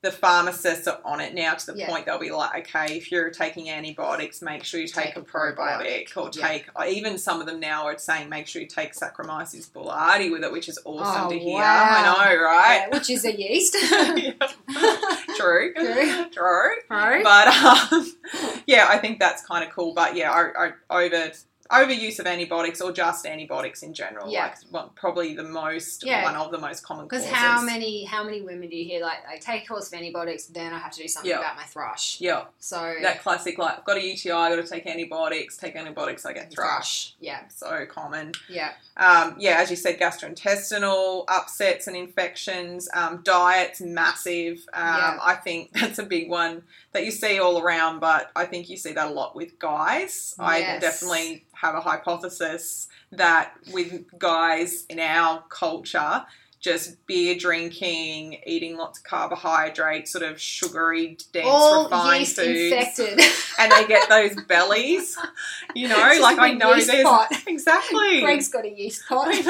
the 0.00 0.12
pharmacists 0.12 0.86
are 0.86 1.00
on 1.04 1.20
it 1.20 1.34
now 1.34 1.54
to 1.54 1.72
the 1.72 1.78
Yeah. 1.78 1.88
point 1.88 2.06
they'll 2.06 2.18
be 2.20 2.30
like, 2.30 2.68
okay, 2.68 2.96
if 2.96 3.10
you're 3.10 3.30
taking 3.30 3.68
antibiotics, 3.68 4.40
make 4.40 4.62
sure 4.62 4.78
you 4.80 4.86
take, 4.86 5.06
Take 5.06 5.16
a 5.16 5.22
probiotic, 5.22 6.08
probiotic. 6.08 6.16
or 6.16 6.30
Yeah. 6.32 6.46
take, 6.48 6.66
or 6.76 6.84
even 6.86 7.18
some 7.18 7.40
of 7.40 7.46
them 7.48 7.58
now 7.58 7.84
are 7.86 7.98
saying 7.98 8.28
make 8.28 8.46
sure 8.46 8.62
you 8.62 8.68
take 8.68 8.92
Saccharomyces 8.94 9.70
boulardii 9.72 10.30
with 10.30 10.44
it, 10.44 10.52
which 10.52 10.68
is 10.68 10.78
awesome 10.84 11.26
Oh, 11.26 11.30
to 11.30 11.38
hear. 11.38 11.54
wow. 11.58 11.88
I 11.90 12.02
know, 12.34 12.40
right? 12.42 12.86
Yeah, 12.88 12.96
which 12.96 13.10
is 13.10 13.24
a 13.24 13.36
yeast 13.36 13.72
True. 15.36 15.72
True. 15.74 16.30
True. 16.30 16.74
Right? 16.90 17.24
But 17.24 17.48
um, 17.92 18.12
yeah, 18.66 18.86
I 18.88 18.98
think 18.98 19.18
that's 19.18 19.44
kind 19.44 19.64
of 19.66 19.70
cool. 19.74 19.94
But 19.94 20.14
yeah, 20.16 20.30
I, 20.30 20.72
I, 20.90 21.04
over 21.06 21.32
overuse 21.70 22.18
of 22.18 22.26
antibiotics 22.26 22.80
or 22.80 22.92
just 22.92 23.26
antibiotics 23.26 23.82
in 23.82 23.92
general, 23.92 24.30
Yeah. 24.30 24.44
like 24.44 24.54
well, 24.70 24.92
probably 24.94 25.34
the 25.34 25.42
most 25.42 26.02
Yeah. 26.04 26.24
one 26.24 26.34
of 26.36 26.50
the 26.50 26.58
most 26.58 26.82
common 26.82 27.06
Because 27.06 27.26
how 27.28 27.60
many 27.60 28.04
how 28.04 28.24
many 28.24 28.40
women 28.42 28.68
do 28.70 28.76
you 28.76 28.84
hear 28.84 29.02
like 29.02 29.18
I 29.28 29.36
take 29.36 29.64
a 29.64 29.66
course 29.66 29.88
of 29.88 29.94
antibiotics, 29.94 30.46
then 30.46 30.72
I 30.72 30.78
have 30.78 30.92
to 30.92 31.02
do 31.02 31.08
something 31.08 31.30
Yeah. 31.30 31.38
about 31.40 31.56
my 31.56 31.64
thrush. 31.64 32.20
Yeah, 32.20 32.44
So 32.58 32.94
that 33.02 33.22
classic 33.22 33.58
like 33.58 33.78
I've 33.78 33.84
got 33.84 33.96
a 33.98 34.02
UTI, 34.02 34.32
I 34.32 34.48
got 34.56 34.64
to 34.64 34.70
take 34.70 34.86
antibiotics. 34.86 35.56
Take 35.58 35.76
antibiotics, 35.76 36.24
I 36.24 36.32
get 36.32 36.50
thrush. 36.52 37.14
Yeah, 37.20 37.40
So 37.48 37.84
common. 37.86 38.32
yeah, 38.48 38.72
Um, 38.96 39.36
yeah, 39.38 39.58
as 39.60 39.70
you 39.70 39.76
said, 39.76 39.98
gastrointestinal 40.00 41.24
upsets 41.28 41.86
and 41.86 41.96
infections. 41.96 42.88
Um, 42.94 43.20
diet's 43.22 43.80
massive. 43.80 44.58
Um, 44.72 44.84
Yeah. 44.96 45.18
I 45.22 45.34
think 45.34 45.72
that's 45.78 45.98
a 45.98 46.02
big 46.04 46.28
one 46.30 46.62
that 46.92 47.04
you 47.04 47.10
see 47.10 47.38
all 47.38 47.60
around, 47.60 48.00
but 48.00 48.30
I 48.34 48.46
think 48.46 48.68
you 48.68 48.76
see 48.76 48.92
that 48.92 49.08
a 49.08 49.10
lot 49.10 49.36
with 49.36 49.58
guys. 49.58 50.34
I 50.38 50.78
definitely 50.80 51.44
have 51.52 51.74
a 51.74 51.80
hypothesis 51.80 52.88
that 53.12 53.54
with 53.72 54.04
guys 54.18 54.86
in 54.88 54.98
our 54.98 55.44
culture, 55.48 56.24
just 56.60 57.06
beer 57.06 57.36
drinking, 57.36 58.38
eating 58.44 58.76
lots 58.76 58.98
of 58.98 59.04
carbohydrates, 59.04 60.12
sort 60.12 60.24
of 60.24 60.40
sugary, 60.40 61.16
dense, 61.32 61.46
all 61.46 61.84
refined 61.84 62.20
yeast 62.20 62.36
foods, 62.36 62.72
infected. 62.72 63.20
and 63.58 63.72
they 63.72 63.86
get 63.86 64.08
those 64.08 64.34
bellies. 64.44 65.16
You 65.74 65.88
know, 65.88 65.96
like 66.20 66.38
I 66.38 66.52
know 66.52 66.74
there's 66.74 67.02
pot. 67.02 67.28
exactly. 67.46 68.20
Greg's 68.20 68.48
got 68.48 68.64
a 68.64 68.70
yeast 68.70 69.06
pot. 69.08 69.28
I 69.28 69.40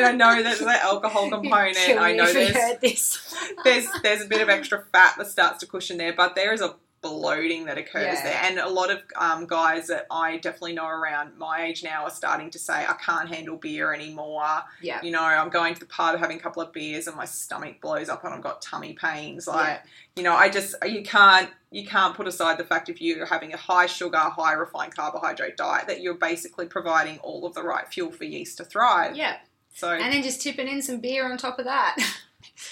know. 0.00 0.08
I 0.08 0.12
know 0.12 0.42
there's 0.42 0.60
that 0.60 0.82
alcohol 0.82 1.28
component. 1.30 1.76
I 1.98 2.12
know 2.12 2.32
there's 2.32 2.78
this. 2.80 3.34
there's 3.64 3.88
there's 4.02 4.22
a 4.22 4.26
bit 4.26 4.40
of 4.40 4.48
extra 4.48 4.84
fat 4.92 5.14
that 5.18 5.26
starts 5.26 5.60
to 5.60 5.66
cushion 5.66 5.98
there, 5.98 6.12
but 6.12 6.34
there 6.34 6.52
is 6.52 6.60
a 6.60 6.76
bloating 7.02 7.64
that 7.66 7.76
occurs 7.78 8.02
Yeah. 8.04 8.22
there, 8.22 8.40
and 8.44 8.58
a 8.58 8.68
lot 8.68 8.90
of 8.90 9.02
um, 9.16 9.46
guys 9.46 9.88
that 9.88 10.06
I 10.10 10.38
definitely 10.38 10.74
know 10.74 10.86
around 10.86 11.36
my 11.36 11.64
age 11.64 11.82
now 11.82 12.04
are 12.04 12.10
starting 12.10 12.48
to 12.50 12.58
say 12.58 12.86
I 12.86 12.94
can't 12.94 13.28
handle 13.28 13.56
beer 13.56 13.92
anymore. 13.92 14.62
yeah, 14.80 15.00
You 15.02 15.10
know, 15.10 15.22
I'm 15.22 15.50
going 15.50 15.74
to 15.74 15.80
the 15.80 15.86
pub 15.86 16.18
having 16.18 16.38
a 16.38 16.40
couple 16.40 16.62
of 16.62 16.72
beers 16.72 17.06
and 17.08 17.16
my 17.16 17.24
stomach 17.24 17.80
blows 17.80 18.08
up 18.08 18.24
and 18.24 18.32
I've 18.32 18.40
got 18.42 18.62
tummy 18.62 18.92
pains. 18.94 19.46
Like, 19.46 19.66
yeah, 19.66 19.78
you 20.16 20.22
know, 20.22 20.34
I 20.34 20.48
just 20.48 20.74
you 20.86 21.02
can't 21.02 21.50
you 21.70 21.86
can't 21.86 22.14
put 22.14 22.26
aside 22.28 22.58
the 22.58 22.64
fact 22.64 22.88
if 22.88 23.00
you're 23.00 23.26
having 23.26 23.52
a 23.52 23.56
high 23.56 23.86
sugar, 23.86 24.18
high 24.18 24.52
refined 24.52 24.94
carbohydrate 24.94 25.56
diet 25.56 25.86
that 25.88 26.00
you're 26.02 26.14
basically 26.14 26.66
providing 26.66 27.18
all 27.18 27.44
of 27.46 27.54
the 27.54 27.62
right 27.62 27.88
fuel 27.88 28.12
for 28.12 28.24
yeast 28.24 28.58
to 28.58 28.64
thrive. 28.64 29.16
yeah. 29.16 29.36
So 29.74 29.90
And 29.90 30.12
then 30.12 30.22
just 30.22 30.42
tipping 30.42 30.68
in 30.68 30.82
some 30.82 31.00
beer 31.00 31.30
on 31.30 31.38
top 31.38 31.58
of 31.58 31.64
that. 31.64 31.96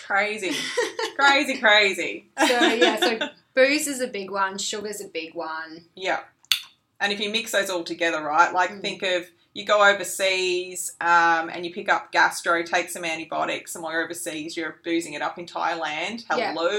crazy, 0.07 0.53
crazy, 1.16 1.59
crazy. 1.59 2.27
so 2.38 2.61
yeah, 2.75 3.01
so 3.01 3.29
booze 3.54 3.86
is 3.86 4.00
a 4.00 4.06
big 4.06 4.30
one. 4.30 4.58
Sugar's 4.58 5.00
a 5.00 5.08
big 5.08 5.34
one. 5.34 5.84
Yeah. 5.94 6.20
And 7.00 7.12
if 7.12 7.20
you 7.20 7.30
mix 7.30 7.52
those 7.52 7.70
all 7.70 7.82
together, 7.84 8.22
right? 8.22 8.52
Like 8.52 8.70
Mm. 8.70 8.80
think 8.82 9.02
of 9.02 9.26
you 9.52 9.64
go 9.64 9.82
overseas 9.84 10.92
um, 11.00 11.48
and 11.50 11.64
you 11.66 11.72
pick 11.74 11.88
up 11.88 12.12
gastro, 12.12 12.62
take 12.62 12.88
some 12.88 13.04
antibiotics, 13.04 13.74
and 13.74 13.82
while 13.82 13.92
you're 13.92 14.04
overseas, 14.04 14.56
you're 14.56 14.76
boozing 14.84 15.14
it 15.14 15.22
up 15.22 15.38
in 15.38 15.46
Thailand. 15.46 16.24
Yeah. 16.36 16.52
Hello, 16.52 16.70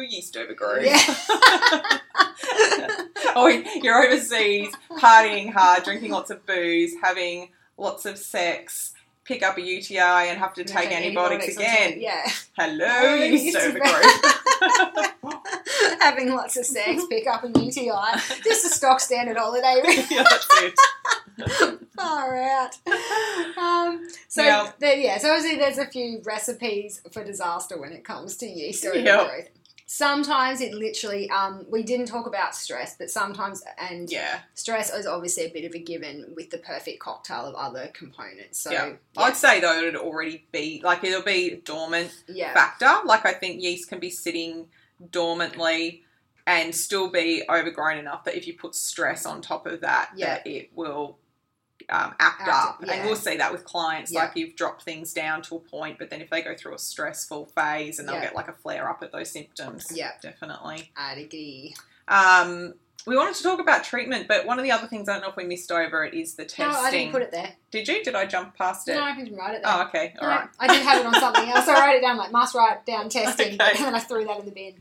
yeast 0.00 0.36
overgrowth. 0.36 0.84
Yeah. 0.84 1.98
or 3.36 3.50
you're 3.50 4.02
overseas, 4.04 4.72
partying 4.98 5.52
hard, 5.52 5.84
drinking 5.84 6.10
lots 6.10 6.30
of 6.30 6.44
booze, 6.46 6.94
having 7.02 7.50
lots 7.76 8.06
of 8.06 8.18
sex, 8.18 8.92
pick 9.24 9.42
up 9.44 9.56
a 9.58 9.62
UTI 9.62 9.98
and 10.28 10.38
have 10.38 10.54
to 10.54 10.64
take, 10.64 10.90
antibiotics, 10.90 11.54
top- 11.54 11.62
again. 11.62 11.98
Yeah. 12.00 12.26
Hello, 12.58 12.86
Oh, 12.88 13.14
yeast 13.14 13.56
overgrowth. 13.56 14.42
Having 16.00 16.30
lots 16.34 16.56
of 16.56 16.66
sex, 16.66 17.02
pick 17.08 17.26
up 17.26 17.44
a 17.44 17.48
UTI. 17.48 17.90
Just 18.44 18.64
a 18.64 18.68
stock 18.68 19.00
standard 19.00 19.36
holiday. 19.36 19.82
yeah, 20.10 20.24
it. 20.62 20.74
Far 21.96 22.36
out. 22.36 22.76
Um, 23.56 24.06
so 24.28 24.42
Yeah. 24.42 24.64
yeah. 24.64 24.72
There, 24.78 24.96
yeah, 24.96 25.18
so 25.18 25.32
obviously 25.34 25.58
there's 25.58 25.78
a 25.78 25.86
few 25.86 26.20
recipes 26.24 27.00
for 27.12 27.24
disaster 27.24 27.78
when 27.78 27.92
it 27.92 28.04
comes 28.04 28.36
to 28.38 28.46
yeast 28.46 28.84
Yeah. 28.84 28.90
overgrowth. 29.20 29.48
Sometimes 29.88 30.60
it 30.60 30.74
literally, 30.74 31.30
um, 31.30 31.64
we 31.70 31.84
didn't 31.84 32.06
talk 32.06 32.26
about 32.26 32.56
stress, 32.56 32.96
but 32.98 33.08
sometimes, 33.08 33.62
and 33.78 34.10
Yeah. 34.10 34.40
stress 34.54 34.92
is 34.92 35.06
obviously 35.06 35.44
a 35.44 35.48
bit 35.50 35.64
of 35.64 35.74
a 35.76 35.78
given 35.78 36.32
with 36.34 36.50
the 36.50 36.58
perfect 36.58 36.98
cocktail 36.98 37.46
of 37.46 37.54
other 37.54 37.88
components. 37.94 38.60
So, 38.60 38.72
yeah. 38.72 38.86
yeah, 38.86 38.94
I'd 39.22 39.36
say 39.36 39.60
though 39.60 39.78
it'd 39.78 39.94
already 39.96 40.44
be 40.50 40.80
like 40.82 41.04
it'll 41.04 41.22
be 41.22 41.52
a 41.52 41.56
dormant 41.56 42.10
yeah, 42.28 42.52
factor. 42.52 42.90
Like 43.04 43.24
I 43.24 43.32
think 43.32 43.62
yeast 43.62 43.88
can 43.88 44.00
be 44.00 44.10
sitting 44.10 44.66
dormantly 45.10 46.02
and 46.46 46.74
still 46.74 47.10
be 47.10 47.42
overgrown 47.48 47.98
enough 47.98 48.24
that 48.24 48.36
if 48.36 48.46
you 48.46 48.54
put 48.54 48.74
stress 48.74 49.26
on 49.26 49.40
top 49.42 49.66
of 49.66 49.80
that, 49.80 50.10
Yeah. 50.16 50.34
that 50.34 50.46
it 50.46 50.70
will 50.74 51.18
um, 51.90 52.14
act, 52.18 52.40
Act- 52.42 52.48
up. 52.48 52.80
yeah. 52.84 52.94
And 52.94 53.04
we'll 53.06 53.14
see 53.16 53.36
that 53.36 53.52
with 53.52 53.64
clients. 53.64 54.10
Yeah. 54.10 54.20
Like 54.24 54.32
you've 54.36 54.56
dropped 54.56 54.82
things 54.82 55.12
down 55.12 55.42
to 55.42 55.56
a 55.56 55.60
point, 55.60 55.98
but 55.98 56.10
then 56.10 56.20
if 56.20 56.30
they 56.30 56.42
go 56.42 56.54
through 56.56 56.74
a 56.74 56.78
stressful 56.78 57.46
phase 57.46 57.98
and 57.98 58.08
they'll 58.08 58.16
Yeah. 58.16 58.22
get 58.22 58.34
like 58.34 58.48
a 58.48 58.52
flare 58.52 58.88
up 58.88 59.02
at 59.02 59.12
those 59.12 59.30
symptoms. 59.30 59.86
Yeah. 59.94 60.12
Definitely. 60.20 60.90
Addigy. 60.96 61.74
Um, 62.08 62.74
we 63.06 63.16
wanted 63.16 63.34
to 63.36 63.42
talk 63.42 63.60
about 63.60 63.84
treatment, 63.84 64.26
but 64.28 64.46
one 64.46 64.58
of 64.58 64.64
the 64.64 64.70
other 64.72 64.86
things 64.86 65.08
I 65.08 65.12
don't 65.14 65.22
know 65.22 65.28
if 65.28 65.36
we 65.36 65.44
missed 65.44 65.70
over 65.70 66.04
it 66.04 66.12
is 66.14 66.34
the 66.34 66.44
testing. 66.44 66.66
No. 66.72 66.80
I 66.80 66.90
didn't 66.90 67.12
put 67.12 67.22
it 67.22 67.30
there. 67.30 67.52
Did 67.70 67.86
you? 67.88 68.02
Did 68.02 68.14
I 68.14 68.26
jump 68.26 68.56
past 68.56 68.88
it? 68.88 68.94
No, 68.94 69.02
I 69.02 69.14
didn't 69.16 69.36
write 69.36 69.54
it 69.54 69.62
there. 69.62 69.72
Oh, 69.74 69.82
okay. 69.88 70.14
All 70.20 70.28
No, 70.28 70.34
right. 70.34 70.48
I 70.58 70.66
did 70.66 70.82
have 70.82 71.00
it 71.00 71.06
on 71.06 71.14
something 71.20 71.48
else. 71.48 71.68
I 71.68 71.86
wrote 71.86 71.96
it 71.96 72.00
down 72.02 72.16
like 72.16 72.32
must 72.32 72.54
write 72.54 72.84
down 72.84 73.08
testing, 73.08 73.54
Okay. 73.54 73.70
and 73.76 73.78
then 73.86 73.94
I 73.94 74.00
threw 74.00 74.24
that 74.24 74.38
in 74.40 74.44
the 74.46 74.50
bin. 74.52 74.74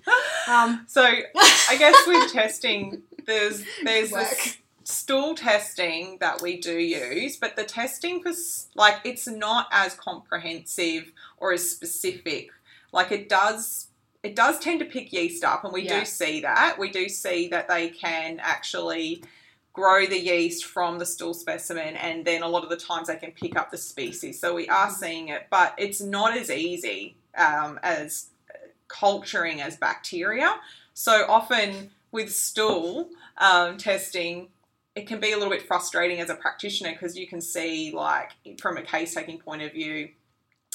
Um, 0.47 0.85
So 0.87 1.01
I 1.03 1.75
guess 1.77 1.95
with 2.07 2.31
testing, 2.33 3.03
there's 3.25 3.63
there's 3.83 4.11
this 4.11 4.57
stool 4.83 5.33
testing 5.35 6.17
that 6.19 6.41
we 6.41 6.59
do 6.59 6.77
use, 6.77 7.37
but 7.37 7.55
the 7.55 7.63
testing 7.63 8.21
for 8.21 8.29
s- 8.29 8.67
like 8.75 8.97
it's 9.03 9.27
not 9.27 9.67
as 9.71 9.93
comprehensive 9.95 11.11
or 11.37 11.53
as 11.53 11.69
specific. 11.69 12.49
Like 12.91 13.11
it 13.11 13.27
does 13.29 13.87
it 14.25 14.35
does 14.35 14.57
tend 14.59 14.79
to 14.79 14.85
pick 14.85 15.13
yeast 15.13 15.43
up, 15.43 15.63
and 15.63 15.71
we 15.71 15.83
Yeah. 15.83 15.99
do 15.99 16.05
see 16.05 16.41
that. 16.41 16.79
We 16.79 16.89
do 16.89 17.07
see 17.07 17.47
that 17.49 17.67
they 17.67 17.89
can 17.89 18.39
actually 18.39 19.23
grow 19.71 20.07
the 20.07 20.19
yeast 20.19 20.65
from 20.65 20.97
the 20.97 21.05
stool 21.05 21.35
specimen, 21.35 21.95
and 21.95 22.25
then 22.25 22.41
a 22.41 22.47
lot 22.47 22.63
of 22.63 22.69
the 22.69 22.77
times 22.77 23.07
they 23.07 23.17
can 23.17 23.31
pick 23.31 23.55
up 23.55 23.69
the 23.69 23.77
species. 23.77 24.39
So 24.39 24.55
we 24.55 24.67
are 24.67 24.87
Mhm. 24.87 24.97
seeing 24.97 25.27
it, 25.27 25.45
but 25.51 25.75
it's 25.77 26.01
not 26.01 26.35
as 26.35 26.49
easy 26.49 27.17
um, 27.37 27.79
as 27.83 28.29
culturing 28.87 29.61
as 29.61 29.77
bacteria. 29.77 30.59
So 30.93 31.25
often 31.27 31.91
with 32.11 32.33
stool 32.33 33.11
um, 33.37 33.77
testing, 33.77 34.49
it 34.95 35.05
can 35.05 35.19
be 35.19 35.33
a 35.33 35.37
little 35.37 35.51
bit 35.51 35.67
frustrating 35.67 36.21
as 36.21 36.29
a 36.29 36.35
practitioner 36.35 36.93
because 36.93 37.17
you 37.17 37.27
can 37.27 37.41
see, 37.41 37.91
like, 37.91 38.31
from 38.59 38.77
a 38.77 38.81
case 38.81 39.13
taking 39.13 39.37
point 39.37 39.61
of 39.61 39.73
view, 39.73 40.09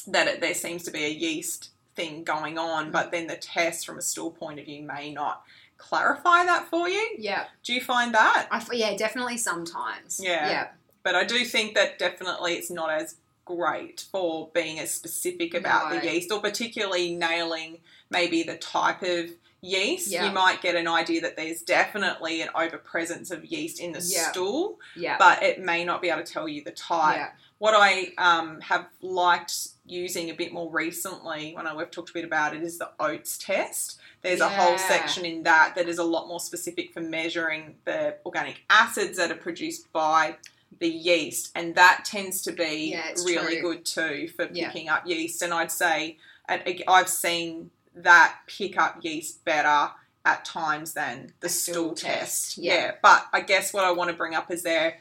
that 0.07 0.29
it, 0.29 0.41
there 0.41 0.55
seems 0.55 0.83
to 0.85 0.91
be 0.91 1.05
a 1.05 1.09
yeast 1.09 1.71
thing 2.01 2.25
going 2.25 2.59
on, 2.59 2.91
but 2.91 3.11
then 3.11 3.27
the 3.27 3.37
test 3.37 3.87
from 3.87 3.99
a 3.99 4.03
stool 4.03 4.31
point 4.31 4.59
of 4.59 4.65
view 4.67 4.83
may 4.83 5.13
not 5.13 5.43
clarify 5.77 6.45
that 6.45 6.67
for 6.69 6.89
you. 6.89 7.17
yeah, 7.19 7.45
Do 7.63 7.73
you 7.73 7.81
find 7.81 8.15
that? 8.15 8.49
I, 8.51 8.65
yeah, 8.73 8.97
definitely 8.97 9.37
sometimes. 9.39 10.21
Yeah. 10.23 10.49
yeah, 10.49 10.69
But 11.03 11.15
I 11.15 11.25
do 11.25 11.45
think 11.45 11.75
that 11.75 11.99
definitely 11.99 12.55
it's 12.55 12.71
not 12.71 12.91
as 12.91 13.17
great 13.45 14.07
for 14.13 14.49
being 14.55 14.79
as 14.79 14.91
specific 14.93 15.55
about 15.55 15.93
No. 15.93 16.01
the 16.01 16.13
yeast 16.13 16.31
or 16.31 16.41
particularly 16.41 17.15
nailing 17.15 17.79
maybe 18.11 18.43
the 18.43 18.57
type 18.57 19.03
of 19.03 19.31
yeast. 19.63 20.09
Yeah. 20.11 20.27
You 20.27 20.33
might 20.33 20.61
get 20.63 20.75
an 20.75 20.87
idea 20.87 21.21
that 21.23 21.37
there's 21.37 21.63
definitely 21.63 22.43
an 22.43 22.49
overpresence 22.55 23.31
of 23.31 23.45
yeast 23.45 23.81
in 23.81 23.93
the 23.93 24.01
Yeah. 24.05 24.31
stool, 24.31 24.79
yeah, 24.97 25.17
but 25.19 25.43
it 25.43 25.61
may 25.61 25.85
not 25.85 26.01
be 26.03 26.11
able 26.11 26.23
to 26.23 26.33
tell 26.33 26.47
you 26.49 26.63
the 26.63 26.73
type. 26.73 27.33
What 27.59 27.75
I 27.77 28.13
um, 28.17 28.61
have 28.63 28.87
liked 29.03 29.69
using 29.91 30.31
a 30.31 30.35
bit 30.35 30.53
more 30.53 30.71
recently, 30.71 31.53
when 31.55 31.67
I, 31.67 31.75
we've 31.75 31.91
talked 31.91 32.11
a 32.11 32.13
bit 32.15 32.25
about 32.25 32.55
it, 32.55 32.63
is 32.63 32.79
the 32.79 32.91
OATs 33.01 33.39
test. 33.39 33.99
There's 34.23 34.41
a 34.41 34.49
whole 34.49 34.79
section 34.79 35.25
in 35.25 35.43
that 35.45 35.75
that 35.77 35.89
is 35.89 35.99
a 35.99 36.05
lot 36.05 36.29
more 36.29 36.41
specific 36.41 36.93
for 36.93 37.01
measuring 37.01 37.77
the 37.85 38.17
organic 38.25 38.63
acids 38.71 39.17
that 39.19 39.31
are 39.31 39.37
produced 39.37 39.93
by 39.93 40.37
the 40.79 40.89
yeast, 40.89 41.51
and 41.55 41.75
that 41.75 42.05
tends 42.05 42.43
to 42.43 42.53
be 42.53 42.93
Yeah, 42.93 43.13
really 43.25 43.61
true. 43.61 43.75
good 43.75 43.85
too 43.85 44.29
for 44.37 44.49
Yeah. 44.53 44.71
picking 44.71 44.89
up 44.89 45.07
yeast. 45.07 45.43
And 45.43 45.53
I'd 45.53 45.73
say 45.73 46.19
I've 46.49 47.09
seen 47.09 47.71
that 47.95 48.37
pick 48.47 48.79
up 48.79 48.99
yeast 49.03 49.45
better 49.45 49.91
at 50.25 50.45
times 50.45 50.93
than 50.93 51.33
the 51.41 51.49
stool, 51.49 51.75
stool 51.75 51.95
test. 51.95 52.11
test, 52.55 52.59
Yeah. 52.59 52.75
yeah. 52.75 52.91
but 53.03 53.27
I 53.33 53.41
guess 53.41 53.73
what 53.73 53.85
I 53.85 53.91
want 53.91 54.11
to 54.11 54.17
bring 54.17 54.35
up 54.35 54.51
is 54.51 54.63
there 54.63 55.01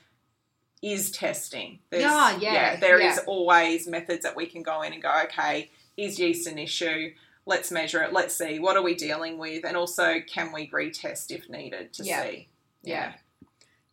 is 0.82 1.12
testing. 1.12 1.80
There's, 1.90 2.04
Yeah, 2.04 2.38
yeah, 2.40 2.76
there 2.78 3.00
is 3.00 3.18
yeah. 3.18 3.24
always 3.28 3.88
methods 3.88 4.24
that 4.24 4.36
we 4.36 4.46
can 4.46 4.64
go 4.64 4.82
in 4.82 4.94
and 4.94 5.02
go, 5.02 5.12
okay, 5.26 5.72
is 5.98 6.20
yeast 6.20 6.48
an 6.48 6.58
issue? 6.58 7.12
Let's 7.46 7.72
measure 7.72 8.02
it. 8.04 8.14
Let's 8.14 8.36
see 8.36 8.60
what 8.60 8.78
are 8.78 8.82
we 8.84 8.96
dealing 8.96 9.38
with, 9.38 9.66
and 9.66 9.76
also 9.76 10.20
can 10.22 10.52
we 10.54 10.70
retest 10.70 11.32
if 11.32 11.50
needed 11.50 11.94
to 11.94 12.04
Yeah. 12.04 12.24
see. 12.24 12.48
yeah. 12.84 13.14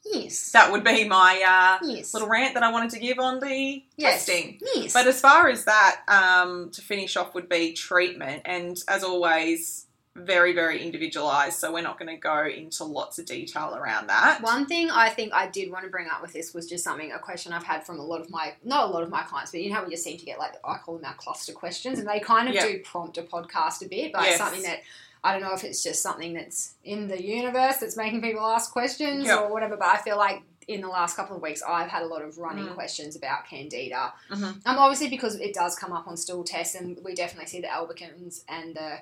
Yes. 0.04 0.52
That 0.52 0.70
would 0.70 0.84
be 0.84 1.02
my 1.08 1.78
uh, 1.82 1.84
yes. 1.84 2.14
little 2.14 2.28
rant 2.28 2.54
that 2.54 2.62
I 2.62 2.70
wanted 2.70 2.90
to 2.90 3.00
give 3.00 3.18
on 3.18 3.40
the 3.40 3.82
yes. 3.96 4.24
testing. 4.24 4.60
Yes. 4.74 4.92
But 4.92 5.08
as 5.08 5.20
far 5.20 5.48
as 5.48 5.64
that, 5.64 6.02
um, 6.06 6.70
to 6.70 6.80
finish 6.80 7.16
off, 7.16 7.34
would 7.34 7.48
be 7.48 7.72
treatment, 7.72 8.42
and 8.44 8.80
as 8.86 9.02
always, 9.02 9.85
very 10.24 10.52
very 10.52 10.82
individualized. 10.82 11.58
So 11.58 11.72
we're 11.72 11.82
not 11.82 11.98
going 11.98 12.14
to 12.14 12.20
go 12.20 12.46
into 12.46 12.84
lots 12.84 13.18
of 13.18 13.26
detail 13.26 13.74
around 13.76 14.08
that. 14.08 14.40
One 14.42 14.66
thing 14.66 14.90
I 14.90 15.08
think 15.10 15.32
I 15.32 15.46
did 15.48 15.70
want 15.70 15.84
to 15.84 15.90
bring 15.90 16.08
up 16.08 16.22
with 16.22 16.32
this 16.32 16.54
was 16.54 16.66
just 16.68 16.82
something, 16.84 17.12
a 17.12 17.18
question 17.18 17.52
I've 17.52 17.64
had 17.64 17.84
from 17.84 17.98
a 17.98 18.02
lot 18.02 18.20
of 18.20 18.30
my, 18.30 18.54
not 18.64 18.88
a 18.88 18.92
lot 18.92 19.02
of 19.02 19.10
my 19.10 19.22
clients, 19.22 19.50
but 19.52 19.60
you 19.60 19.68
know 19.70 19.76
how 19.76 19.84
we 19.84 19.90
just 19.90 20.04
seem 20.04 20.18
to 20.18 20.24
get 20.24 20.38
like, 20.38 20.54
I 20.64 20.78
call 20.78 20.96
them 20.96 21.04
our 21.04 21.14
cluster 21.14 21.52
questions, 21.52 21.98
and 21.98 22.08
they 22.08 22.20
kind 22.20 22.48
of 22.48 22.54
Yeah. 22.54 22.66
do 22.66 22.78
prompt 22.80 23.18
a 23.18 23.22
podcast 23.22 23.84
a 23.84 23.88
bit, 23.88 24.12
but 24.12 24.22
Yes. 24.22 24.38
something 24.38 24.62
that 24.62 24.80
I 25.24 25.32
don't 25.32 25.42
know 25.42 25.54
if 25.54 25.64
it's 25.64 25.82
just 25.82 26.02
something 26.02 26.34
that's 26.34 26.74
in 26.84 27.08
the 27.08 27.20
universe 27.20 27.78
that's 27.78 27.96
making 27.96 28.22
people 28.22 28.46
ask 28.46 28.70
questions 28.72 29.26
Yeah. 29.26 29.38
or 29.38 29.52
whatever, 29.52 29.76
but 29.76 29.88
I 29.88 29.96
feel 29.98 30.16
like 30.16 30.42
in 30.68 30.80
the 30.80 30.88
last 30.88 31.16
couple 31.16 31.34
of 31.36 31.42
weeks 31.42 31.62
I've 31.62 31.88
had 31.88 32.02
a 32.02 32.06
lot 32.06 32.22
of 32.22 32.38
running 32.38 32.66
Mm. 32.66 32.74
questions 32.74 33.16
about 33.16 33.46
candida. 33.46 34.12
Mhm. 34.30 34.44
Um, 34.66 34.78
obviously 34.78 35.08
because 35.08 35.36
it 35.36 35.52
does 35.54 35.74
come 35.76 35.92
up 35.92 36.06
on 36.06 36.16
stool 36.16 36.44
tests, 36.44 36.74
and 36.76 36.98
we 37.04 37.14
definitely 37.14 37.46
see 37.46 37.60
the 37.60 37.66
albicans 37.68 38.42
and 38.48 38.74
the 38.76 38.98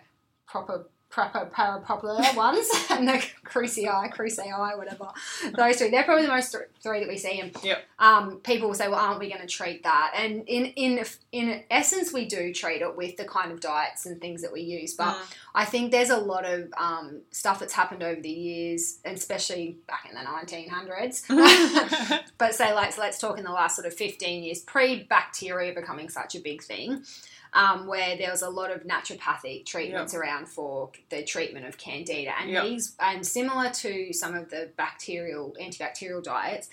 proper 0.46 0.86
proper 1.14 1.46
parapopular 1.54 2.34
ones 2.34 2.68
and 2.90 3.06
the 3.06 3.24
krusei, 3.44 4.12
krusei, 4.12 4.76
whatever. 4.76 5.08
Those 5.56 5.76
three, 5.76 5.90
they're 5.90 6.02
probably 6.02 6.24
the 6.26 6.32
most 6.32 6.50
th- 6.50 6.64
three 6.82 6.98
that 6.98 7.08
we 7.08 7.16
see. 7.18 7.38
And 7.38 7.56
Yep. 7.62 7.84
um, 8.00 8.40
people 8.40 8.66
will 8.68 8.74
say, 8.74 8.88
"Well, 8.88 8.98
aren't 8.98 9.20
we 9.20 9.28
going 9.28 9.40
to 9.40 9.46
treat 9.46 9.84
that?" 9.84 10.12
And 10.16 10.42
in 10.48 10.66
in 10.66 11.04
in 11.30 11.62
essence, 11.70 12.12
we 12.12 12.24
do 12.24 12.52
treat 12.52 12.82
it 12.82 12.96
with 12.96 13.16
the 13.16 13.24
kind 13.24 13.52
of 13.52 13.60
diets 13.60 14.06
and 14.06 14.20
things 14.20 14.42
that 14.42 14.52
we 14.52 14.62
use. 14.62 14.94
But 14.94 15.14
Mm. 15.14 15.34
I 15.54 15.64
think 15.64 15.92
there's 15.92 16.10
a 16.10 16.16
lot 16.16 16.44
of 16.44 16.72
um, 16.76 17.20
stuff 17.30 17.60
that's 17.60 17.72
happened 17.74 18.02
over 18.02 18.20
the 18.20 18.28
years, 18.28 18.98
especially 19.04 19.78
back 19.86 20.08
in 20.08 20.14
the 20.16 20.20
1900s. 20.20 21.28
but 22.38 22.54
say 22.56 22.74
like 22.74 22.92
so 22.92 23.00
let's 23.02 23.18
talk 23.20 23.38
in 23.38 23.44
the 23.44 23.52
last 23.52 23.76
sort 23.76 23.86
of 23.86 23.94
15 23.94 24.42
years 24.42 24.60
pre-bacteria 24.62 25.72
becoming 25.72 26.08
such 26.08 26.34
a 26.34 26.40
big 26.40 26.62
thing 26.62 27.04
um, 27.54 27.86
where 27.86 28.16
there 28.16 28.30
was 28.30 28.42
a 28.42 28.50
lot 28.50 28.70
of 28.70 28.82
naturopathic 28.82 29.64
treatments 29.64 30.12
around 30.14 30.46
for 30.48 30.90
the 31.10 31.22
treatment 31.22 31.64
of 31.66 31.78
candida 31.78 32.32
and 32.40 32.50
Yep. 32.50 32.64
these 32.64 32.96
and 32.98 33.26
similar 33.26 33.70
to 33.70 34.12
some 34.12 34.34
of 34.34 34.50
the 34.50 34.70
bacterial 34.76 35.54
antibacterial 35.60 36.22
diets 36.22 36.68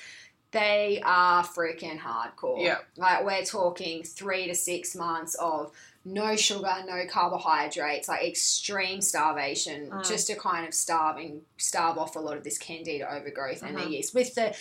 they 0.51 1.01
are 1.05 1.43
freaking 1.43 1.97
hardcore 1.99 2.61
Yep. 2.63 2.85
like 2.97 3.23
we're 3.23 3.45
talking 3.45 4.03
three 4.03 4.47
to 4.47 4.55
six 4.55 4.95
months 4.95 5.35
of 5.35 5.71
no 6.03 6.35
sugar, 6.35 6.83
no 6.87 7.05
carbohydrates, 7.07 8.07
like 8.07 8.23
extreme 8.27 9.01
starvation, 9.01 9.91
Mm. 9.91 10.07
just 10.07 10.25
to 10.27 10.35
kind 10.35 10.67
of 10.67 10.73
starve 10.73 11.17
and 11.17 11.43
starve 11.57 11.95
off 11.99 12.15
a 12.15 12.19
lot 12.19 12.35
of 12.37 12.43
this 12.43 12.57
candida 12.57 13.07
overgrowth 13.13 13.61
and 13.61 13.77
the 13.77 13.81
Mhm. 13.81 13.91
yeast. 13.91 14.15
With 14.15 14.33
the 14.33 14.55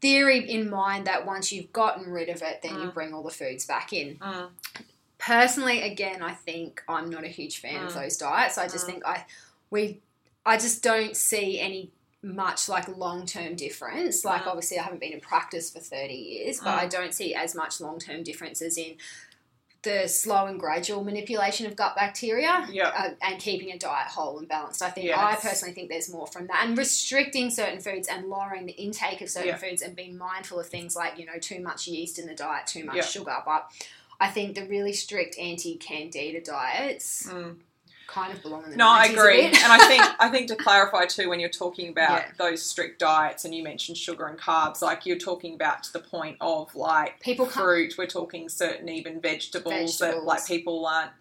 theory 0.00 0.50
in 0.50 0.70
mind 0.70 1.06
that 1.06 1.26
once 1.26 1.52
you've 1.52 1.70
gotten 1.70 2.10
rid 2.10 2.30
of 2.30 2.40
it, 2.40 2.62
then 2.62 2.76
you 2.76 2.88
Mm. 2.88 2.94
bring 2.94 3.12
all 3.12 3.22
the 3.22 3.30
foods 3.30 3.66
back 3.66 3.92
in. 3.92 4.16
Mm. 4.16 4.48
Personally, 5.20 5.82
again, 5.82 6.22
I 6.22 6.32
think 6.32 6.82
I'm 6.88 7.10
not 7.10 7.24
a 7.24 7.28
huge 7.28 7.60
fan 7.60 7.84
of 7.84 7.92
Mm. 7.92 8.02
those 8.02 8.16
diets. 8.16 8.56
I 8.58 8.66
just 8.66 8.84
Mm. 8.86 8.90
think 8.90 9.06
I 9.06 9.26
we 9.70 10.00
I 10.46 10.56
just 10.56 10.82
don't 10.82 11.14
see 11.16 11.60
any 11.60 11.92
much 12.22 12.68
like 12.68 12.88
long 12.88 13.26
term 13.26 13.54
difference. 13.54 14.24
Like 14.24 14.42
Mm. 14.42 14.46
obviously 14.48 14.78
I 14.78 14.82
haven't 14.82 15.00
been 15.00 15.12
in 15.12 15.20
practice 15.20 15.70
for 15.70 15.80
30 15.80 16.14
years, 16.14 16.60
but. 16.60 16.70
I 16.74 16.86
don't 16.86 17.12
see 17.14 17.34
as 17.34 17.54
much 17.54 17.78
long 17.80 17.98
term 17.98 18.22
differences 18.22 18.78
in 18.78 18.96
the 19.82 20.06
slow 20.08 20.46
and 20.46 20.58
gradual 20.60 21.04
manipulation 21.04 21.66
of 21.66 21.74
gut 21.76 21.94
bacteria 21.96 22.66
Yep. 22.70 22.92
uh, 22.96 23.10
and 23.22 23.40
keeping 23.40 23.70
a 23.72 23.78
diet 23.78 24.08
whole 24.08 24.38
and 24.38 24.46
balanced. 24.48 24.82
I 24.82 24.90
think 24.90 25.06
Yes. 25.06 25.18
I 25.18 25.36
personally 25.36 25.74
think 25.74 25.88
there's 25.88 26.10
more 26.10 26.26
from 26.26 26.46
that 26.48 26.64
and 26.66 26.76
restricting 26.76 27.50
certain 27.50 27.80
foods 27.80 28.06
and 28.08 28.28
lowering 28.28 28.66
the 28.66 28.72
intake 28.72 29.20
of 29.22 29.30
certain 29.30 29.48
Yeah. 29.48 29.56
foods 29.56 29.80
and 29.82 29.94
being 29.96 30.16
mindful 30.18 30.58
of 30.60 30.68
things 30.68 30.94
like 30.96 31.18
you 31.18 31.24
know 31.26 31.38
too 31.38 31.60
much 31.60 31.86
yeast 31.86 32.18
in 32.18 32.26
the 32.26 32.34
diet, 32.34 32.66
too 32.66 32.84
much 32.84 32.96
Yeah. 32.96 33.02
sugar. 33.06 33.42
But 33.44 33.70
I 34.20 34.28
think 34.28 34.54
the 34.54 34.66
really 34.66 34.92
strict 34.92 35.38
anti 35.38 35.76
candida 35.76 36.40
diets 36.40 37.26
Mm. 37.26 37.56
kind 38.06 38.32
of 38.34 38.42
belong 38.42 38.64
in 38.64 38.70
the 38.70 38.76
No, 38.76 38.88
I 38.88 39.06
agree, 39.06 39.46
and 39.46 39.56
I 39.56 39.78
think 39.88 40.02
I 40.20 40.28
think 40.28 40.48
to 40.48 40.56
clarify 40.56 41.06
too, 41.06 41.28
when 41.28 41.40
you're 41.40 41.48
talking 41.48 41.88
about 41.88 42.22
Yeah. 42.22 42.30
those 42.38 42.62
strict 42.62 42.98
diets, 42.98 43.44
and 43.44 43.54
you 43.54 43.62
mentioned 43.62 43.96
sugar 43.96 44.26
and 44.26 44.38
carbs, 44.38 44.82
like 44.82 45.06
you're 45.06 45.18
talking 45.18 45.54
about 45.54 45.82
to 45.84 45.92
the 45.92 46.00
point 46.00 46.36
of 46.40 46.74
like 46.74 47.20
People 47.20 47.46
fruit. 47.46 47.94
We're 47.96 48.06
talking 48.06 48.48
certain 48.48 48.88
even 48.88 49.20
vegetables, 49.20 49.98
that 49.98 50.22
like 50.24 50.46
people 50.46 50.84
aren't 50.86 51.12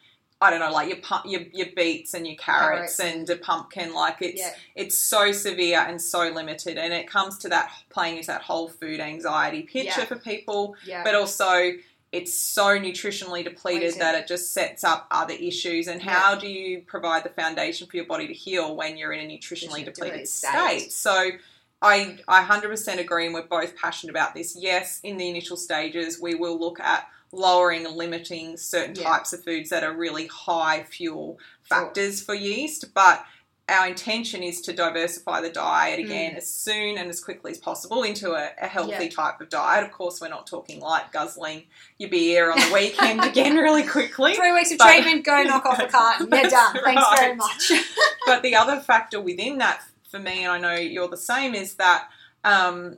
I 0.41 0.50
don't 0.52 0.62
know, 0.62 0.72
like 0.72 0.88
your 0.88 1.00
your, 1.26 1.41
your 1.54 1.68
beets 1.76 2.14
and 2.14 2.26
your 2.26 2.38
carrots, 2.38 2.95
Carrots 2.95 3.00
and 3.02 3.30
a 3.30 3.36
pumpkin. 3.36 3.93
Like 3.93 4.22
it's 4.22 4.39
Yeah. 4.39 4.56
it's 4.74 4.97
so 4.97 5.32
severe 5.34 5.80
and 5.88 6.02
so 6.02 6.30
limited, 6.30 6.78
and 6.78 6.93
it 6.93 7.08
comes 7.10 7.38
to 7.39 7.50
that 7.50 7.72
playing 7.89 8.16
into 8.18 8.28
that 8.28 8.41
whole 8.43 8.70
food 8.70 9.00
anxiety 9.02 9.64
picture 9.64 10.00
Yeah. 10.02 10.06
for 10.06 10.16
people, 10.16 10.76
Yeah. 10.86 11.04
but 11.04 11.14
also 11.14 11.74
it's 12.12 12.38
so 12.39 12.80
nutritionally 12.80 13.43
depleted 13.43 13.95
that 13.99 14.16
it 14.16 14.28
just 14.28 14.51
sets 14.53 14.84
up 14.84 15.07
other 15.12 15.34
issues. 15.36 15.88
And 15.88 16.01
how 16.01 16.36
do 16.36 16.47
you 16.47 16.82
provide 16.82 17.24
the 17.24 17.30
foundation 17.30 17.88
for 17.88 17.97
your 17.97 18.05
body 18.05 18.28
to 18.28 18.34
heal 18.34 18.76
when 18.76 18.97
you're 18.97 19.14
in 19.14 19.30
a 19.30 19.32
nutritionally 19.38 19.86
depleted 19.86 20.28
state? 20.28 20.49
state. 20.82 20.91
So. 20.91 21.32
I, 21.82 22.18
I 22.28 22.43
100% 22.43 22.99
agree, 22.99 23.24
and 23.26 23.34
we're 23.34 23.43
both 23.43 23.74
passionate 23.78 24.12
about 24.12 24.34
this. 24.34 24.53
Yes, 24.60 24.99
in 25.01 25.16
the 25.16 25.30
initial 25.30 25.55
stages, 25.55 26.20
we 26.22 26.36
will 26.36 26.60
look 26.60 26.78
at 26.82 27.07
lowering 27.32 27.86
and 27.86 27.95
limiting 27.95 28.57
certain 28.57 28.95
Yeah. 28.97 29.03
types 29.03 29.32
of 29.32 29.45
foods 29.45 29.70
that 29.70 29.86
are 29.86 29.93
really 29.93 30.28
high 30.28 30.84
fuel 30.84 31.38
Sure. 31.64 31.78
factors 31.78 32.22
for 32.22 32.34
yeast, 32.34 32.93
but 32.93 33.24
our 33.70 33.88
intention 33.88 34.43
is 34.43 34.61
to 34.61 34.74
diversify 34.74 35.41
the 35.41 35.49
diet 35.49 35.99
Mm. 35.99 36.05
again 36.05 36.36
as 36.36 36.49
soon 36.53 36.97
and 36.97 37.09
as 37.09 37.24
quickly 37.24 37.51
as 37.51 37.57
possible 37.57 38.03
into 38.03 38.34
a, 38.34 38.49
a 38.61 38.67
healthy 38.67 39.05
Yeah. 39.05 39.09
type 39.09 39.41
of 39.41 39.49
diet. 39.49 39.84
Of 39.84 39.91
course, 39.91 40.20
we're 40.22 40.30
not 40.30 40.47
talking 40.47 40.80
like 40.80 41.11
guzzling 41.11 41.63
your 41.97 42.09
beer 42.09 42.51
on 42.51 42.59
the 42.59 42.72
weekend 42.74 43.24
again 43.24 43.55
really 43.67 43.84
quickly. 43.84 44.36
Three 44.36 44.51
weeks 44.53 44.72
of 44.72 44.78
But- 44.80 44.91
treatment, 44.91 45.26
go 45.26 45.43
knock 45.49 45.65
off 45.65 45.80
a 45.80 45.88
carton. 45.88 46.28
You're 46.32 46.49
done. 46.49 46.78
Thanks 46.84 47.03
very 47.20 47.36
much. 47.36 47.72
but 48.26 48.41
the 48.43 48.55
other 48.55 48.80
factor 48.80 49.22
within 49.22 49.57
that 49.59 49.82
for 50.09 50.20
me, 50.20 50.43
and 50.43 50.51
I 50.51 50.57
know 50.57 50.76
you're 50.80 51.07
the 51.07 51.17
same, 51.17 51.53
is 51.55 51.76
that 51.76 52.09
um, 52.43 52.97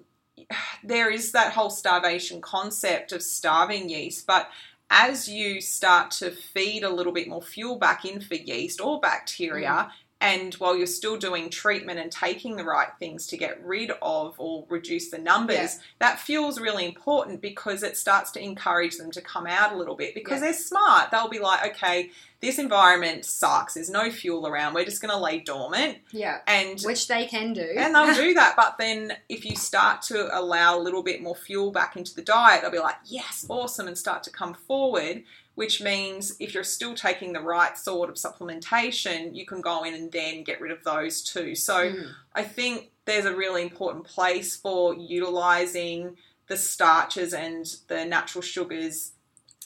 there 0.84 1.10
is 1.12 1.32
that 1.34 1.54
whole 1.54 1.70
starvation 1.70 2.42
concept 2.42 3.12
of 3.12 3.22
starving 3.22 3.90
yeast. 3.90 4.26
But 4.28 4.50
as 4.90 5.28
you 5.28 5.62
start 5.62 6.12
to 6.12 6.32
feed 6.32 6.84
a 6.84 6.90
little 6.90 7.14
bit 7.14 7.28
more 7.28 7.42
fuel 7.42 7.78
back 7.78 8.04
in 8.06 8.20
for 8.22 8.36
yeast 8.36 8.82
or 8.82 9.00
bacteria, 9.00 9.70
Mm. 9.72 9.92
And 10.22 10.54
while 10.56 10.78
you're 10.78 10.88
still 10.88 11.18
doing 11.18 11.50
treatment 11.50 12.00
and 12.00 12.12
taking 12.12 12.56
the 12.56 12.64
right 12.64 12.90
things 13.00 13.28
to 13.28 13.38
get 13.38 13.62
rid 13.66 13.92
of 14.02 14.36
or 14.38 14.66
reduce 14.70 15.10
the 15.10 15.18
numbers, 15.18 15.58
Yeah. 15.58 15.70
that 16.00 16.20
fuel's 16.20 16.60
really 16.60 16.86
important 16.86 17.42
because 17.42 17.84
it 17.84 17.98
starts 17.98 18.32
to 18.32 18.42
encourage 18.42 18.98
them 18.98 19.12
to 19.12 19.22
come 19.22 19.48
out 19.48 19.74
a 19.74 19.76
little 19.78 19.96
bit 19.96 20.14
because 20.14 20.36
Yeah. 20.40 20.46
they're 20.52 20.54
smart. 20.54 21.12
They'll 21.12 21.28
be 21.28 21.40
like, 21.40 21.66
okay, 21.72 22.12
this 22.40 22.58
environment 22.58 23.24
sucks. 23.26 23.74
There's 23.76 23.90
no 23.90 24.10
fuel 24.10 24.48
around. 24.48 24.74
We're 24.74 24.86
just 24.86 25.02
going 25.02 25.12
to 25.12 25.18
lay 25.18 25.40
dormant. 25.40 26.00
yeah. 26.12 26.40
And 26.48 26.80
Which 26.82 27.08
they 27.08 27.26
can 27.28 27.54
do. 27.54 27.74
and 27.78 27.94
they'll 27.94 28.16
do 28.16 28.34
that. 28.36 28.56
But 28.56 28.78
then 28.80 29.14
if 29.30 29.44
you 29.46 29.56
start 29.56 30.02
to 30.04 30.36
allow 30.38 30.78
a 30.78 30.82
little 30.82 31.04
bit 31.04 31.22
more 31.22 31.36
fuel 31.36 31.72
back 31.72 31.96
into 31.96 32.16
the 32.16 32.22
diet, 32.24 32.62
they'll 32.62 32.72
be 32.72 32.80
like, 32.80 32.96
yes, 33.06 33.46
awesome, 33.50 33.88
and 33.88 33.98
start 33.98 34.24
to 34.24 34.30
come 34.32 34.54
forward. 34.54 35.24
Which 35.62 35.80
means 35.80 36.36
if 36.40 36.56
you're 36.56 36.64
still 36.64 36.96
taking 36.96 37.34
the 37.34 37.40
right 37.40 37.78
sort 37.78 38.10
of 38.10 38.16
supplementation, 38.16 39.36
you 39.36 39.46
can 39.46 39.62
go 39.62 39.84
in 39.84 39.94
and 39.94 40.12
then 40.12 40.44
get 40.44 40.60
rid 40.60 40.72
of 40.72 40.84
those 40.84 41.22
too. 41.22 41.54
So 41.54 41.76
Mm. 41.92 42.08
I 42.34 42.44
think 42.44 42.90
there's 43.06 43.26
a 43.26 43.36
really 43.36 43.62
important 43.62 44.06
place 44.06 44.56
for 44.56 44.96
utilizing 44.96 46.18
the 46.48 46.58
starches 46.58 47.32
and 47.32 47.64
the 47.90 48.06
natural 48.06 48.42
sugars 48.42 49.12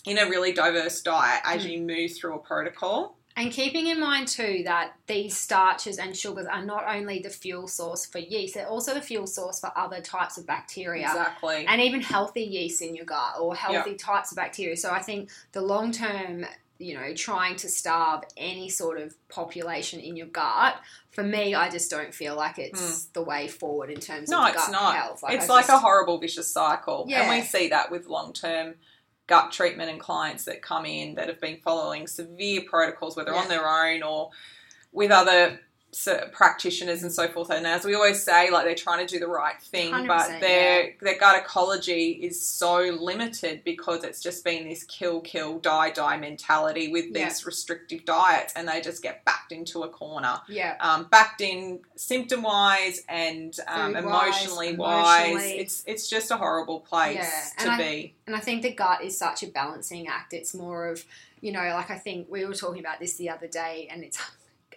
in 0.05 0.17
a 0.17 0.25
really 0.29 0.51
diverse 0.51 1.01
diet 1.01 1.41
as 1.45 1.63
Mm. 1.63 1.71
you 1.71 1.79
move 1.93 2.11
through 2.17 2.35
a 2.35 2.39
protocol. 2.39 3.17
And 3.37 3.51
keeping 3.51 3.87
in 3.87 3.99
mind 3.99 4.29
too 4.29 4.61
that 4.63 4.93
these 5.07 5.35
starches 5.37 5.97
and 5.97 6.15
sugars 6.15 6.45
are 6.45 6.63
not 6.63 6.85
only 6.87 7.19
the 7.19 7.29
fuel 7.29 7.67
source 7.67 8.05
for 8.05 8.19
yeast, 8.19 8.53
they're 8.53 8.67
also 8.67 8.93
the 8.93 9.01
fuel 9.01 9.27
source 9.27 9.59
for 9.59 9.71
other 9.75 9.99
types 9.99 10.37
of 10.37 10.47
bacteria. 10.47 11.07
Exactly. 11.07 11.65
And 11.67 11.81
even 11.81 11.99
healthy 11.99 12.43
yeast 12.43 12.81
in 12.81 12.95
your 12.95 13.05
gut 13.05 13.35
or 13.39 13.53
healthy 13.53 13.95
types 13.95 14.31
of 14.31 14.37
bacteria. 14.37 14.77
So 14.77 14.89
I 14.89 15.01
think 15.01 15.29
the 15.51 15.61
long 15.61 15.91
term, 15.91 16.45
you 16.77 16.93
know, 16.93 17.13
trying 17.13 17.57
to 17.57 17.67
starve 17.67 18.23
any 18.37 18.69
sort 18.69 19.01
of 19.01 19.13
population 19.27 19.99
in 19.99 20.15
your 20.15 20.27
gut, 20.27 20.75
for 21.11 21.23
me, 21.23 21.55
I 21.55 21.69
just 21.69 21.91
don't 21.91 22.13
feel 22.13 22.37
like 22.37 22.57
it's 22.57 23.05
hmm. 23.05 23.09
the 23.11 23.21
way 23.21 23.49
forward 23.49 23.89
in 23.89 23.99
terms. 23.99 24.29
No, 24.29 24.43
of 24.43 24.53
it's 24.53 24.63
gut 24.63 24.71
not. 24.71 24.95
health. 24.95 25.23
it's 25.27 25.49
I 25.49 25.53
like 25.53 25.67
a 25.67 25.77
horrible 25.77 26.19
vicious 26.19 26.49
cycle. 26.49 27.05
And 27.11 27.29
we 27.29 27.41
see 27.41 27.67
that 27.67 27.91
with 27.91 28.07
long 28.07 28.31
term 28.31 28.75
gut 29.27 29.51
treatment 29.51 29.89
and 29.89 29.99
clients 29.99 30.45
that 30.45 30.61
come 30.61 30.85
in 30.85 31.15
that 31.15 31.27
have 31.27 31.41
been 31.41 31.57
following 31.63 32.07
severe 32.07 32.61
protocols, 32.69 33.15
whether 33.15 33.31
Yeah. 33.31 33.39
on 33.41 33.47
their 33.47 33.67
own 33.67 34.03
or 34.03 34.29
with 34.91 35.11
other 35.11 35.59
practitioners 36.31 37.03
and 37.03 37.11
so 37.11 37.27
forth. 37.27 37.49
And 37.49 37.65
as 37.65 37.85
we 37.85 37.95
always 37.95 38.21
say, 38.23 38.51
like 38.51 38.65
they're 38.65 38.75
trying 38.75 39.05
to 39.05 39.11
do 39.13 39.19
the 39.19 39.27
right 39.27 39.59
thing, 39.61 39.91
but 39.91 40.29
100%, 40.29 40.39
their 40.41 40.93
their 41.01 41.17
gut 41.17 41.41
ecology 41.43 42.11
is 42.11 42.41
so 42.47 42.79
limited 42.79 43.63
because 43.63 44.03
it's 44.03 44.21
just 44.21 44.43
been 44.43 44.67
this 44.67 44.83
kill, 44.83 45.21
kill, 45.21 45.59
die, 45.59 45.89
die 45.91 46.17
mentality 46.17 46.89
with 46.91 47.05
Yeah. 47.11 47.25
these 47.29 47.45
restrictive 47.45 48.05
diets, 48.05 48.53
and 48.55 48.67
they 48.67 48.81
just 48.81 49.01
get 49.01 49.23
backed 49.25 49.51
into 49.51 49.83
a 49.83 49.89
corner 49.89 50.39
Yeah. 50.47 50.75
um, 50.79 51.05
backed 51.05 51.41
in 51.41 51.79
symptom 51.95 52.41
wise 52.43 53.03
and 53.07 53.55
um, 53.67 53.95
emotionally 53.95 54.75
wise. 54.75 55.29
emotionally. 55.29 55.59
It's 55.59 55.83
it's 55.85 56.09
just 56.09 56.31
a 56.31 56.37
horrible 56.37 56.79
place 56.81 57.15
Yeah, 57.17 57.65
to 57.65 57.71
I- 57.71 57.77
be. 57.77 58.15
And 58.27 58.35
I 58.35 58.39
think 58.39 58.63
the 58.63 58.71
gut 58.73 59.03
is 59.03 59.17
such 59.17 59.43
a 59.43 59.47
balancing 59.47 60.07
act. 60.07 60.33
It's 60.33 60.53
more 60.53 60.87
of, 60.87 61.05
you 61.41 61.51
know, 61.51 61.61
like 61.73 61.91
I 61.91 61.97
think 61.97 62.27
we 62.29 62.43
were 62.45 62.53
talking 62.55 62.79
about 62.79 62.99
this 62.99 63.15
the 63.15 63.29
other 63.29 63.47
day, 63.47 63.87
and 63.91 64.03
it's 64.03 64.19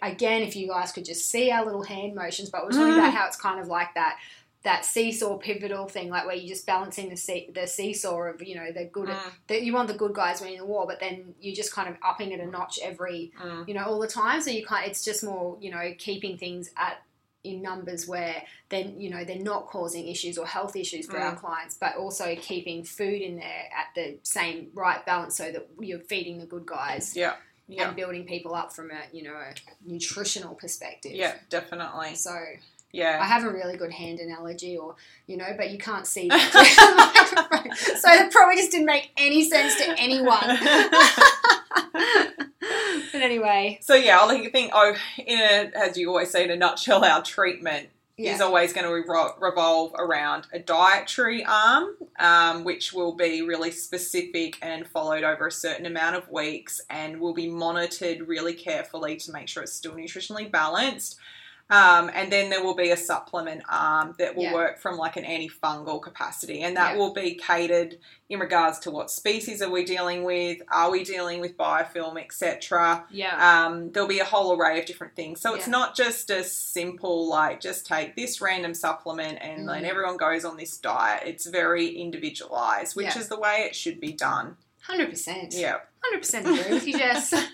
again, 0.03 0.43
if 0.43 0.57
you 0.57 0.69
guys 0.69 0.93
could 0.93 1.05
just 1.05 1.31
see 1.31 1.51
our 1.51 1.65
little 1.65 1.83
hand 1.83 2.15
motions, 2.15 2.51
but 2.51 2.65
we're 2.65 2.71
talking 2.73 2.95
Mm. 2.95 2.99
about 2.99 3.15
how 3.15 3.27
it's 3.27 3.37
kind 3.37 3.61
of 3.61 3.67
like 3.69 3.95
that 3.95 4.19
that 4.65 4.85
seesaw 4.85 5.39
pivotal 5.39 5.87
thing, 5.87 6.11
like 6.11 6.27
where 6.27 6.35
you're 6.35 6.49
just 6.49 6.67
balancing 6.67 7.09
the 7.09 7.17
see- 7.17 7.49
the 7.55 7.65
seesaw 7.67 8.23
of, 8.23 8.43
you 8.43 8.57
know, 8.57 8.73
the 8.73 8.85
good 8.87 9.09
Mm, 9.09 9.19
that 9.47 9.63
you 9.63 9.73
want 9.73 9.87
the 9.87 9.95
good 9.95 10.13
guys 10.13 10.41
winning 10.41 10.59
the 10.59 10.65
war, 10.65 10.85
but 10.85 10.99
then 10.99 11.35
you're 11.41 11.55
just 11.55 11.73
kind 11.73 11.89
of 11.89 11.97
upping 12.03 12.33
it 12.33 12.41
a 12.41 12.47
notch 12.47 12.79
every 12.83 13.33
mm, 13.41 13.67
you 13.69 13.73
know 13.75 13.85
all 13.85 14.01
the 14.01 14.09
time. 14.09 14.41
So 14.43 14.51
you 14.51 14.67
can't. 14.67 14.85
It's 14.87 15.05
just 15.05 15.23
more 15.23 15.57
you 15.61 15.71
know 15.71 15.95
keeping 15.97 16.37
things 16.39 16.71
at 16.77 17.01
in 17.45 17.63
numbers 17.63 18.09
where 18.09 18.43
then 18.69 19.01
you 19.01 19.09
know 19.09 19.25
they're 19.25 19.39
not 19.39 19.69
causing 19.69 20.09
issues 20.09 20.37
or 20.37 20.45
health 20.45 20.75
issues 20.75 21.07
for 21.07 21.19
our 21.21 21.37
Mm. 21.37 21.41
clients, 21.41 21.77
but 21.77 21.95
also 21.97 22.35
keeping 22.35 22.83
food 22.83 23.23
in 23.23 23.37
there 23.37 23.71
at 23.73 23.95
the 23.95 24.19
same 24.25 24.71
right 24.75 25.07
balance 25.07 25.37
so 25.37 25.53
that 25.53 25.69
you're 25.79 26.01
feeding 26.01 26.39
the 26.39 26.47
good 26.47 26.67
guys 26.67 27.17
yeah, 27.17 27.37
yeah, 27.69 27.89
and 27.89 27.97
building 27.97 28.25
people 28.25 28.55
up 28.55 28.73
from 28.73 28.91
a 28.91 29.17
you 29.17 29.23
know 29.23 29.35
a 29.35 29.55
nutritional 29.87 30.55
perspective. 30.55 31.13
yeah, 31.13 31.35
definitely. 31.51 32.15
So 32.15 32.35
yeah, 32.93 33.19
I 33.21 33.27
have 33.27 33.45
a 33.45 33.51
really 33.51 33.77
good 33.77 33.93
hand 33.93 34.19
analogy, 34.19 34.77
or 34.79 34.97
you 35.27 35.37
know, 35.37 35.53
but 35.57 35.71
you 35.71 35.79
can't 35.79 36.07
see 36.07 36.29
that 36.29 36.53
the 36.53 37.43
microphone. 37.47 37.77
So 37.77 38.09
that 38.09 38.33
probably 38.33 38.57
just 38.57 38.71
didn't 38.71 38.87
make 38.87 39.11
any 39.17 39.49
sense 39.49 39.77
to 39.77 39.95
anyone. 39.99 40.39
but 43.13 43.23
anyway, 43.23 43.79
so 43.83 43.95
yeah, 43.95 44.19
I 44.21 44.49
think 44.49 44.73
oh, 44.75 44.95
in 45.19 45.39
a, 45.39 45.71
as 45.77 45.99
you 45.99 46.09
always 46.09 46.31
say 46.31 46.45
in 46.45 46.51
a 46.51 46.57
nutshell, 46.57 47.05
our 47.05 47.23
treatment 47.23 47.91
yeah. 48.19 48.35
is 48.35 48.41
always 48.41 48.73
going 48.73 48.85
to 48.85 48.91
revol- 48.91 49.41
revolve 49.41 49.95
around 49.97 50.47
a 50.53 50.59
dietary 50.59 51.45
arm, 51.45 51.97
um, 52.19 52.65
which 52.65 52.93
will 52.93 53.15
be 53.15 53.43
really 53.43 53.71
specific 53.71 54.59
and 54.61 54.87
followed 54.89 55.23
over 55.23 55.47
a 55.47 55.53
certain 55.53 55.87
amount 55.87 56.17
of 56.17 56.29
weeks 56.29 56.81
and 56.91 57.21
will 57.21 57.35
be 57.35 57.49
monitored 57.49 58.27
really 58.27 58.55
carefully 58.55 59.17
to 59.17 59.33
make 59.33 59.49
sure 59.49 59.63
it's 59.63 59.73
still 59.73 59.95
nutritionally 59.95 60.51
balanced. 60.51 61.19
Um, 61.71 62.11
and 62.15 62.33
then 62.33 62.49
there 62.49 62.65
will 62.65 62.75
be 62.75 62.91
a 62.91 62.97
supplement 62.97 63.63
arm 63.69 64.15
that 64.19 64.35
will 64.35 64.45
Yeah. 64.45 64.55
work 64.55 64.79
from 64.81 64.97
like 64.97 65.17
an 65.17 65.25
antifungal 65.25 66.01
capacity, 66.01 66.63
and 66.63 66.77
that 66.79 66.93
Yeah. 66.93 66.99
will 66.99 67.13
be 67.13 67.35
catered 67.35 67.99
in 68.31 68.39
regards 68.41 68.79
to 68.81 68.91
what 68.91 69.11
species 69.11 69.61
are 69.61 69.69
we 69.69 69.85
dealing 69.85 70.25
with, 70.25 70.63
are 70.71 70.91
we 70.91 71.05
dealing 71.05 71.41
with 71.41 71.57
biofilm, 71.59 72.19
etc. 72.19 73.05
yeah. 73.11 73.67
Um, 73.67 73.93
there'll 73.93 74.09
be 74.09 74.19
a 74.21 74.25
whole 74.25 74.59
array 74.59 74.79
of 74.81 74.87
different 74.87 75.15
things. 75.15 75.41
So 75.43 75.55
it's 75.55 75.67
Yeah. 75.67 75.73
not 75.73 75.95
just 75.95 76.31
a 76.31 76.43
simple, 76.43 77.27
like, 77.29 77.61
just 77.61 77.87
take 77.87 78.17
this 78.17 78.41
random 78.41 78.73
supplement 78.75 79.39
and 79.43 79.69
then 79.69 79.83
Mm. 79.85 79.89
everyone 79.89 80.17
goes 80.17 80.45
on 80.47 80.57
this 80.57 80.79
diet. 80.79 81.25
It's 81.27 81.45
very 81.47 81.89
individualized, 81.89 82.97
which 82.97 83.15
is 83.17 83.29
the 83.29 83.39
way 83.39 83.65
it 83.67 83.77
should 83.77 84.01
be 84.01 84.13
done. 84.13 84.57
Hundred 84.83 85.11
percent. 85.11 85.53
Yeah. 85.53 85.81
Hundred 86.03 86.21
percent 86.21 86.47
agree 86.47 86.73
with 86.73 86.87
you, 86.87 86.97
Jess. 86.97 87.31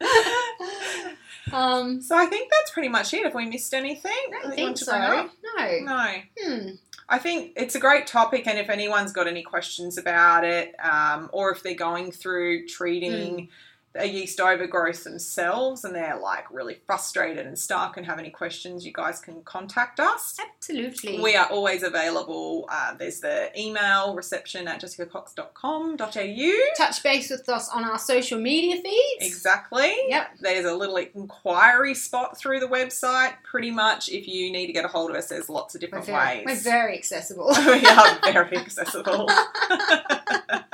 um, 1.52 2.00
so 2.00 2.16
I 2.16 2.26
think 2.26 2.50
that's 2.50 2.70
pretty 2.70 2.88
much 2.88 3.12
it. 3.14 3.24
Have 3.24 3.34
we 3.34 3.46
missed 3.46 3.72
anything? 3.74 4.12
I 4.12 4.42
don't 4.42 4.54
think 4.54 4.78
so. 4.78 5.30
No. 5.56 5.78
No. 5.80 6.12
Hmm. 6.40 6.68
I 7.08 7.18
think 7.18 7.52
it's 7.56 7.76
a 7.76 7.78
great 7.78 8.06
topic, 8.08 8.46
and 8.48 8.58
if 8.58 8.68
anyone's 8.68 9.12
got 9.12 9.28
any 9.28 9.42
questions 9.42 9.96
about 9.96 10.44
it, 10.44 10.74
um, 10.82 11.30
or 11.32 11.52
if 11.52 11.62
they're 11.62 11.74
going 11.74 12.10
through 12.10 12.66
treating 12.66 13.48
a 13.98 14.06
yeast 14.06 14.40
overgrowth 14.40 15.04
themselves 15.04 15.84
and 15.84 15.94
they're 15.94 16.18
like 16.18 16.50
really 16.50 16.78
frustrated 16.86 17.46
and 17.46 17.58
stuck 17.58 17.96
and 17.96 18.06
have 18.06 18.18
any 18.18 18.30
questions, 18.30 18.84
you 18.86 18.92
guys 18.92 19.20
can 19.20 19.42
contact 19.42 20.00
us. 20.00 20.36
Absolutely. 20.40 21.20
We 21.20 21.36
are 21.36 21.46
always 21.46 21.82
available. 21.82 22.66
Uh, 22.70 22.94
there's 22.94 23.20
the 23.20 23.50
email 23.60 24.14
reception 24.14 24.68
at 24.68 24.80
jessicacox.com.au. 24.80 26.52
touch 26.76 27.02
base 27.02 27.30
with 27.30 27.48
us 27.48 27.68
on 27.68 27.84
our 27.84 27.98
social 27.98 28.38
media 28.38 28.76
feeds. 28.82 29.24
Exactly. 29.26 29.94
Yep. 30.08 30.28
There's 30.40 30.64
a 30.64 30.74
little 30.74 30.96
inquiry 30.96 31.94
spot 31.94 32.38
through 32.38 32.60
the 32.60 32.68
website. 32.68 33.34
Pretty 33.42 33.70
much, 33.70 34.08
if 34.08 34.26
you 34.28 34.50
need 34.52 34.66
to 34.66 34.72
get 34.72 34.84
a 34.84 34.88
hold 34.88 35.10
of 35.10 35.16
us, 35.16 35.28
there's 35.28 35.48
lots 35.48 35.74
of 35.74 35.80
We're 35.82 35.86
different 36.00 36.08
ways. 36.08 36.44
we're 36.46 36.70
very 36.70 36.96
accessible. 36.96 37.46
we 37.66 37.84
are 37.86 38.18
very 38.24 38.56
accessible. 38.66 39.28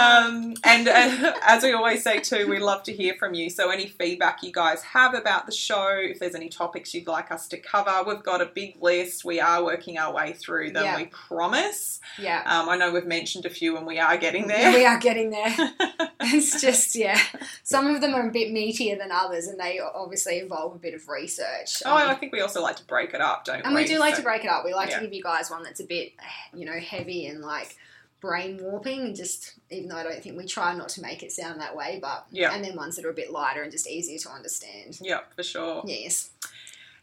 Um, 0.00 0.54
and 0.64 0.88
uh, 0.88 1.34
as 1.42 1.62
we 1.62 1.72
always 1.72 2.02
say 2.02 2.20
too, 2.20 2.48
we 2.48 2.58
love 2.58 2.82
to 2.84 2.92
hear 2.92 3.14
from 3.18 3.34
you. 3.34 3.50
So 3.50 3.70
any 3.70 3.86
feedback 3.86 4.42
you 4.42 4.52
guys 4.52 4.82
have 4.82 5.14
about 5.14 5.46
the 5.46 5.52
show, 5.52 5.88
if 6.00 6.18
there's 6.18 6.34
any 6.34 6.48
topics 6.48 6.94
you'd 6.94 7.06
like 7.06 7.30
us 7.30 7.46
to 7.48 7.58
cover, 7.58 8.02
we've 8.06 8.22
got 8.22 8.40
a 8.40 8.46
big 8.46 8.76
list. 8.80 9.24
We 9.24 9.40
are 9.40 9.62
working 9.64 9.98
our 9.98 10.12
way 10.12 10.32
through 10.32 10.72
them. 10.72 10.84
Yeah. 10.84 10.96
We 10.96 11.06
promise. 11.06 12.00
Yeah. 12.18 12.42
Um, 12.46 12.68
I 12.68 12.76
know 12.76 12.92
we've 12.92 13.06
mentioned 13.06 13.46
a 13.46 13.50
few, 13.50 13.76
and 13.76 13.86
we 13.86 13.98
are 13.98 14.16
getting 14.16 14.48
Yeah, 14.48 14.70
there. 14.70 14.72
we 14.72 14.86
are 14.86 14.98
getting 14.98 15.30
there. 15.30 15.54
it's 16.20 16.60
just 16.60 16.94
yeah. 16.94 17.18
Some 17.62 17.86
of 17.94 18.00
them 18.00 18.14
are 18.14 18.28
a 18.28 18.30
bit 18.32 18.52
meatier 18.52 18.98
than 18.98 19.10
others, 19.12 19.46
and 19.46 19.58
they 19.58 19.80
obviously 19.80 20.38
involve 20.38 20.74
a 20.74 20.78
bit 20.78 20.94
of 20.94 21.08
research. 21.08 21.82
Oh, 21.84 21.96
Um, 21.96 22.08
I 22.10 22.14
think 22.14 22.32
we 22.32 22.40
also 22.40 22.62
like 22.62 22.76
to 22.76 22.84
break 22.84 23.14
it 23.14 23.20
up, 23.20 23.44
don't 23.44 23.56
and 23.64 23.74
we? 23.74 23.80
And 23.82 23.88
we 23.88 23.94
do 23.94 23.98
like 24.00 24.14
So- 24.14 24.22
to 24.22 24.24
break 24.24 24.44
it 24.44 24.50
up. 24.50 24.64
We 24.64 24.74
like 24.74 24.90
yeah. 24.90 24.98
to 24.98 25.04
give 25.04 25.12
you 25.14 25.22
guys 25.22 25.50
one 25.50 25.62
that's 25.62 25.80
a 25.80 25.84
bit, 25.84 26.12
you 26.54 26.64
know, 26.64 26.78
heavy 26.78 27.26
and 27.26 27.40
like 27.42 27.76
brain 28.20 28.58
warping, 28.60 29.00
and 29.00 29.16
just 29.16 29.54
even 29.70 29.88
though 29.88 29.96
I 29.96 30.02
don't 30.02 30.22
think 30.22 30.36
we 30.36 30.44
try 30.44 30.74
not 30.74 30.88
to 30.90 31.02
make 31.02 31.22
it 31.22 31.32
sound 31.32 31.60
that 31.60 31.74
way, 31.76 31.98
but 32.02 32.26
Yeah. 32.30 32.52
and 32.52 32.64
then 32.64 32.76
ones 32.76 32.96
that 32.96 33.04
are 33.04 33.10
a 33.10 33.14
bit 33.14 33.30
lighter 33.32 33.62
and 33.62 33.72
just 33.72 33.88
easier 33.88 34.18
to 34.18 34.30
understand. 34.30 34.98
Yeah, 35.00 35.20
for 35.34 35.42
sure. 35.42 35.82
Yes. 35.86 36.30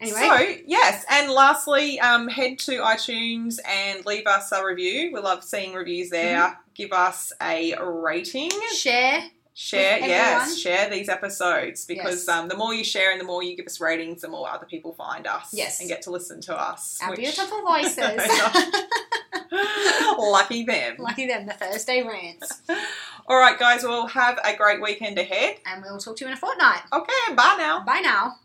Anyway, 0.00 0.20
So 0.20 0.62
yes, 0.66 1.04
and 1.10 1.28
lastly, 1.32 1.98
um, 1.98 2.28
head 2.28 2.60
to 2.60 2.78
iTunes 2.78 3.58
and 3.66 4.06
leave 4.06 4.28
us 4.28 4.52
a 4.52 4.64
review. 4.64 5.10
We 5.12 5.18
love 5.18 5.42
seeing 5.42 5.74
reviews 5.74 6.08
there. 6.10 6.38
Mm-hmm. 6.38 6.60
Give 6.74 6.92
us 6.92 7.32
a 7.42 7.74
rating. 7.82 8.50
share. 8.76 9.24
Share, 9.54 9.98
yes, 9.98 10.56
share 10.56 10.88
these 10.88 11.08
episodes 11.08 11.84
because 11.84 12.24
Yes. 12.24 12.28
um, 12.28 12.46
the 12.46 12.56
more 12.56 12.72
you 12.72 12.84
share 12.84 13.10
and 13.10 13.20
the 13.20 13.24
more 13.24 13.42
you 13.42 13.56
give 13.56 13.66
us 13.66 13.80
ratings, 13.80 14.20
the 14.22 14.28
more 14.28 14.48
other 14.48 14.66
people 14.66 14.92
find 14.94 15.26
us 15.26 15.48
Yes. 15.52 15.80
and 15.80 15.88
get 15.88 16.00
to 16.02 16.12
listen 16.12 16.40
to 16.42 16.56
us. 16.56 16.96
Our 17.02 17.10
which- 17.10 17.18
beautiful 17.18 17.60
voices. 17.62 17.98
Lucky 20.18 20.64
them. 20.64 20.96
Lucky 20.98 21.26
them, 21.26 21.46
the 21.46 21.52
Thursday 21.52 22.02
rants. 22.02 22.62
All 23.26 23.38
right, 23.38 23.58
guys, 23.58 23.82
we'll 23.82 24.06
have 24.06 24.38
a 24.44 24.56
great 24.56 24.80
weekend 24.80 25.18
ahead. 25.18 25.56
And 25.66 25.82
we'll 25.82 25.98
talk 25.98 26.16
to 26.16 26.24
you 26.24 26.28
in 26.28 26.34
a 26.34 26.36
fortnight. 26.36 26.80
Okay, 26.92 27.34
bye 27.34 27.56
now. 27.58 27.84
Bye 27.84 28.00
now. 28.00 28.36